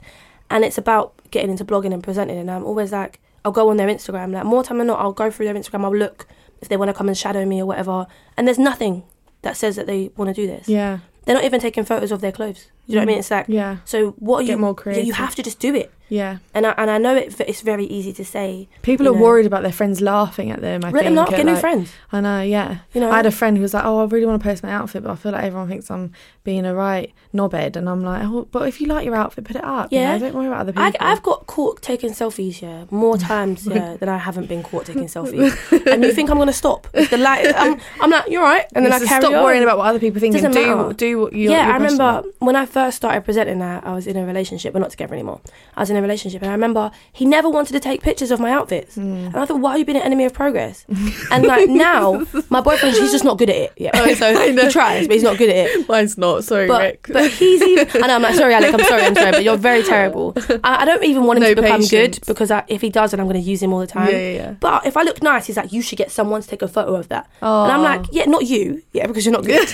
and 0.50 0.64
it's 0.64 0.78
about 0.78 1.14
getting 1.32 1.52
into 1.52 1.66
blogging 1.66 1.94
and 1.94 2.04
presenting. 2.04 2.38
And 2.38 2.50
I'm 2.50 2.66
always 2.66 2.92
like, 2.92 3.20
I'll 3.46 3.52
go 3.52 3.70
on 3.70 3.78
their 3.78 3.88
Instagram. 3.88 4.34
Like 4.34 4.46
more 4.46 4.64
time 4.64 4.78
than 4.80 4.88
not, 4.88 5.00
I'll 5.00 5.12
go 5.14 5.30
through 5.32 5.46
their 5.46 5.56
Instagram. 5.56 5.84
I'll 5.84 5.96
look 5.96 6.28
if 6.62 6.68
they 6.70 6.78
want 6.78 6.90
to 6.90 6.94
come 6.94 7.08
and 7.08 7.18
shadow 7.18 7.46
me 7.46 7.62
or 7.62 7.66
whatever. 7.66 8.08
And 8.36 8.48
there's 8.48 8.60
nothing 8.60 9.04
that 9.42 9.56
says 9.56 9.76
that 9.78 9.88
they 9.88 10.12
want 10.18 10.28
to 10.30 10.34
do 10.34 10.46
this. 10.48 10.68
yeah, 10.68 11.00
They're 11.26 11.36
not 11.36 11.46
even 11.46 11.62
taking 11.62 11.86
photos 11.86 12.12
of 12.12 12.20
their 12.20 12.34
clothes. 12.34 12.68
You 12.86 12.96
know 12.96 13.02
what 13.02 13.04
I 13.04 13.06
mean? 13.08 13.20
It's 13.20 13.32
like, 13.32 13.46
yeah, 13.48 13.78
so 13.86 14.12
what 14.20 14.40
are 14.40 14.46
Get 14.46 14.52
you? 14.54 14.58
more 14.58 14.76
yeah, 14.86 14.98
you 14.98 15.14
have 15.14 15.36
to 15.36 15.44
just 15.44 15.60
do 15.60 15.74
it. 15.76 15.94
Yeah. 16.10 16.38
And 16.54 16.66
I, 16.66 16.72
and 16.78 16.90
I 16.90 16.98
know 16.98 17.16
it, 17.16 17.40
it's 17.42 17.62
very 17.62 17.86
easy 17.86 18.12
to 18.14 18.26
say. 18.26 18.68
People 18.82 19.08
are 19.08 19.14
know. 19.14 19.22
worried 19.22 19.46
about 19.46 19.64
their 19.64 19.72
friends 19.72 20.02
laughing 20.02 20.52
at 20.52 20.62
them. 20.62 20.84
I 20.84 20.90
Let 20.90 20.94
think 20.94 21.06
them 21.06 21.16
not 21.16 21.32
at, 21.32 21.38
get 21.38 21.46
new 21.46 21.56
friends. 21.56 21.92
I 22.12 22.22
know, 22.22 22.42
yeah. 22.42 22.80
You 22.94 23.02
know? 23.02 23.12
I 23.12 23.18
had 23.18 23.26
a 23.26 23.32
friend 23.32 23.56
who 23.58 23.62
was 23.62 23.74
like, 23.74 23.86
"Oh, 23.86 24.00
I 24.02 24.06
really 24.06 24.26
want 24.26 24.42
to 24.42 24.44
post 24.48 24.64
my 24.64 24.72
outfit, 24.72 25.04
but 25.04 25.12
I 25.12 25.16
feel 25.16 25.32
like 25.32 25.44
everyone 25.44 25.68
thinks 25.70 25.90
I'm 25.90 26.12
being 26.44 26.66
a 26.66 26.74
right 26.74 27.14
knobhead." 27.34 27.76
And 27.76 27.88
I'm 27.88 28.04
like, 28.04 28.24
"Oh, 28.24 28.48
but 28.52 28.68
if 28.68 28.82
you 28.82 28.88
like 28.88 29.06
your 29.06 29.16
outfit, 29.16 29.46
put 29.46 29.56
it 29.56 29.64
up. 29.64 29.90
Yeah. 29.92 30.14
you 30.16 30.20
know? 30.20 30.26
don't 30.26 30.36
worry 30.36 30.48
about 30.48 30.62
other 30.62 30.72
people." 30.74 30.84
I, 30.84 31.12
I've 31.12 31.24
got 31.24 31.48
caught 31.48 31.82
taking 31.82 32.12
selfies, 32.12 32.62
yeah, 32.62 32.86
more 32.90 33.18
times 33.32 33.68
yeah, 33.68 33.96
than 33.98 34.10
I 34.10 34.18
haven't 34.18 34.48
been 34.48 34.64
caught 34.64 34.86
taking 34.88 35.06
selfies. 35.06 35.54
and 35.92 36.04
you 36.04 36.12
think 36.12 36.30
I'm 36.30 36.38
gonna 36.38 36.52
stop? 36.54 36.88
The 36.92 37.18
light. 37.18 37.54
I'm, 37.56 37.80
I'm 38.02 38.10
like, 38.10 38.30
you're 38.30 38.44
right, 38.44 38.66
and 38.74 38.84
then 38.86 38.94
I 38.94 39.00
carry 39.00 39.22
stop 39.22 39.34
on. 39.34 39.44
worrying 39.44 39.64
about 39.64 39.78
what 39.78 39.88
other 39.88 40.00
people 40.00 40.20
think 40.20 40.34
and 40.36 40.44
Doesn't 40.44 40.62
do 40.62 40.76
matter. 40.76 40.94
do 40.94 41.20
what 41.20 41.34
you're. 41.34 41.52
yeah, 41.52 41.70
I 41.70 41.74
remember 41.74 42.04
about. 42.04 42.26
when 42.40 42.56
I 42.56 42.66
first 42.66 42.98
started 42.98 43.24
presenting 43.26 43.60
that, 43.60 43.86
I 43.86 43.94
was 43.94 44.08
in 44.08 44.18
a 44.18 44.26
relationship. 44.26 44.74
We're 44.74 44.80
not 44.80 44.92
together 44.92 45.14
anymore. 45.14 45.42
I 45.76 45.82
was 45.82 45.90
in 45.90 45.99
a 46.00 46.02
relationship, 46.02 46.42
and 46.42 46.50
I 46.50 46.54
remember 46.54 46.92
he 47.14 47.26
never 47.26 47.50
wanted 47.50 47.74
to 47.74 47.80
take 47.80 48.02
pictures 48.02 48.32
of 48.32 48.40
my 48.40 48.52
outfits. 48.52 48.96
Hmm. 48.96 49.02
And 49.28 49.36
I 49.38 49.46
thought, 49.46 49.60
why 49.60 49.72
are 49.72 49.78
you 49.78 49.86
being 49.86 49.98
an 49.98 50.04
enemy 50.04 50.26
of 50.26 50.34
progress? 50.34 50.86
and 51.32 51.46
like 51.46 51.70
now, 51.70 52.26
my 52.50 52.62
boyfriend, 52.62 52.96
he's 52.96 53.12
just 53.12 53.24
not 53.24 53.38
good 53.38 53.50
at 53.50 53.56
it. 53.56 53.74
Yeah, 53.78 54.14
so 54.16 54.52
he 54.52 54.70
tries, 54.70 55.08
but 55.08 55.14
he's 55.14 55.24
not 55.24 55.38
good 55.38 55.50
at 55.50 55.56
it. 55.68 55.88
Mine's 55.90 56.18
not. 56.18 56.44
Sorry, 56.44 56.68
But, 56.68 56.82
Rick. 56.82 57.10
but 57.12 57.30
he's 57.32 57.62
even. 57.62 58.02
Know. 58.02 58.08
I'm 58.16 58.22
like, 58.22 58.36
sorry, 58.36 58.54
Alec. 58.54 58.74
I'm 58.74 58.80
sorry. 58.86 59.02
I'm 59.04 59.16
sorry, 59.16 59.32
but 59.32 59.44
you're 59.44 59.58
very 59.58 59.84
terrible. 59.94 60.34
I, 60.64 60.82
I 60.82 60.86
don't 60.86 61.04
even 61.04 61.24
want 61.26 61.38
him 61.38 61.44
No 61.44 61.50
to 61.54 61.62
become 61.62 61.82
patience. 61.82 62.20
good 62.20 62.26
because 62.28 62.50
I, 62.52 62.64
if 62.68 62.82
he 62.82 62.90
does, 62.90 63.12
then 63.12 63.20
I'm 63.20 63.28
going 63.28 63.42
to 63.42 63.48
use 63.50 63.62
him 63.62 63.74
all 63.74 63.80
the 63.80 63.88
time. 63.88 64.10
Yeah, 64.10 64.18
yeah, 64.18 64.32
yeah. 64.36 64.52
But 64.60 64.86
if 64.86 64.98
I 64.98 65.04
look 65.04 65.22
nice, 65.22 65.46
he's 65.48 65.58
like, 65.58 65.72
you 65.72 65.82
should 65.82 65.98
get 65.98 66.12
someone 66.12 66.42
to 66.42 66.48
take 66.48 66.62
a 66.62 66.68
photo 66.68 66.96
of 66.96 67.10
that. 67.10 67.30
And 67.42 67.72
I'm 67.72 67.82
like, 67.82 68.06
yeah, 68.12 68.26
not 68.26 68.46
you. 68.46 68.82
Yeah, 68.94 69.08
because 69.08 69.26
you're 69.26 69.34
not 69.34 69.46
good. 69.46 69.68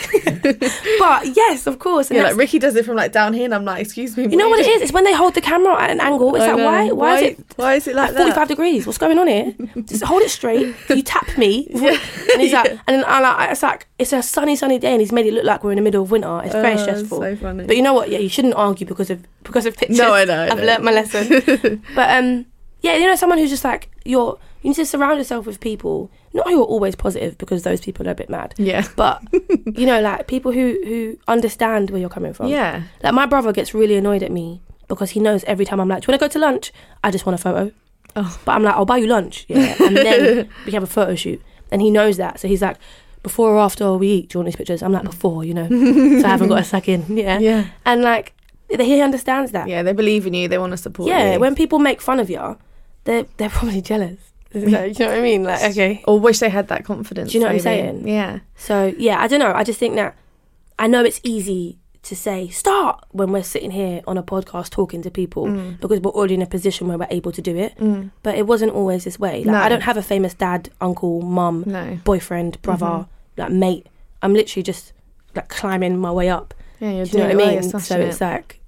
but 1.00 1.36
yes, 1.36 1.68
of 1.68 1.80
course. 1.80 2.10
And 2.10 2.18
yeah, 2.18 2.24
like 2.24 2.36
Ricky 2.38 2.60
does 2.60 2.76
it 2.76 2.86
from 2.86 2.96
like 2.96 3.12
down 3.12 3.34
here, 3.34 3.46
and 3.46 3.54
I'm 3.54 3.66
like, 3.66 3.82
"Excuse 3.82 4.16
me." 4.18 4.24
you 4.24 4.38
know 4.38 4.50
what 4.50 4.60
it 4.60 4.68
is? 4.68 4.82
It's 4.82 4.92
when 4.92 5.04
they 5.04 5.14
hold 5.14 5.34
the 5.36 5.42
camera 5.42 5.80
at 5.82 5.90
an 5.90 6.00
angle. 6.02 6.15
It's 6.36 6.44
I 6.44 6.48
like, 6.48 6.58
know. 6.58 6.66
why? 6.66 6.92
Why, 6.92 7.16
is 7.18 7.22
it? 7.24 7.46
Why 7.56 7.74
is 7.76 7.88
it 7.88 7.96
like 7.96 8.10
Like 8.14 8.18
45 8.18 8.48
degrees. 8.48 8.86
What's 8.86 8.98
going 8.98 9.18
on 9.18 9.28
here? 9.28 9.54
Just 9.86 10.04
hold 10.04 10.22
it 10.22 10.30
straight. 10.30 10.76
You 10.90 11.02
tap 11.04 11.38
me, 11.38 11.68
and 11.74 12.42
he's 12.42 12.54
like, 12.54 12.72
and 12.72 12.80
then 12.88 13.04
I 13.08 13.20
like, 13.20 13.52
it's 13.52 13.64
like 13.64 13.88
it's 14.00 14.14
a 14.14 14.22
sunny, 14.24 14.56
sunny 14.56 14.80
day, 14.80 14.92
and 14.92 15.02
he's 15.02 15.12
made 15.12 15.26
it 15.26 15.34
look 15.34 15.46
like 15.46 15.64
we're 15.64 15.72
in 15.72 15.78
the 15.78 15.82
middle 15.82 16.04
of 16.04 16.12
winter. 16.12 16.42
It's 16.44 16.54
very 16.54 16.74
Oh, 16.76 16.78
stressful. 16.78 17.20
so 17.20 17.36
funny. 17.36 17.66
But 17.66 17.76
you 17.78 17.84
know 17.84 17.94
what? 17.94 18.10
Yeah, 18.10 18.20
you 18.20 18.30
shouldn't 18.30 18.56
argue 18.56 18.86
because 18.88 19.10
of 19.10 19.26
because 19.44 19.66
of 19.66 19.76
pictures. 19.78 19.98
No, 19.98 20.14
I 20.14 20.26
know, 20.26 20.42
I 20.44 20.50
I've 20.52 20.58
know. 20.58 20.64
learnt 20.66 20.84
my 20.84 20.92
lesson. 20.92 21.84
but 21.96 22.10
um, 22.18 22.46
yeah, 22.82 22.96
you 22.96 23.08
know, 23.08 23.16
someone 23.16 23.38
who's 23.40 23.50
just 23.50 23.64
like 23.64 23.90
you're. 24.04 24.40
You 24.62 24.70
need 24.70 24.78
to 24.78 24.86
surround 24.88 25.20
yourself 25.20 25.46
with 25.46 25.60
people, 25.60 26.10
not 26.34 26.48
who 26.48 26.60
are 26.60 26.66
always 26.66 26.96
positive, 26.96 27.38
because 27.38 27.62
those 27.62 27.82
people 27.82 28.08
are 28.08 28.12
a 28.12 28.16
bit 28.16 28.32
mad. 28.32 28.56
Yeah. 28.58 28.88
But 28.96 29.22
you 29.78 29.86
know, 29.86 30.02
like 30.02 30.26
people 30.28 30.52
who 30.52 30.80
who 30.84 31.18
understand 31.28 31.92
where 31.92 32.00
you're 32.00 32.10
coming 32.10 32.34
from. 32.34 32.48
Yeah. 32.48 32.82
Like 33.04 33.14
my 33.14 33.28
brother 33.28 33.54
gets 33.54 33.76
really 33.76 33.96
annoyed 33.96 34.24
at 34.24 34.32
me 34.32 34.64
because 34.88 35.12
he 35.12 35.20
knows 35.20 35.44
every 35.46 35.66
time 35.66 35.80
I'm 35.80 35.88
like, 35.90 36.02
"Do 36.04 36.08
you 36.08 36.12
want 36.14 36.22
to 36.22 36.28
go 36.28 36.34
to 36.34 36.40
lunch?" 36.40 36.72
I 37.04 37.12
just 37.12 37.26
want 37.26 37.40
a 37.40 37.42
photo. 37.42 37.72
Oh. 38.16 38.40
But 38.46 38.52
I'm 38.54 38.64
like, 38.64 38.76
"I'll 38.76 38.86
buy 38.86 38.98
you 38.98 39.08
lunch," 39.08 39.46
yeah, 39.48 39.76
and 39.82 39.96
then 39.98 40.50
we 40.66 40.72
have 40.74 40.84
a 40.84 40.88
photo 40.88 41.16
shoot, 41.16 41.42
and 41.72 41.82
he 41.82 41.92
knows 41.92 42.18
that, 42.18 42.40
so 42.40 42.48
he's 42.48 42.62
like, 42.62 42.78
"Before 43.24 43.52
or 43.56 43.60
after 43.60 43.94
we 43.94 44.08
eat, 44.08 44.30
do 44.30 44.38
you 44.38 44.40
want 44.40 44.48
these 44.48 44.56
pictures?" 44.56 44.82
I'm 44.84 44.92
like, 44.94 45.04
"Before," 45.04 45.44
you 45.44 45.54
know, 45.54 45.68
so 46.22 46.26
I 46.26 46.30
haven't 46.30 46.50
got 46.50 46.60
a 46.60 46.64
suck 46.64 46.88
in, 46.88 47.04
yeah, 47.18 47.40
Yeah. 47.40 47.68
and 47.86 48.02
like 48.02 48.34
he 48.70 49.00
understands 49.02 49.52
that. 49.52 49.68
Yeah. 49.68 49.84
They 49.84 49.94
believe 49.94 50.26
in 50.26 50.34
you. 50.34 50.48
They 50.48 50.58
want 50.58 50.72
to 50.72 50.78
support 50.78 51.08
Yeah, 51.08 51.24
you. 51.26 51.32
Yeah, 51.34 51.38
when 51.38 51.54
people 51.56 51.78
make 51.78 52.02
fun 52.02 52.20
of 52.20 52.30
you, 52.32 52.58
they're 53.04 53.26
they're 53.38 53.50
probably 53.50 53.82
jealous. 53.82 54.18
Like, 54.56 54.98
you 54.98 55.06
know 55.06 55.12
what 55.12 55.20
I 55.20 55.22
mean? 55.22 55.44
Like, 55.44 55.62
okay. 55.72 56.02
or 56.08 56.18
wish 56.18 56.40
they 56.40 56.48
had 56.50 56.70
that 56.70 56.86
confidence. 56.86 57.32
Do 57.34 57.38
you 57.38 57.42
know 57.44 57.48
what 57.50 57.56
I'm 57.56 57.60
saying? 57.60 58.08
Yeah. 58.08 58.40
So 58.56 58.94
yeah, 58.98 59.20
I 59.22 59.28
don't 59.28 59.40
know. 59.42 59.52
I 59.54 59.66
just 59.66 59.80
think 59.80 59.96
that 59.96 60.16
I 60.80 60.88
know 60.88 61.04
it's 61.04 61.20
easy 61.24 61.78
to 62.06 62.16
say 62.16 62.48
start 62.50 63.04
when 63.12 63.32
we're 63.32 63.44
sitting 63.44 63.72
here 63.72 64.02
on 64.08 64.18
a 64.18 64.24
podcast 64.24 64.70
talking 64.70 65.02
to 65.02 65.10
people 65.12 65.46
Mm. 65.46 65.80
because 65.80 66.00
we're 66.02 66.12
already 66.12 66.36
in 66.36 66.42
a 66.42 66.46
position 66.48 66.88
where 66.88 66.98
we're 66.98 67.08
able 67.10 67.32
to 67.32 67.42
do 67.42 67.56
it. 67.58 67.74
But 68.24 68.36
it 68.36 68.46
wasn't 68.48 68.72
always 68.74 69.04
this 69.06 69.18
way. 69.20 69.38
Like 69.44 69.54
No. 69.54 69.62
I 69.62 69.70
don't 69.70 69.82
have 69.84 69.98
a 69.98 70.04
famous 70.04 70.34
dad, 70.34 70.70
uncle, 70.80 71.22
mum, 71.22 71.64
No. 71.66 71.98
boyfriend, 72.04 72.62
brother, 72.62 73.08
like 73.38 73.52
mate. 73.52 73.88
I'm 74.22 74.34
literally 74.34 74.64
just 74.64 74.94
like 75.36 75.50
climbing 75.50 75.98
my 75.98 76.12
way 76.12 76.30
up. 76.30 76.54
Yeah, 76.80 76.92
you're 76.92 77.06
Do 77.06 77.12
you 77.12 77.18
know 77.24 77.30
what 77.36 77.42
it 77.44 77.48
I 77.48 77.52
mean? 77.62 77.64
So 77.80 77.98
it's 78.00 78.22
it. 78.22 78.24
like 78.24 78.60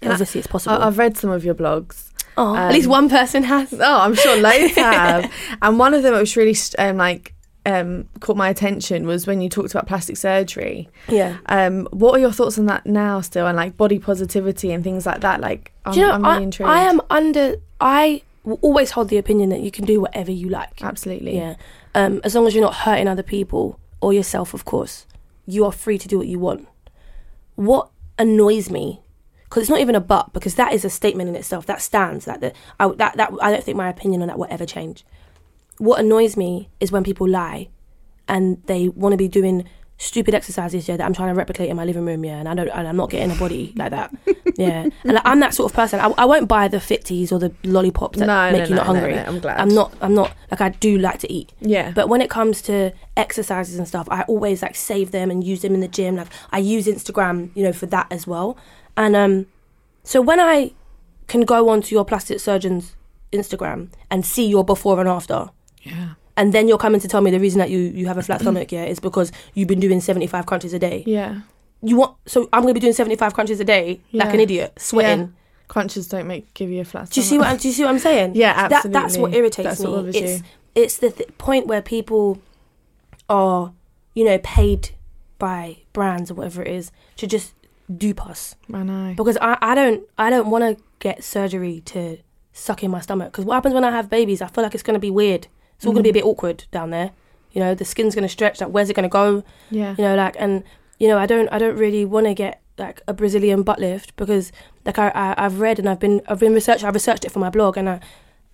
And 0.00 0.10
I- 0.10 0.14
obviously 0.14 0.38
it's 0.40 0.48
possible. 0.48 0.76
I, 0.82 0.86
I've 0.86 0.98
read 0.98 1.16
some 1.16 1.30
of 1.30 1.44
your 1.44 1.54
blogs. 1.54 2.08
oh, 2.38 2.54
at 2.56 2.68
um, 2.68 2.72
least 2.72 2.88
one 2.88 3.08
person 3.10 3.42
has. 3.44 3.74
Oh, 3.74 4.00
I'm 4.00 4.14
sure 4.14 4.36
loads 4.40 4.74
have. 4.76 5.30
And 5.60 5.78
one 5.78 5.92
of 5.92 6.02
them 6.02 6.14
it 6.14 6.20
was 6.20 6.36
really 6.36 6.56
um, 6.78 6.96
like 6.96 7.31
um, 7.64 8.08
caught 8.20 8.36
my 8.36 8.48
attention 8.48 9.06
was 9.06 9.26
when 9.26 9.40
you 9.40 9.48
talked 9.48 9.70
about 9.70 9.86
plastic 9.86 10.16
surgery. 10.16 10.88
Yeah. 11.08 11.38
Um, 11.46 11.86
what 11.92 12.16
are 12.16 12.18
your 12.18 12.32
thoughts 12.32 12.58
on 12.58 12.66
that 12.66 12.86
now 12.86 13.20
still 13.20 13.46
and 13.46 13.56
like 13.56 13.76
body 13.76 13.98
positivity 13.98 14.72
and 14.72 14.82
things 14.82 15.06
like 15.06 15.20
that? 15.20 15.40
Like 15.40 15.72
I'm, 15.84 15.92
Do 15.92 16.00
you 16.00 16.06
know, 16.06 16.12
I'm 16.12 16.22
really 16.22 16.36
I, 16.36 16.40
intrigued. 16.40 16.70
I 16.70 16.80
am 16.80 17.00
under. 17.10 17.56
I 17.80 18.22
will 18.44 18.58
always 18.62 18.90
hold 18.90 19.08
the 19.08 19.18
opinion 19.18 19.50
that 19.50 19.60
you 19.60 19.70
can 19.70 19.84
do 19.84 20.00
whatever 20.00 20.32
you 20.32 20.48
like. 20.48 20.82
absolutely. 20.82 21.36
Yeah. 21.36 21.54
Um, 21.94 22.20
as 22.24 22.34
long 22.34 22.46
as 22.46 22.54
you're 22.54 22.64
not 22.64 22.74
hurting 22.74 23.06
other 23.06 23.22
people 23.22 23.78
or 24.00 24.12
yourself, 24.12 24.54
of 24.54 24.64
course, 24.64 25.06
you 25.46 25.64
are 25.64 25.72
free 25.72 25.98
to 25.98 26.08
do 26.08 26.18
what 26.18 26.26
you 26.26 26.38
want. 26.38 26.66
What 27.54 27.90
annoys 28.18 28.70
me, 28.70 29.00
because 29.44 29.62
it's 29.62 29.70
not 29.70 29.80
even 29.80 29.94
a 29.94 30.00
but, 30.00 30.32
because 30.32 30.54
that 30.56 30.72
is 30.72 30.84
a 30.84 30.90
statement 30.90 31.28
in 31.28 31.36
itself. 31.36 31.66
That 31.66 31.82
stands. 31.82 32.24
That 32.24 32.40
the, 32.40 32.52
I, 32.80 32.88
that 32.88 33.16
that 33.16 33.32
I 33.40 33.50
don't 33.52 33.62
think 33.62 33.76
my 33.76 33.88
opinion 33.88 34.22
on 34.22 34.28
that 34.28 34.38
will 34.38 34.48
ever 34.50 34.66
change. 34.66 35.04
What 35.78 36.00
annoys 36.00 36.36
me 36.36 36.68
is 36.80 36.92
when 36.92 37.04
people 37.04 37.28
lie, 37.28 37.68
and 38.28 38.62
they 38.66 38.88
want 38.88 39.12
to 39.12 39.16
be 39.16 39.28
doing 39.28 39.68
stupid 39.98 40.34
exercises 40.34 40.88
yeah, 40.88 40.96
that 40.96 41.04
I'm 41.04 41.12
trying 41.12 41.28
to 41.28 41.34
replicate 41.34 41.70
in 41.70 41.76
my 41.76 41.84
living 41.84 42.04
room, 42.04 42.24
yeah, 42.24 42.38
and 42.38 42.48
I 42.48 42.54
don't, 42.54 42.68
and 42.68 42.88
I'm 42.88 42.96
not 42.96 43.10
getting 43.10 43.30
a 43.30 43.38
body 43.38 43.72
like 43.76 43.90
that, 43.90 44.12
yeah. 44.56 44.88
And 45.04 45.20
I'm 45.24 45.40
that 45.40 45.54
sort 45.54 45.70
of 45.70 45.76
person. 45.76 46.00
I, 46.00 46.12
I 46.18 46.24
won't 46.24 46.48
buy 46.48 46.68
the 46.68 46.78
fitties 46.78 47.32
or 47.32 47.38
the 47.38 47.54
lollipops 47.64 48.18
that 48.18 48.26
No, 48.26 48.50
make 48.50 48.64
no, 48.64 48.68
you 48.68 48.74
not 48.74 48.86
no, 48.86 48.92
no, 48.92 49.00
hungry. 49.00 49.18
I'm 49.18 49.38
glad. 49.40 49.60
I'm 49.60 49.68
not. 49.68 49.94
I'm 50.00 50.14
not 50.14 50.34
like 50.50 50.60
I 50.60 50.70
do 50.70 50.98
like 50.98 51.18
to 51.20 51.32
eat. 51.32 51.52
Yeah. 51.60 51.92
But 51.92 52.08
when 52.08 52.20
it 52.20 52.30
comes 52.30 52.62
to 52.62 52.92
exercises 53.16 53.76
and 53.78 53.86
stuff, 53.86 54.08
I 54.10 54.22
always 54.22 54.62
like 54.62 54.74
save 54.74 55.10
them 55.12 55.30
and 55.30 55.44
use 55.44 55.62
them 55.62 55.74
in 55.74 55.80
the 55.80 55.88
gym. 55.88 56.16
Like 56.16 56.28
I 56.50 56.58
use 56.58 56.86
Instagram, 56.86 57.50
you 57.54 57.62
know, 57.62 57.72
for 57.72 57.86
that 57.86 58.06
as 58.10 58.26
well. 58.26 58.56
And 58.96 59.14
um, 59.16 59.46
so 60.04 60.20
when 60.20 60.40
I 60.40 60.72
can 61.28 61.42
go 61.42 61.68
onto 61.68 61.94
your 61.94 62.04
plastic 62.04 62.40
surgeon's 62.40 62.96
Instagram 63.32 63.88
and 64.10 64.26
see 64.26 64.46
your 64.46 64.64
before 64.64 65.00
and 65.00 65.08
after, 65.08 65.50
yeah. 65.82 66.14
and 66.36 66.52
then 66.52 66.68
you're 66.68 66.78
coming 66.78 67.00
to 67.00 67.08
tell 67.08 67.20
me 67.20 67.30
the 67.30 67.40
reason 67.40 67.58
that 67.58 67.70
you 67.70 67.78
you 67.78 68.06
have 68.06 68.18
a 68.18 68.22
flat 68.22 68.40
stomach, 68.44 68.72
yeah, 68.72 68.84
is 68.84 69.00
because 69.00 69.32
you've 69.54 69.68
been 69.68 69.80
doing 69.80 70.00
75 70.00 70.46
crunches 70.46 70.72
a 70.72 70.78
day. 70.78 71.02
Yeah. 71.06 71.40
You 71.82 71.96
want 71.96 72.16
so 72.26 72.48
I'm 72.52 72.62
gonna 72.62 72.74
be 72.74 72.80
doing 72.80 72.92
75 72.92 73.34
crunches 73.34 73.58
a 73.60 73.64
day 73.64 74.00
like 74.12 74.32
an 74.32 74.40
idiot, 74.40 74.74
sweating. 74.78 75.20
Yeah. 75.20 75.26
Crunches 75.68 76.06
don't 76.06 76.26
make 76.26 76.52
give 76.54 76.70
you 76.70 76.80
a 76.82 76.84
flat. 76.84 77.10
Do 77.10 77.20
you 77.20 77.24
see 77.24 77.38
what 77.38 77.48
I'm, 77.48 77.56
do 77.56 77.66
you 77.68 77.74
see 77.74 77.82
what 77.82 77.90
I'm 77.90 77.98
saying? 77.98 78.34
Yeah, 78.36 78.68
That, 78.68 78.92
that's 78.92 79.16
what 79.16 79.34
irritates 79.34 79.68
That's 79.68 79.80
me. 79.80 79.90
what 79.90 80.04
it's 80.14 80.18
you. 80.20 80.40
it's 80.74 80.98
the 80.98 81.10
th- 81.10 81.36
point 81.38 81.66
where 81.66 81.80
people 81.82 82.40
are, 83.28 83.72
you 84.14 84.24
know, 84.24 84.38
paid 84.38 84.90
by 85.38 85.78
brands 85.92 86.30
or 86.30 86.34
whatever 86.34 86.62
it 86.62 86.68
is 86.68 86.92
to 87.16 87.26
just 87.26 87.54
dupe 87.96 88.24
us. 88.26 88.54
I 88.72 88.82
know. 88.82 89.14
Because 89.16 89.38
I, 89.40 89.56
I 89.60 89.74
don't 89.74 90.02
I 90.18 90.30
don't 90.30 90.48
want 90.50 90.76
to 90.78 90.82
get 90.98 91.24
surgery 91.24 91.80
to 91.86 92.18
suck 92.52 92.84
in 92.84 92.90
my 92.90 93.00
stomach. 93.00 93.32
Because 93.32 93.44
what 93.44 93.54
happens 93.54 93.74
when 93.74 93.84
I 93.84 93.90
have 93.90 94.08
babies? 94.10 94.40
I 94.42 94.46
feel 94.48 94.62
like 94.62 94.74
it's 94.74 94.82
going 94.84 94.94
to 94.94 95.00
be 95.00 95.10
weird. 95.10 95.48
It's 95.82 95.86
all 95.86 95.92
going 95.92 96.04
to 96.04 96.12
be 96.12 96.18
a 96.18 96.22
bit 96.22 96.24
awkward 96.24 96.64
down 96.70 96.90
there. 96.90 97.10
You 97.50 97.60
know, 97.60 97.74
the 97.74 97.84
skin's 97.84 98.14
going 98.14 98.22
to 98.22 98.28
stretch. 98.28 98.60
Like, 98.60 98.70
where's 98.70 98.88
it 98.88 98.94
going 98.94 99.02
to 99.02 99.08
go? 99.08 99.42
Yeah. 99.70 99.94
you 99.98 100.04
know 100.04 100.14
like 100.14 100.36
and 100.38 100.62
you 100.98 101.08
know 101.08 101.18
i 101.18 101.26
don't 101.26 101.48
i 101.50 101.58
don't 101.58 101.76
really 101.76 102.04
want 102.04 102.26
to 102.26 102.34
get 102.34 102.60
like 102.78 103.02
a 103.08 103.12
brazilian 103.12 103.62
butt 103.64 103.80
lift 103.80 104.14
because 104.16 104.52
like 104.86 104.98
I, 104.98 105.08
I 105.08 105.34
i've 105.44 105.58
read 105.58 105.78
and 105.80 105.88
i've 105.88 105.98
been 105.98 106.20
i've 106.28 106.38
been 106.38 106.54
research 106.54 106.84
i've 106.84 106.94
researched 106.94 107.24
it 107.24 107.32
for 107.32 107.40
my 107.40 107.50
blog 107.50 107.76
and 107.76 107.88
i 107.88 108.00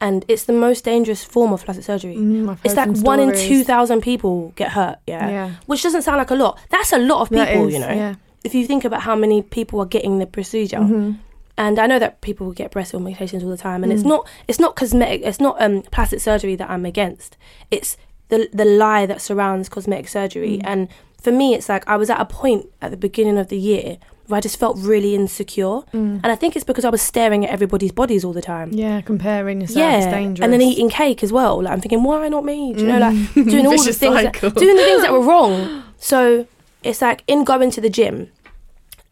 and 0.00 0.24
it's 0.28 0.44
the 0.44 0.52
most 0.52 0.84
dangerous 0.84 1.24
form 1.24 1.52
of 1.52 1.64
plastic 1.64 1.84
surgery 1.84 2.16
Mm, 2.16 2.56
it's 2.64 2.74
like 2.76 2.96
one 3.04 3.20
in 3.20 3.34
2000 3.36 4.00
people 4.00 4.52
get 4.56 4.70
hurt 4.72 4.96
yeah? 5.06 5.28
Yeah. 5.28 5.50
which 5.66 5.82
doesn't 5.82 6.02
sound 6.02 6.16
like 6.18 6.30
a 6.30 6.36
lot 6.36 6.58
that's 6.70 6.92
a 6.92 6.98
lot 6.98 7.20
of 7.20 7.28
people 7.28 7.66
is, 7.68 7.74
you 7.74 7.80
know 7.80 7.90
yeah. 7.92 8.14
if 8.44 8.54
you 8.54 8.66
think 8.66 8.84
about 8.84 9.02
how 9.02 9.14
many 9.16 9.42
people 9.42 9.80
are 9.80 9.86
getting 9.86 10.18
the 10.18 10.26
procedure 10.26 10.78
Mm-hmm. 10.78 11.12
And 11.58 11.78
I 11.78 11.86
know 11.86 11.98
that 11.98 12.20
people 12.22 12.52
get 12.52 12.70
breast 12.70 12.94
augmentations 12.94 13.42
all 13.44 13.50
the 13.50 13.56
time, 13.58 13.82
and 13.84 13.92
it's 13.92 14.02
Mm. 14.04 14.06
not 14.14 14.28
it's 14.48 14.60
not 14.60 14.76
cosmetic, 14.76 15.20
it's 15.24 15.40
not 15.40 15.60
um, 15.60 15.82
plastic 15.90 16.20
surgery 16.20 16.56
that 16.56 16.70
I'm 16.70 16.86
against. 16.86 17.36
It's 17.70 17.96
the 18.30 18.48
the 18.52 18.64
lie 18.64 19.04
that 19.06 19.20
surrounds 19.20 19.68
cosmetic 19.68 20.06
Mm. 20.06 20.10
surgery. 20.10 20.60
And 20.64 20.88
for 21.20 21.32
me, 21.32 21.54
it's 21.54 21.68
like 21.68 21.84
I 21.88 21.96
was 21.96 22.08
at 22.10 22.20
a 22.20 22.24
point 22.24 22.66
at 22.80 22.90
the 22.90 22.96
beginning 22.96 23.36
of 23.38 23.48
the 23.48 23.58
year 23.58 23.98
where 24.28 24.36
I 24.38 24.40
just 24.42 24.58
felt 24.58 24.76
really 24.78 25.14
insecure, 25.14 25.80
and 25.94 26.26
I 26.34 26.36
think 26.36 26.54
it's 26.54 26.64
because 26.64 26.84
I 26.84 26.90
was 26.90 27.00
staring 27.00 27.46
at 27.46 27.50
everybody's 27.50 27.92
bodies 27.92 28.24
all 28.26 28.34
the 28.34 28.42
time. 28.42 28.70
Mm. 28.72 28.78
Yeah, 28.78 29.00
comparing 29.00 29.62
yourself 29.62 29.78
Yeah, 29.78 30.10
dangerous. 30.10 30.44
and 30.44 30.52
then 30.52 30.60
eating 30.60 30.90
cake 30.90 31.22
as 31.24 31.32
well. 31.32 31.62
Like 31.62 31.72
I'm 31.72 31.80
thinking, 31.80 32.02
why 32.02 32.28
not 32.28 32.44
me? 32.44 32.74
Do 32.74 32.80
you 32.82 32.88
know, 32.92 32.98
like 32.98 33.16
doing 33.34 33.66
all 33.66 33.82
the 33.82 33.92
things, 33.94 34.22
that, 34.22 34.34
doing 34.54 34.76
the 34.76 34.84
things 34.84 35.02
that 35.02 35.12
were 35.12 35.22
wrong. 35.32 35.82
So 35.96 36.46
it's 36.84 37.00
like 37.02 37.24
in 37.26 37.42
going 37.44 37.70
to 37.72 37.80
the 37.80 37.90
gym 37.90 38.28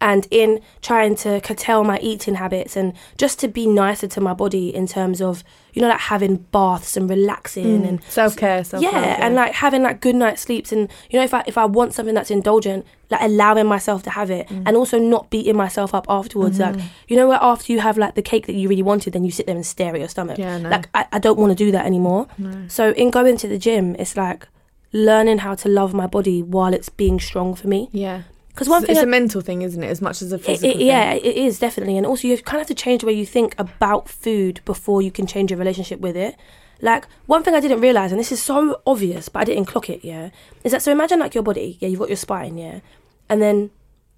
and 0.00 0.28
in 0.30 0.60
trying 0.82 1.16
to 1.16 1.40
curtail 1.40 1.82
my 1.82 1.98
eating 2.00 2.34
habits 2.34 2.76
and 2.76 2.92
just 3.16 3.38
to 3.40 3.48
be 3.48 3.66
nicer 3.66 4.06
to 4.06 4.20
my 4.20 4.34
body 4.34 4.74
in 4.74 4.86
terms 4.86 5.22
of 5.22 5.42
you 5.72 5.80
know 5.80 5.88
like 5.88 6.00
having 6.00 6.36
baths 6.52 6.96
and 6.98 7.08
relaxing 7.08 7.86
and 7.86 8.02
self 8.04 8.36
care, 8.36 8.62
self-care 8.62 8.92
yeah, 8.92 9.24
and 9.26 9.34
like 9.34 9.52
having 9.54 9.82
like 9.82 10.00
good 10.02 10.14
night 10.14 10.38
sleeps 10.38 10.70
and 10.70 10.90
you 11.10 11.18
know 11.18 11.24
if 11.24 11.32
I 11.32 11.42
if 11.46 11.56
I 11.56 11.64
want 11.64 11.94
something 11.94 12.14
that's 12.14 12.30
indulgent, 12.30 12.84
like 13.10 13.22
allowing 13.22 13.66
myself 13.66 14.02
to 14.02 14.10
have 14.10 14.30
it 14.30 14.46
Mm. 14.48 14.64
and 14.66 14.76
also 14.76 14.98
not 14.98 15.30
beating 15.30 15.56
myself 15.56 15.94
up 15.94 16.04
afterwards. 16.10 16.58
Mm-hmm. 16.58 16.78
Like 16.78 16.88
you 17.08 17.16
know 17.16 17.28
where 17.28 17.38
after 17.42 17.72
you 17.72 17.80
have 17.80 17.96
like 17.96 18.14
the 18.16 18.22
cake 18.22 18.46
that 18.46 18.54
you 18.54 18.68
really 18.68 18.82
wanted, 18.82 19.12
then 19.14 19.24
you 19.24 19.30
sit 19.30 19.46
there 19.46 19.56
and 19.56 19.64
stare 19.64 19.94
at 19.94 19.98
your 20.00 20.08
stomach. 20.10 20.36
Yeah, 20.38 20.58
no. 20.58 20.68
Like 20.68 20.88
I, 20.94 21.06
I 21.12 21.18
don't 21.18 21.38
want 21.38 21.50
to 21.56 21.56
do 21.64 21.70
that 21.72 21.86
anymore. 21.86 22.26
So 22.68 22.90
in 22.92 23.10
going 23.10 23.38
to 23.38 23.48
the 23.48 23.58
gym, 23.58 23.96
it's 23.98 24.14
like 24.16 24.46
learning 24.92 25.38
how 25.38 25.54
to 25.54 25.68
love 25.68 25.94
my 25.94 26.06
body 26.06 26.42
while 26.42 26.72
it's 26.74 26.88
being 26.90 27.18
strong 27.18 27.54
for 27.54 27.66
me. 27.68 27.88
yeah. 27.92 28.22
Because 28.56 28.70
one 28.70 28.78
It's, 28.82 28.86
thing 28.86 28.96
it's 28.96 29.00
I- 29.00 29.06
a 29.06 29.06
mental 29.06 29.42
thing, 29.42 29.60
isn't 29.62 29.82
it? 29.82 29.86
As 29.88 30.00
much 30.00 30.22
as 30.22 30.32
a 30.32 30.38
physical. 30.38 30.70
it, 30.70 30.76
thing. 30.78 30.86
yeah, 30.86 31.12
it 31.12 31.36
is 31.36 31.58
definitely, 31.58 31.96
and 31.98 32.06
also 32.06 32.26
you 32.26 32.36
kind 32.38 32.56
of 32.60 32.66
have 32.66 32.76
to 32.76 32.82
change 32.82 33.02
the 33.02 33.06
way 33.06 33.12
you 33.12 33.26
think 33.26 33.54
about 33.58 34.08
food 34.08 34.60
before 34.64 35.02
you 35.02 35.10
can 35.10 35.26
change 35.26 35.50
your 35.50 35.58
relationship 35.58 36.00
with 36.00 36.16
it. 36.16 36.36
Like 36.80 37.06
one 37.26 37.42
thing 37.42 37.54
I 37.54 37.60
didn't 37.60 37.80
realize, 37.82 38.12
and 38.12 38.18
this 38.18 38.32
is 38.32 38.42
so 38.42 38.80
obvious, 38.86 39.28
but 39.28 39.40
I 39.40 39.44
didn't 39.44 39.66
clock 39.66 39.90
it. 39.90 40.02
Yeah, 40.04 40.30
is 40.64 40.72
that 40.72 40.80
so? 40.82 40.90
Imagine 40.90 41.18
like 41.20 41.34
your 41.34 41.44
body. 41.44 41.76
Yeah, 41.80 41.88
you've 41.88 42.00
got 42.00 42.08
your 42.08 42.16
spine. 42.16 42.56
Yeah, 42.56 42.80
and 43.28 43.42
then 43.42 43.70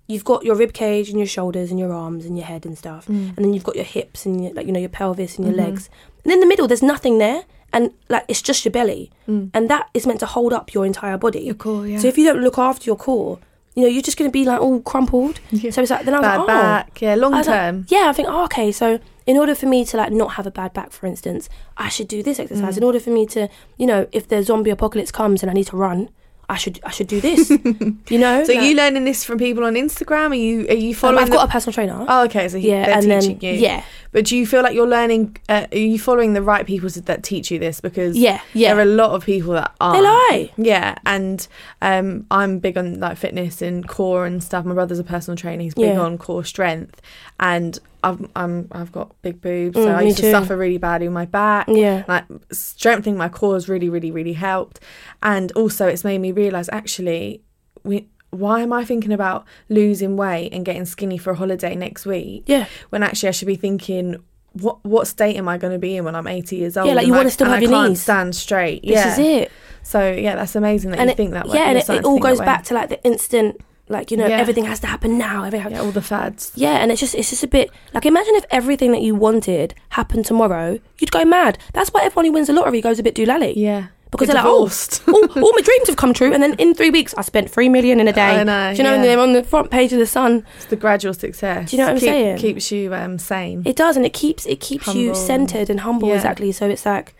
you've 0.06 0.24
got 0.24 0.44
your 0.44 0.54
rib 0.54 0.72
cage 0.72 1.08
and 1.10 1.18
your 1.18 1.26
shoulders 1.26 1.70
and 1.70 1.78
your 1.78 1.92
arms 1.92 2.24
and 2.24 2.36
your 2.38 2.46
head 2.46 2.64
and 2.64 2.78
stuff, 2.78 3.06
Mm. 3.06 3.36
and 3.36 3.44
then 3.44 3.52
you've 3.54 3.64
got 3.64 3.76
your 3.76 3.84
hips 3.84 4.24
and 4.24 4.42
your, 4.44 4.54
like 4.54 4.66
you 4.66 4.72
know 4.72 4.80
your 4.80 4.88
pelvis 4.88 5.36
and 5.36 5.46
your 5.46 5.54
Mm-hmm. 5.56 5.66
legs, 5.70 5.90
and 6.24 6.32
in 6.32 6.40
the 6.40 6.46
middle 6.46 6.66
there's 6.66 6.82
nothing 6.82 7.18
there, 7.18 7.42
and 7.72 7.92
like 8.08 8.24
it's 8.28 8.42
just 8.42 8.64
your 8.64 8.72
belly, 8.72 9.10
and 9.26 9.68
that 9.68 9.88
is 9.94 10.06
meant 10.06 10.20
to 10.20 10.26
hold 10.26 10.52
up 10.52 10.72
your 10.74 10.84
entire 10.86 11.18
body. 11.18 11.42
Mm. 11.42 11.46
Your 11.46 11.54
core, 11.56 11.86
yeah. 11.86 11.98
So 11.98 12.08
if 12.08 12.16
you 12.18 12.24
don't 12.24 12.40
look 12.42 12.58
after 12.58 12.84
your 12.86 12.96
core, 12.96 13.38
you 13.78 13.84
know 13.84 13.90
you're 13.90 14.02
just 14.02 14.18
going 14.18 14.28
to 14.28 14.32
be 14.32 14.44
like 14.44 14.60
all 14.60 14.80
crumpled. 14.80 15.38
Yeah. 15.52 15.70
So 15.70 15.82
it's 15.82 15.90
like 15.90 16.04
then 16.04 16.14
I 16.14 16.18
was 16.18 16.26
Bad 16.26 16.36
like, 16.38 16.44
oh. 16.44 16.46
back, 16.48 17.00
yeah, 17.00 17.14
long 17.14 17.30
was 17.32 17.46
like- 17.46 17.56
term. 17.56 17.86
yeah, 17.88 18.06
I 18.08 18.12
think, 18.12 18.26
oh, 18.28 18.42
okay, 18.46 18.72
so 18.72 18.98
in 19.24 19.36
order 19.36 19.54
for 19.54 19.66
me 19.66 19.84
to 19.84 19.96
like 19.96 20.10
not 20.10 20.32
have 20.32 20.46
a 20.46 20.50
bad 20.50 20.72
back, 20.72 20.90
for 20.90 21.06
instance, 21.06 21.48
I 21.76 21.88
should 21.88 22.08
do 22.08 22.20
this 22.22 22.40
exercise. 22.40 22.74
Mm. 22.74 22.78
In 22.78 22.84
order 22.84 22.98
for 22.98 23.10
me 23.10 23.24
to, 23.26 23.48
you 23.76 23.86
know, 23.86 24.08
if 24.10 24.26
the 24.26 24.42
zombie 24.42 24.70
apocalypse 24.70 25.12
comes 25.12 25.42
and 25.42 25.50
I 25.50 25.54
need 25.54 25.68
to 25.68 25.76
run, 25.76 26.08
I 26.50 26.56
should 26.56 26.80
I 26.82 26.90
should 26.90 27.08
do 27.08 27.20
this. 27.20 27.50
you 27.50 28.18
know? 28.18 28.42
So 28.46 28.54
Like, 28.54 28.62
you 28.62 28.74
learning 28.74 29.04
this 29.04 29.22
from 29.22 29.36
people 29.38 29.64
on 29.64 29.74
Instagram? 29.74 30.30
Are 30.30 30.34
you 30.34 30.66
are 30.68 30.72
you 30.74 30.90
um, 30.90 30.94
following? 30.94 31.24
I've 31.24 31.30
got 31.30 31.42
the- 31.44 31.48
a 31.50 31.52
personal 31.52 31.74
trainer. 31.74 32.06
Oh, 32.08 32.24
okay. 32.24 32.48
So 32.48 32.58
he, 32.58 32.68
yeah, 32.68 32.96
and 32.98 33.10
then 33.10 33.22
you. 33.40 33.50
yeah, 33.50 33.84
But 34.12 34.24
do 34.24 34.36
you 34.36 34.46
feel 34.46 34.62
like 34.62 34.74
you're 34.74 34.86
learning? 34.88 35.36
Uh, 35.48 35.66
are 35.70 35.76
you 35.76 35.98
following 35.98 36.32
the 36.32 36.40
right 36.42 36.66
people 36.66 36.88
that 36.88 37.22
teach 37.22 37.50
you 37.50 37.58
this? 37.58 37.80
Because 37.82 38.16
Yeah, 38.16 38.40
yeah. 38.54 38.68
there 38.70 38.78
are 38.78 38.88
a 38.88 38.94
lot 39.02 39.10
of 39.10 39.24
people 39.26 39.52
that 39.54 39.74
are. 39.80 39.92
They 39.92 40.00
lie. 40.00 40.50
Yeah, 40.56 40.94
and 41.04 41.46
um, 41.82 42.26
I'm 42.30 42.60
big 42.60 42.78
on 42.78 42.98
like 42.98 43.18
fitness 43.18 43.60
and 43.60 43.86
core 43.86 44.24
and 44.24 44.42
stuff. 44.42 44.64
My 44.64 44.72
brother's 44.74 44.98
a 44.98 45.04
personal 45.04 45.36
trainer. 45.36 45.62
He's 45.62 45.74
big 45.74 45.84
Yeah. 45.86 46.00
on 46.00 46.16
core 46.16 46.44
strength, 46.44 47.02
and 47.38 47.78
I'm, 48.04 48.30
I'm 48.36 48.68
I've 48.72 48.92
got 48.92 49.20
big 49.22 49.40
boobs, 49.40 49.76
Mm, 49.76 49.82
so 49.84 49.90
I 49.92 50.00
me 50.00 50.06
used 50.06 50.18
to 50.18 50.22
too. 50.24 50.30
suffer 50.30 50.56
really 50.56 50.78
badly 50.78 51.08
with 51.08 51.14
my 51.14 51.26
back. 51.26 51.66
Yeah. 51.68 52.04
like 52.08 52.24
strengthening 52.52 53.16
my 53.16 53.28
core 53.28 53.54
has 53.54 53.68
really, 53.68 53.88
really, 53.88 54.10
really 54.10 54.34
helped, 54.34 54.80
and 55.22 55.50
also 55.52 55.86
it's 55.86 56.04
made 56.04 56.18
me 56.20 56.32
realize 56.32 56.68
actually 56.72 57.42
we. 57.84 58.08
Why 58.30 58.60
am 58.60 58.74
I 58.74 58.84
thinking 58.84 59.10
about 59.12 59.46
losing 59.70 60.18
weight 60.18 60.52
and 60.52 60.62
getting 60.62 60.84
skinny 60.84 61.16
for 61.16 61.30
a 61.30 61.34
holiday 61.34 61.74
next 61.74 62.04
week? 62.04 62.42
Yeah. 62.46 62.66
when 62.90 63.02
actually 63.02 63.30
I 63.30 63.32
should 63.32 63.48
be 63.48 63.56
thinking, 63.56 64.16
what 64.52 64.84
what 64.84 65.06
state 65.08 65.36
am 65.36 65.48
I 65.48 65.56
going 65.56 65.72
to 65.72 65.78
be 65.78 65.96
in 65.96 66.04
when 66.04 66.14
I'm 66.14 66.26
80 66.26 66.56
years 66.56 66.76
old? 66.76 66.88
Yeah, 66.88 66.92
like, 66.94 67.06
you 67.06 67.14
wanna 67.14 67.30
still 67.30 67.46
have 67.46 67.56
I 67.56 67.60
your 67.60 67.70
can't 67.70 67.88
knees. 67.88 68.02
stand 68.02 68.36
straight. 68.36 68.82
this 68.82 68.90
yeah, 68.92 69.12
is 69.14 69.18
it. 69.18 69.52
So 69.82 70.12
yeah, 70.12 70.36
that's 70.36 70.54
amazing 70.56 70.90
that 70.90 71.00
And 71.00 71.08
you 71.08 71.12
it, 71.12 71.16
think 71.16 71.30
that 71.32 71.48
way. 71.48 71.56
yeah, 71.56 71.70
and 71.70 71.78
it, 71.78 71.88
it 71.88 72.04
all 72.04 72.18
goes 72.18 72.38
back 72.38 72.64
to 72.64 72.74
like 72.74 72.90
the 72.90 73.02
instant, 73.02 73.58
like 73.88 74.10
you 74.10 74.16
know, 74.16 74.26
Yeah. 74.26 74.38
everything 74.38 74.64
has 74.64 74.80
to 74.80 74.86
happen 74.86 75.18
now. 75.18 75.44
Everything. 75.44 75.72
yeah, 75.72 75.80
all 75.80 75.90
the 75.92 76.02
fads. 76.02 76.52
Yeah, 76.54 76.76
and 76.76 76.90
it's 76.92 77.00
just 77.00 77.14
it's 77.14 77.30
just 77.30 77.42
a 77.42 77.48
bit 77.48 77.70
like 77.94 78.04
imagine 78.06 78.34
if 78.36 78.44
everything 78.50 78.92
that 78.92 79.02
you 79.02 79.14
wanted 79.14 79.74
happened 79.90 80.26
tomorrow, 80.26 80.78
you'd 80.98 81.10
go 81.10 81.24
mad. 81.24 81.58
That's 81.72 81.90
why 81.90 82.02
everyone 82.02 82.26
who 82.26 82.32
wins 82.32 82.46
the 82.48 82.52
lottery 82.52 82.80
goes 82.80 82.98
a 82.98 83.02
bit 83.02 83.14
doolally. 83.14 83.54
Yeah, 83.56 83.86
because 84.10 84.26
Get 84.28 84.34
they're 84.34 84.42
divorced. 84.42 85.06
like, 85.06 85.16
oh, 85.16 85.28
all, 85.36 85.42
all 85.44 85.52
my 85.56 85.60
dreams 85.62 85.86
have 85.88 85.96
come 85.96 86.12
true, 86.14 86.32
and 86.32 86.42
then 86.42 86.54
in 86.54 86.74
three 86.74 86.90
weeks 86.90 87.14
I 87.16 87.22
spent 87.22 87.50
three 87.50 87.68
million 87.68 87.98
in 88.00 88.08
a 88.08 88.12
day. 88.12 88.40
I 88.40 88.44
know, 88.44 88.72
Do 88.72 88.78
you 88.78 88.82
know? 88.84 88.94
And 88.94 89.04
they're 89.04 89.18
on 89.18 89.32
the 89.32 89.42
front 89.44 89.70
page 89.70 89.92
of 89.92 89.98
the 89.98 90.06
Sun. 90.06 90.44
It's 90.56 90.66
the 90.66 90.76
gradual 90.76 91.14
success. 91.14 91.70
Do 91.70 91.76
you 91.76 91.82
know 91.82 91.86
what 91.88 91.94
I'm 91.94 92.00
Keep- 92.00 92.08
saying? 92.08 92.36
Keeps 92.38 92.72
you 92.72 92.94
um, 92.94 93.18
sane. 93.18 93.62
It 93.64 93.76
does, 93.76 93.96
and 93.96 94.04
it 94.06 94.12
keeps 94.12 94.44
it 94.46 94.60
keeps 94.60 94.94
you 94.94 95.14
centered 95.14 95.70
and 95.70 95.80
humble. 95.80 96.08
Yeah. 96.08 96.14
Exactly. 96.16 96.52
So 96.52 96.68
it's 96.68 96.84
like, 96.86 97.14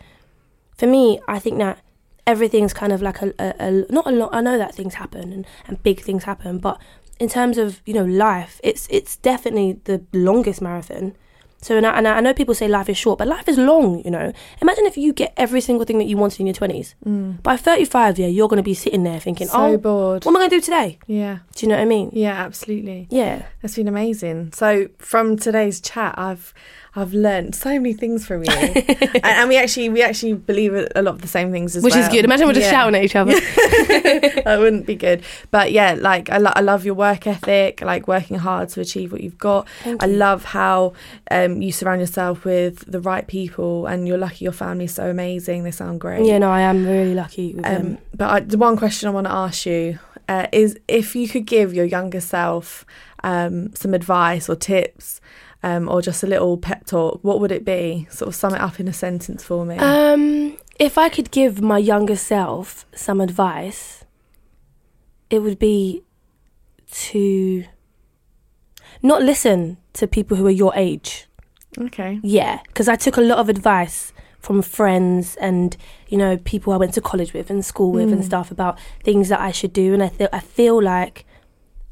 for 0.77 0.87
me, 0.87 1.19
I 1.27 1.39
think 1.39 1.57
that 1.59 1.79
everything's 2.33 2.73
kind 2.81 2.93
of 2.93 3.01
like 3.01 3.19
a, 3.21 3.33
a, 3.39 3.47
a 3.67 3.71
not 3.97 4.05
a 4.07 4.11
lot. 4.11 4.29
I 4.33 4.41
know 4.41 4.57
that 4.57 4.75
things 4.75 4.93
happen 4.95 5.33
and, 5.33 5.43
and 5.67 5.81
big 5.83 5.99
things 6.01 6.23
happen, 6.31 6.59
but 6.59 6.77
in 7.19 7.27
terms 7.37 7.57
of 7.57 7.81
you 7.87 7.93
know 7.97 8.05
life, 8.05 8.53
it's 8.63 8.87
it's 8.97 9.17
definitely 9.17 9.69
the 9.89 9.97
longest 10.13 10.61
marathon. 10.61 11.15
So 11.61 11.75
and 11.75 11.85
I, 11.85 11.91
and 11.97 12.07
I 12.07 12.21
know 12.21 12.33
people 12.33 12.55
say 12.55 12.69
life 12.69 12.87
is 12.87 12.97
short, 12.97 13.17
but 13.19 13.27
life 13.27 13.47
is 13.49 13.57
long. 13.57 14.01
You 14.05 14.11
know, 14.11 14.31
imagine 14.61 14.85
if 14.85 14.95
you 14.95 15.11
get 15.11 15.33
every 15.35 15.59
single 15.59 15.85
thing 15.85 15.97
that 15.97 16.05
you 16.11 16.15
wanted 16.15 16.39
in 16.39 16.47
your 16.47 16.53
twenties. 16.61 16.95
By 17.49 17.57
thirty-five, 17.57 18.17
yeah, 18.17 18.27
you're 18.27 18.47
going 18.47 18.63
to 18.63 18.69
be 18.73 18.73
sitting 18.73 19.03
there 19.03 19.19
thinking, 19.19 19.47
Mm. 19.47 19.51
so 19.51 19.57
"Oh, 19.73 19.77
bored. 19.77 20.23
what 20.23 20.31
am 20.31 20.37
I 20.37 20.39
going 20.39 20.49
to 20.51 20.55
do 20.57 20.61
today?" 20.61 20.99
Yeah. 21.07 21.39
Do 21.55 21.65
you 21.65 21.69
know 21.69 21.75
what 21.75 21.81
I 21.81 21.85
mean? 21.95 22.11
Yeah, 22.13 22.35
absolutely. 22.47 23.07
Yeah. 23.09 23.35
That's 23.61 23.75
been 23.75 23.89
amazing. 23.89 24.53
So 24.53 24.87
from 24.99 25.35
today's 25.35 25.81
chat, 25.81 26.13
I've 26.17 26.53
I've 26.95 27.13
learned 27.13 27.53
so 27.55 27.69
many 27.69 27.93
things 27.93 28.25
from 28.25 28.43
you, 28.43 28.51
and, 28.53 29.23
and 29.23 29.49
we 29.49 29.57
actually 29.57 29.89
we 29.89 30.01
actually 30.01 30.33
believe 30.33 30.73
a 30.73 31.01
lot 31.01 31.13
of 31.15 31.21
the 31.21 31.27
same 31.27 31.51
things 31.51 31.75
as 31.75 31.83
well. 31.83 31.87
Which 31.87 31.93
well. 31.95 32.03
is 32.03 32.09
good. 32.09 32.25
Imagine 32.25 32.47
we're 32.47 32.53
just 32.53 32.65
Yeah. 32.65 32.71
shouting 32.71 32.95
at 32.95 33.03
each 33.03 33.15
other. 33.15 33.33
that 33.93 34.57
wouldn't 34.59 34.85
be 34.85 34.95
good. 34.95 35.23
But 35.51 35.71
yeah, 35.71 35.95
like 35.97 36.29
I, 36.29 36.37
lo- 36.37 36.53
I 36.55 36.61
love 36.61 36.85
your 36.85 36.95
work 36.95 37.27
ethic, 37.27 37.81
like 37.81 38.07
working 38.07 38.37
hard 38.37 38.69
to 38.69 38.81
achieve 38.81 39.11
what 39.11 39.21
you've 39.21 39.37
got. 39.37 39.67
Thank 39.83 40.03
I 40.03 40.07
you. 40.07 40.13
love 40.17 40.45
how 40.45 40.93
um, 41.31 41.61
you 41.61 41.71
surround 41.71 42.01
yourself 42.01 42.43
with 42.45 42.89
the 42.91 42.99
right 42.99 43.27
people, 43.27 43.85
and 43.85 44.07
you're 44.07 44.17
lucky 44.17 44.45
your 44.45 44.51
family's 44.51 44.93
so 44.93 45.09
amazing. 45.09 45.63
They 45.63 45.71
sound 45.71 45.99
great. 46.01 46.25
Yeah, 46.25 46.37
no, 46.39 46.49
I 46.49 46.61
am 46.61 46.85
really 46.85 47.13
lucky 47.13 47.53
with 47.53 47.65
Um, 47.65 47.71
them. 47.73 47.97
but 48.15 48.29
I, 48.29 48.39
the 48.41 48.57
one 48.57 48.77
question 48.77 49.07
I 49.07 49.11
want 49.11 49.27
to 49.27 49.33
ask 49.33 49.65
you 49.65 49.99
uh, 50.27 50.47
is 50.51 50.77
if 50.87 51.15
you 51.15 51.27
could 51.27 51.45
give 51.45 51.73
your 51.73 51.85
younger 51.85 52.19
self 52.21 52.85
um, 53.23 53.75
some 53.75 53.93
advice 53.93 54.49
or 54.49 54.55
tips 54.55 55.18
um, 55.63 55.89
or 55.89 56.01
just 56.01 56.23
a 56.23 56.27
little 56.27 56.57
pep 56.57 56.85
talk, 56.85 57.19
what 57.23 57.39
would 57.39 57.51
it 57.51 57.65
be? 57.65 58.07
Sort 58.09 58.27
of 58.29 58.35
sum 58.35 58.53
it 58.55 58.61
up 58.61 58.79
in 58.79 58.87
a 58.87 58.93
sentence 58.93 59.43
for 59.43 59.65
me. 59.65 59.77
Um, 59.77 60.57
if 60.79 60.97
I 60.97 61.09
could 61.09 61.31
give 61.31 61.61
my 61.61 61.77
younger 61.77 62.15
self 62.15 62.85
some 62.93 63.19
advice, 63.21 64.03
it 65.29 65.39
would 65.39 65.59
be 65.59 66.03
to 66.91 67.65
not 69.01 69.21
listen 69.21 69.77
to 69.93 70.07
people 70.07 70.37
who 70.37 70.45
are 70.47 70.51
your 70.51 70.73
age. 70.75 71.27
okay. 71.77 72.19
Yeah, 72.23 72.59
because 72.67 72.87
I 72.87 72.95
took 72.95 73.17
a 73.17 73.21
lot 73.21 73.37
of 73.39 73.49
advice 73.49 74.13
from 74.39 74.61
friends 74.61 75.35
and 75.41 75.75
you 76.07 76.17
know 76.17 76.37
people 76.37 76.71
I 76.71 76.77
went 76.77 76.93
to 76.93 77.01
college 77.01 77.33
with 77.33 77.49
and 77.49 77.63
school 77.63 77.91
with 77.91 78.09
and 78.11 78.21
Mm. 78.21 78.25
stuff 78.25 78.51
about 78.51 78.79
things 79.03 79.27
that 79.29 79.41
I 79.41 79.51
should 79.51 79.73
do, 79.73 79.93
and 79.93 80.01
I 80.01 80.07
feel 80.09 80.29
I 80.31 80.39
feel 80.39 80.81
like 80.81 81.25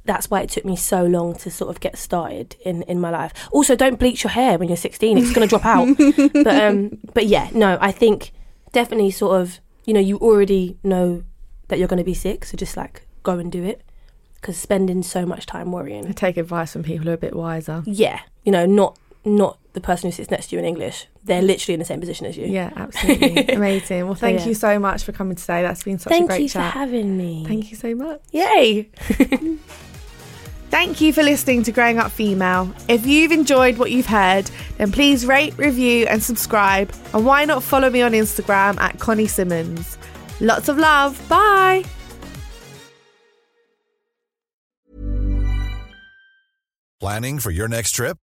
that's 0.08 0.32
why 0.32 0.42
it 0.42 0.50
took 0.50 0.66
me 0.66 0.76
so 0.76 1.06
long 1.06 1.36
to 1.36 1.52
sort 1.52 1.70
of 1.70 1.80
get 1.80 1.98
started 1.98 2.56
in 2.66 2.82
in 2.84 3.00
my 3.00 3.12
life. 3.12 3.34
Also, 3.52 3.76
don't 3.76 4.00
bleach 4.00 4.24
your 4.24 4.32
hair 4.32 4.58
when 4.58 4.70
you're 4.70 4.78
16; 4.78 5.18
it's 5.18 5.34
gonna 5.34 5.48
drop 5.48 5.66
out. 5.66 5.88
But 6.48 6.62
um, 6.62 6.98
but 7.14 7.28
yeah, 7.28 7.50
no, 7.54 7.78
I 7.80 7.92
think 7.92 8.32
definitely 8.72 9.12
sort 9.12 9.40
of 9.40 9.60
you 9.86 9.94
know 9.94 10.00
you 10.00 10.18
already 10.18 10.78
know 10.84 11.24
that 11.68 11.78
you're 11.78 11.88
gonna 11.88 12.04
be 12.04 12.14
sick, 12.14 12.46
so 12.46 12.58
just 12.58 12.76
like 12.78 13.08
go 13.24 13.38
and 13.38 13.52
do 13.52 13.64
it 13.64 13.84
because 14.36 14.58
spending 14.58 15.04
so 15.04 15.26
much 15.26 15.46
time 15.46 15.72
worrying 15.72 16.08
I 16.08 16.12
take 16.12 16.38
advice 16.38 16.72
from 16.72 16.84
people 16.84 17.06
who 17.06 17.12
are 17.12 17.16
a 17.16 17.18
bit 17.18 17.36
wiser. 17.36 17.84
yeah, 17.86 18.22
you 18.44 18.52
know, 18.52 18.66
not 18.66 18.98
not 19.26 19.60
the 19.74 19.82
person 19.82 20.10
who 20.10 20.12
sits 20.12 20.32
next 20.32 20.48
to 20.48 20.56
you 20.56 20.60
in 20.60 20.66
English. 20.66 21.08
They're 21.24 21.42
literally 21.42 21.74
in 21.74 21.80
the 21.80 21.86
same 21.86 22.00
position 22.00 22.26
as 22.26 22.38
you. 22.38 22.48
Yeah, 22.48 22.72
absolutely. 22.76 23.48
Amazing. 23.50 24.06
Well, 24.06 24.16
thank 24.16 24.40
yeah. 24.40 24.48
you 24.48 24.54
so 24.54 24.80
much 24.80 25.04
for 25.04 25.12
coming 25.12 25.36
today. 25.36 25.62
That's 25.62 25.84
been 25.84 26.00
such 26.00 26.14
a 26.14 26.26
great 26.26 26.28
chat. 26.28 26.30
Thank 26.30 26.46
you 26.46 26.50
for 26.50 26.80
having 26.80 27.18
me. 27.18 27.46
Thank 27.46 27.70
you 27.70 27.76
so 27.76 27.94
much. 27.94 28.22
Yay! 28.32 28.90
Thank 30.70 31.00
you 31.00 31.14
for 31.14 31.24
listening 31.24 31.64
to 31.64 31.72
Growing 31.72 31.98
Up 31.98 32.12
Female. 32.12 32.72
If 32.90 33.06
you've 33.06 33.32
enjoyed 33.32 33.78
what 33.78 33.90
you've 33.90 34.06
heard, 34.06 34.52
then 34.78 34.92
please 34.92 35.26
rate, 35.26 35.58
review, 35.58 36.06
and 36.08 36.22
subscribe. 36.22 36.92
And 37.14 37.26
why 37.26 37.46
not 37.46 37.64
follow 37.64 37.90
me 37.90 38.02
on 38.02 38.12
Instagram 38.12 38.78
at 38.80 39.00
Connie 39.00 39.28
Simmons? 39.28 39.98
Lots 40.42 40.68
of 40.68 40.78
love. 40.78 41.22
Bye. 41.30 41.86
Planning 47.00 47.40
for 47.40 47.52
your 47.52 47.68
next 47.68 47.92
trip? 47.92 48.18